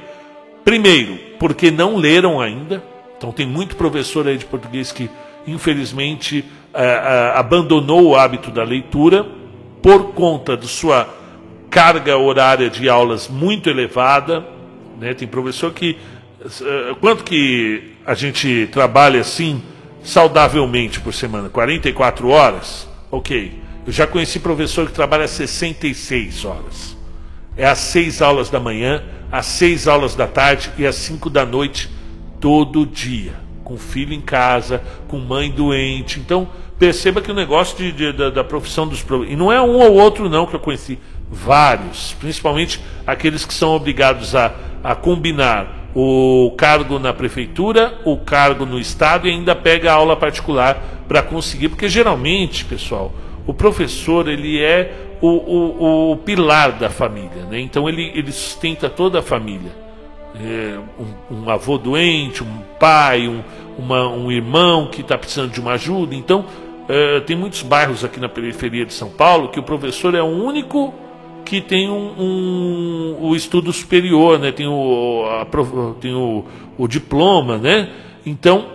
Primeiro, 0.63 1.17
porque 1.39 1.71
não 1.71 1.95
leram 1.95 2.39
ainda. 2.39 2.83
Então, 3.17 3.31
tem 3.31 3.45
muito 3.45 3.75
professor 3.75 4.27
aí 4.27 4.37
de 4.37 4.45
português 4.45 4.91
que, 4.91 5.09
infelizmente, 5.47 6.43
eh, 6.73 6.83
eh, 6.83 7.33
abandonou 7.35 8.09
o 8.09 8.15
hábito 8.15 8.51
da 8.51 8.63
leitura 8.63 9.40
por 9.81 10.13
conta 10.13 10.55
de 10.55 10.67
sua 10.67 11.07
carga 11.69 12.17
horária 12.17 12.69
de 12.69 12.87
aulas 12.89 13.27
muito 13.27 13.69
elevada. 13.69 14.45
Né? 14.99 15.13
Tem 15.13 15.27
professor 15.27 15.73
que. 15.73 15.97
Uh, 16.43 16.95
quanto 16.95 17.23
que 17.23 17.93
a 18.05 18.13
gente 18.13 18.67
trabalha 18.71 19.21
assim 19.21 19.61
saudavelmente 20.03 20.99
por 20.99 21.13
semana? 21.13 21.49
44 21.49 22.29
horas? 22.29 22.87
Ok. 23.09 23.59
Eu 23.85 23.91
já 23.91 24.05
conheci 24.05 24.39
professor 24.39 24.87
que 24.87 24.93
trabalha 24.93 25.27
66 25.27 26.45
horas. 26.45 26.97
É 27.57 27.65
às 27.65 27.79
6 27.79 28.21
aulas 28.21 28.49
da 28.49 28.59
manhã, 28.59 29.03
às 29.31 29.45
6 29.47 29.87
aulas 29.87 30.15
da 30.15 30.27
tarde 30.27 30.71
e 30.77 30.85
às 30.85 30.95
5 30.95 31.29
da 31.29 31.45
noite, 31.45 31.89
todo 32.39 32.85
dia. 32.85 33.33
Com 33.71 33.77
filho 33.77 34.13
em 34.13 34.19
casa, 34.19 34.83
com 35.07 35.17
mãe 35.17 35.49
doente. 35.49 36.19
Então, 36.19 36.49
perceba 36.77 37.21
que 37.21 37.31
o 37.31 37.33
negócio 37.33 37.77
de, 37.77 37.91
de, 37.93 38.11
da, 38.11 38.29
da, 38.29 38.43
profissão 38.43 38.85
dos 38.85 39.05
e 39.29 39.35
não 39.35 39.49
é 39.49 39.61
um 39.61 39.77
ou 39.77 39.93
outro 39.93 40.27
não 40.27 40.45
que 40.45 40.53
eu 40.53 40.59
conheci, 40.59 40.99
vários, 41.29 42.13
principalmente 42.19 42.81
aqueles 43.07 43.45
que 43.45 43.53
são 43.53 43.69
obrigados 43.69 44.35
a, 44.35 44.53
a 44.83 44.93
combinar 44.93 45.89
o 45.95 46.53
cargo 46.57 46.99
na 46.99 47.13
prefeitura, 47.13 47.97
o 48.03 48.17
cargo 48.17 48.65
no 48.65 48.77
estado 48.77 49.25
e 49.25 49.31
ainda 49.31 49.55
pega 49.55 49.89
a 49.89 49.95
aula 49.95 50.17
particular 50.17 50.83
para 51.07 51.21
conseguir, 51.21 51.69
porque 51.69 51.87
geralmente, 51.87 52.65
pessoal, 52.65 53.13
o 53.47 53.53
professor 53.53 54.27
ele 54.27 54.59
é 54.61 55.15
o, 55.21 55.27
o, 55.27 56.11
o 56.11 56.17
pilar 56.17 56.73
da 56.73 56.89
família, 56.89 57.45
né? 57.49 57.61
então 57.61 57.87
ele, 57.87 58.11
ele 58.13 58.33
sustenta 58.33 58.89
toda 58.89 59.19
a 59.19 59.21
família. 59.21 59.71
É, 60.35 60.79
um, 60.99 61.43
um, 61.43 61.49
avô 61.49 61.77
doente, 61.77 62.43
um 62.43 62.61
pai, 62.79 63.27
um, 63.27 63.41
uma, 63.77 64.07
um 64.07 64.31
irmão 64.31 64.87
que 64.87 65.01
está 65.01 65.17
precisando 65.17 65.51
de 65.51 65.59
uma 65.59 65.73
ajuda. 65.73 66.15
Então, 66.15 66.45
é, 66.87 67.19
tem 67.21 67.35
muitos 67.35 67.61
bairros 67.61 68.03
aqui 68.03 68.19
na 68.19 68.29
periferia 68.29 68.85
de 68.85 68.93
São 68.93 69.09
Paulo 69.09 69.49
que 69.49 69.59
o 69.59 69.63
professor 69.63 70.15
é 70.15 70.21
o 70.21 70.25
único 70.25 70.93
que 71.45 71.59
tem 71.59 71.89
um, 71.89 72.13
um 72.17 73.17
o 73.19 73.35
estudo 73.35 73.73
superior, 73.73 74.39
né? 74.39 74.51
tem, 74.51 74.67
o, 74.67 75.25
a, 75.25 75.45
tem 75.99 76.13
o, 76.13 76.45
o 76.77 76.87
diploma, 76.87 77.57
né? 77.57 77.89
Então 78.25 78.67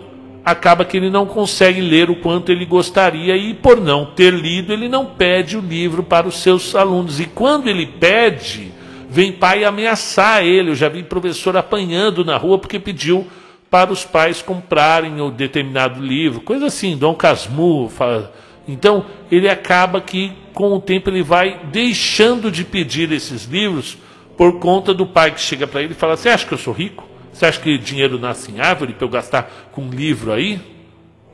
acaba 0.45 0.85
que 0.85 0.97
ele 0.97 1.11
não 1.11 1.27
consegue 1.27 1.81
ler 1.81 2.09
o 2.09 2.17
quanto 2.17 2.53
ele 2.53 2.65
gostaria 2.65 3.37
e 3.37 3.53
por 3.53 3.81
não 3.81 4.07
ter 4.07 4.33
lido 4.33 4.73
ele 4.73 4.89
não 4.89 5.07
pede 5.07 5.57
o 5.57 5.61
livro 5.61 6.05
para 6.05 6.29
os 6.29 6.37
seus 6.37 6.75
alunos 6.75 7.19
e 7.19 7.25
quando 7.25 7.67
ele 7.69 7.85
pede 7.85 8.73
vem 9.17 9.33
pai 9.33 9.65
ameaçar 9.65 10.45
ele. 10.45 10.71
Eu 10.71 10.75
já 10.75 10.91
vi 10.91 11.03
professor 11.03 11.57
apanhando 11.57 12.23
na 12.23 12.37
rua 12.37 12.59
porque 12.59 12.79
pediu 12.79 13.27
para 13.71 13.91
os 13.91 14.05
pais 14.05 14.43
comprarem 14.43 15.19
o 15.23 15.31
determinado 15.31 16.03
livro, 16.03 16.43
coisa 16.43 16.67
assim, 16.67 16.97
Dom 16.99 17.15
Casmurro. 17.15 17.89
Fala. 17.89 18.33
Então, 18.69 19.07
ele 19.31 19.49
acaba 19.49 20.03
que, 20.03 20.33
com 20.53 20.75
o 20.75 20.81
tempo, 20.81 21.09
ele 21.09 21.23
vai 21.23 21.61
deixando 21.73 22.51
de 22.51 22.63
pedir 22.63 23.11
esses 23.11 23.45
livros 23.45 23.97
por 24.37 24.59
conta 24.59 24.93
do 24.93 25.07
pai 25.07 25.31
que 25.31 25.41
chega 25.41 25.67
para 25.67 25.83
ele 25.83 25.93
e 25.93 25.97
fala: 25.97 26.15
Você 26.15 26.29
acha 26.29 26.47
que 26.47 26.53
eu 26.53 26.59
sou 26.59 26.75
rico? 26.75 27.09
Você 27.33 27.47
acha 27.47 27.59
que 27.59 27.79
dinheiro 27.79 28.19
nasce 28.19 28.53
em 28.53 28.61
árvore 28.61 28.93
para 28.93 29.07
eu 29.07 29.11
gastar 29.11 29.51
com 29.73 29.83
um 29.83 29.91
livro 29.91 30.31
aí? 30.31 30.61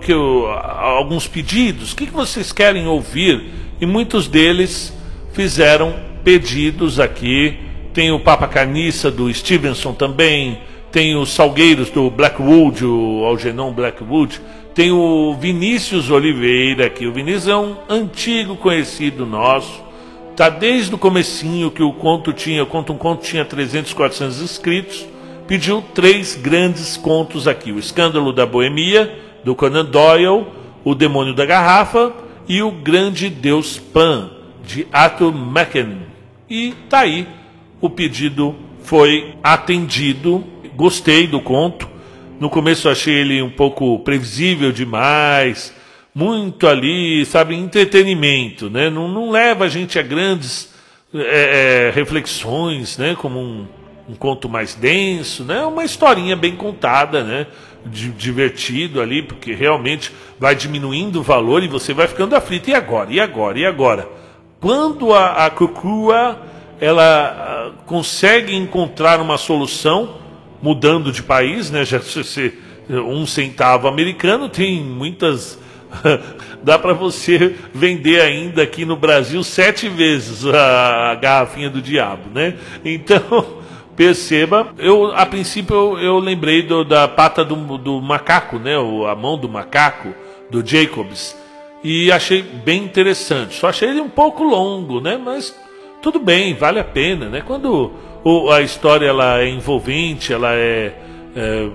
que 0.00 0.12
eu, 0.12 0.46
alguns 0.46 1.26
pedidos, 1.26 1.92
o 1.92 1.96
que, 1.96 2.06
que 2.06 2.12
vocês 2.12 2.52
querem 2.52 2.86
ouvir? 2.86 3.46
E 3.80 3.86
muitos 3.86 4.28
deles 4.28 4.96
fizeram 5.32 5.92
pedidos 6.22 7.00
aqui. 7.00 7.58
Tem 7.92 8.12
o 8.12 8.20
Papa 8.20 8.46
Carniça 8.46 9.10
do 9.10 9.32
Stevenson 9.34 9.92
também, 9.92 10.60
tem 10.92 11.16
os 11.16 11.30
Salgueiros 11.30 11.90
do 11.90 12.08
Blackwood, 12.08 12.84
o 12.84 13.24
Algenon 13.24 13.72
Blackwood 13.72 14.40
tem 14.78 14.92
o 14.92 15.34
Vinícius 15.34 16.08
Oliveira 16.08 16.86
aqui. 16.86 17.04
O 17.04 17.12
Vinícius 17.12 17.48
é 17.48 17.56
um 17.56 17.74
antigo 17.88 18.54
conhecido 18.54 19.26
nosso. 19.26 19.82
Tá 20.36 20.48
desde 20.48 20.94
o 20.94 20.98
comecinho 20.98 21.68
que 21.68 21.82
o 21.82 21.92
conto 21.92 22.32
tinha, 22.32 22.62
o 22.62 22.66
conto 22.66 22.92
um 22.92 22.96
conto 22.96 23.24
tinha 23.24 23.44
300, 23.44 23.92
400 23.92 24.40
inscritos. 24.40 25.04
Pediu 25.48 25.82
três 25.92 26.36
grandes 26.36 26.96
contos 26.96 27.48
aqui: 27.48 27.72
O 27.72 27.78
Escândalo 27.80 28.32
da 28.32 28.46
Boemia, 28.46 29.18
do 29.42 29.52
Conan 29.52 29.84
Doyle, 29.84 30.46
O 30.84 30.94
Demônio 30.94 31.34
da 31.34 31.44
Garrafa 31.44 32.12
e 32.48 32.62
O 32.62 32.70
Grande 32.70 33.28
Deus 33.28 33.80
Pan, 33.80 34.30
de 34.64 34.86
Arthur 34.92 35.32
Machen. 35.32 36.02
E 36.48 36.72
tá 36.88 37.00
aí, 37.00 37.26
o 37.80 37.90
pedido 37.90 38.54
foi 38.84 39.34
atendido. 39.42 40.44
Gostei 40.76 41.26
do 41.26 41.40
conto 41.40 41.97
no 42.40 42.48
começo 42.48 42.88
eu 42.88 42.92
achei 42.92 43.14
ele 43.14 43.42
um 43.42 43.50
pouco 43.50 43.98
previsível 44.00 44.72
demais, 44.72 45.74
muito 46.14 46.66
ali, 46.66 47.24
sabe, 47.26 47.54
entretenimento, 47.54 48.70
né? 48.70 48.90
Não, 48.90 49.08
não 49.08 49.30
leva 49.30 49.64
a 49.64 49.68
gente 49.68 49.98
a 49.98 50.02
grandes 50.02 50.72
é, 51.14 51.88
é, 51.88 51.90
reflexões, 51.94 52.98
né? 52.98 53.16
Como 53.16 53.38
um, 53.38 53.66
um, 54.08 54.14
conto 54.14 54.48
mais 54.48 54.74
denso, 54.74 55.44
né? 55.44 55.62
Uma 55.64 55.84
historinha 55.84 56.36
bem 56.36 56.56
contada, 56.56 57.22
né? 57.22 57.46
divertido 57.86 59.00
ali, 59.00 59.22
porque 59.22 59.54
realmente 59.54 60.12
vai 60.38 60.54
diminuindo 60.54 61.20
o 61.20 61.22
valor 61.22 61.62
e 61.62 61.68
você 61.68 61.94
vai 61.94 62.08
ficando 62.08 62.34
aflito. 62.34 62.68
E 62.68 62.74
agora? 62.74 63.12
E 63.12 63.20
agora? 63.20 63.58
E 63.58 63.64
agora? 63.64 64.08
Quando 64.60 65.14
a, 65.14 65.46
a 65.46 65.50
Cucua 65.50 66.38
ela 66.80 67.04
ah, 67.04 67.82
consegue 67.86 68.54
encontrar 68.54 69.20
uma 69.20 69.38
solução 69.38 70.16
mudando 70.62 71.12
de 71.12 71.22
país, 71.22 71.70
né? 71.70 71.84
Já 71.84 72.00
se 72.00 72.52
um 72.90 73.26
centavo 73.26 73.86
americano 73.86 74.48
tem 74.48 74.82
muitas 74.82 75.58
dá 76.62 76.78
para 76.78 76.92
você 76.92 77.54
vender 77.72 78.20
ainda 78.20 78.62
aqui 78.62 78.84
no 78.84 78.96
Brasil 78.96 79.42
sete 79.42 79.88
vezes 79.88 80.46
a, 80.46 81.14
garrafinha 81.14 81.70
do 81.70 81.80
diabo, 81.80 82.30
né? 82.34 82.54
Então 82.84 83.58
perceba, 83.96 84.68
eu 84.78 85.12
a 85.14 85.26
princípio 85.26 85.74
eu, 85.74 85.98
eu 85.98 86.18
lembrei 86.18 86.62
do, 86.62 86.84
da 86.84 87.08
pata 87.08 87.44
do, 87.44 87.78
do 87.78 88.00
macaco, 88.00 88.58
né? 88.58 88.78
O, 88.78 89.06
a 89.06 89.14
mão 89.14 89.38
do 89.38 89.48
macaco 89.48 90.14
do 90.50 90.66
Jacobs 90.66 91.36
e 91.82 92.10
achei 92.10 92.42
bem 92.42 92.84
interessante. 92.84 93.54
Só 93.54 93.68
achei 93.68 93.88
ele 93.88 94.00
um 94.00 94.08
pouco 94.08 94.42
longo, 94.42 95.00
né? 95.00 95.16
Mas 95.22 95.54
tudo 96.02 96.18
bem, 96.18 96.54
vale 96.54 96.78
a 96.78 96.84
pena, 96.84 97.28
né? 97.28 97.42
Quando 97.44 97.92
o, 98.24 98.50
a 98.50 98.60
história 98.62 99.06
ela 99.06 99.40
é 99.40 99.48
envolvente, 99.48 100.32
ela 100.32 100.52
é, 100.54 100.92
é 101.36 101.68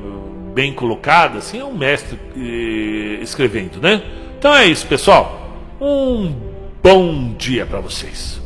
bem 0.54 0.74
colocada, 0.74 1.40
assim, 1.40 1.60
é 1.60 1.66
um 1.66 1.76
mestre 1.76 2.20
eh, 2.36 3.22
escrevendo, 3.22 3.82
né? 3.82 4.02
Então 4.38 4.54
é 4.54 4.66
isso, 4.66 4.86
pessoal. 4.86 5.50
Um 5.82 6.34
bom 6.82 7.34
dia 7.34 7.66
para 7.66 7.80
vocês. 7.80 8.43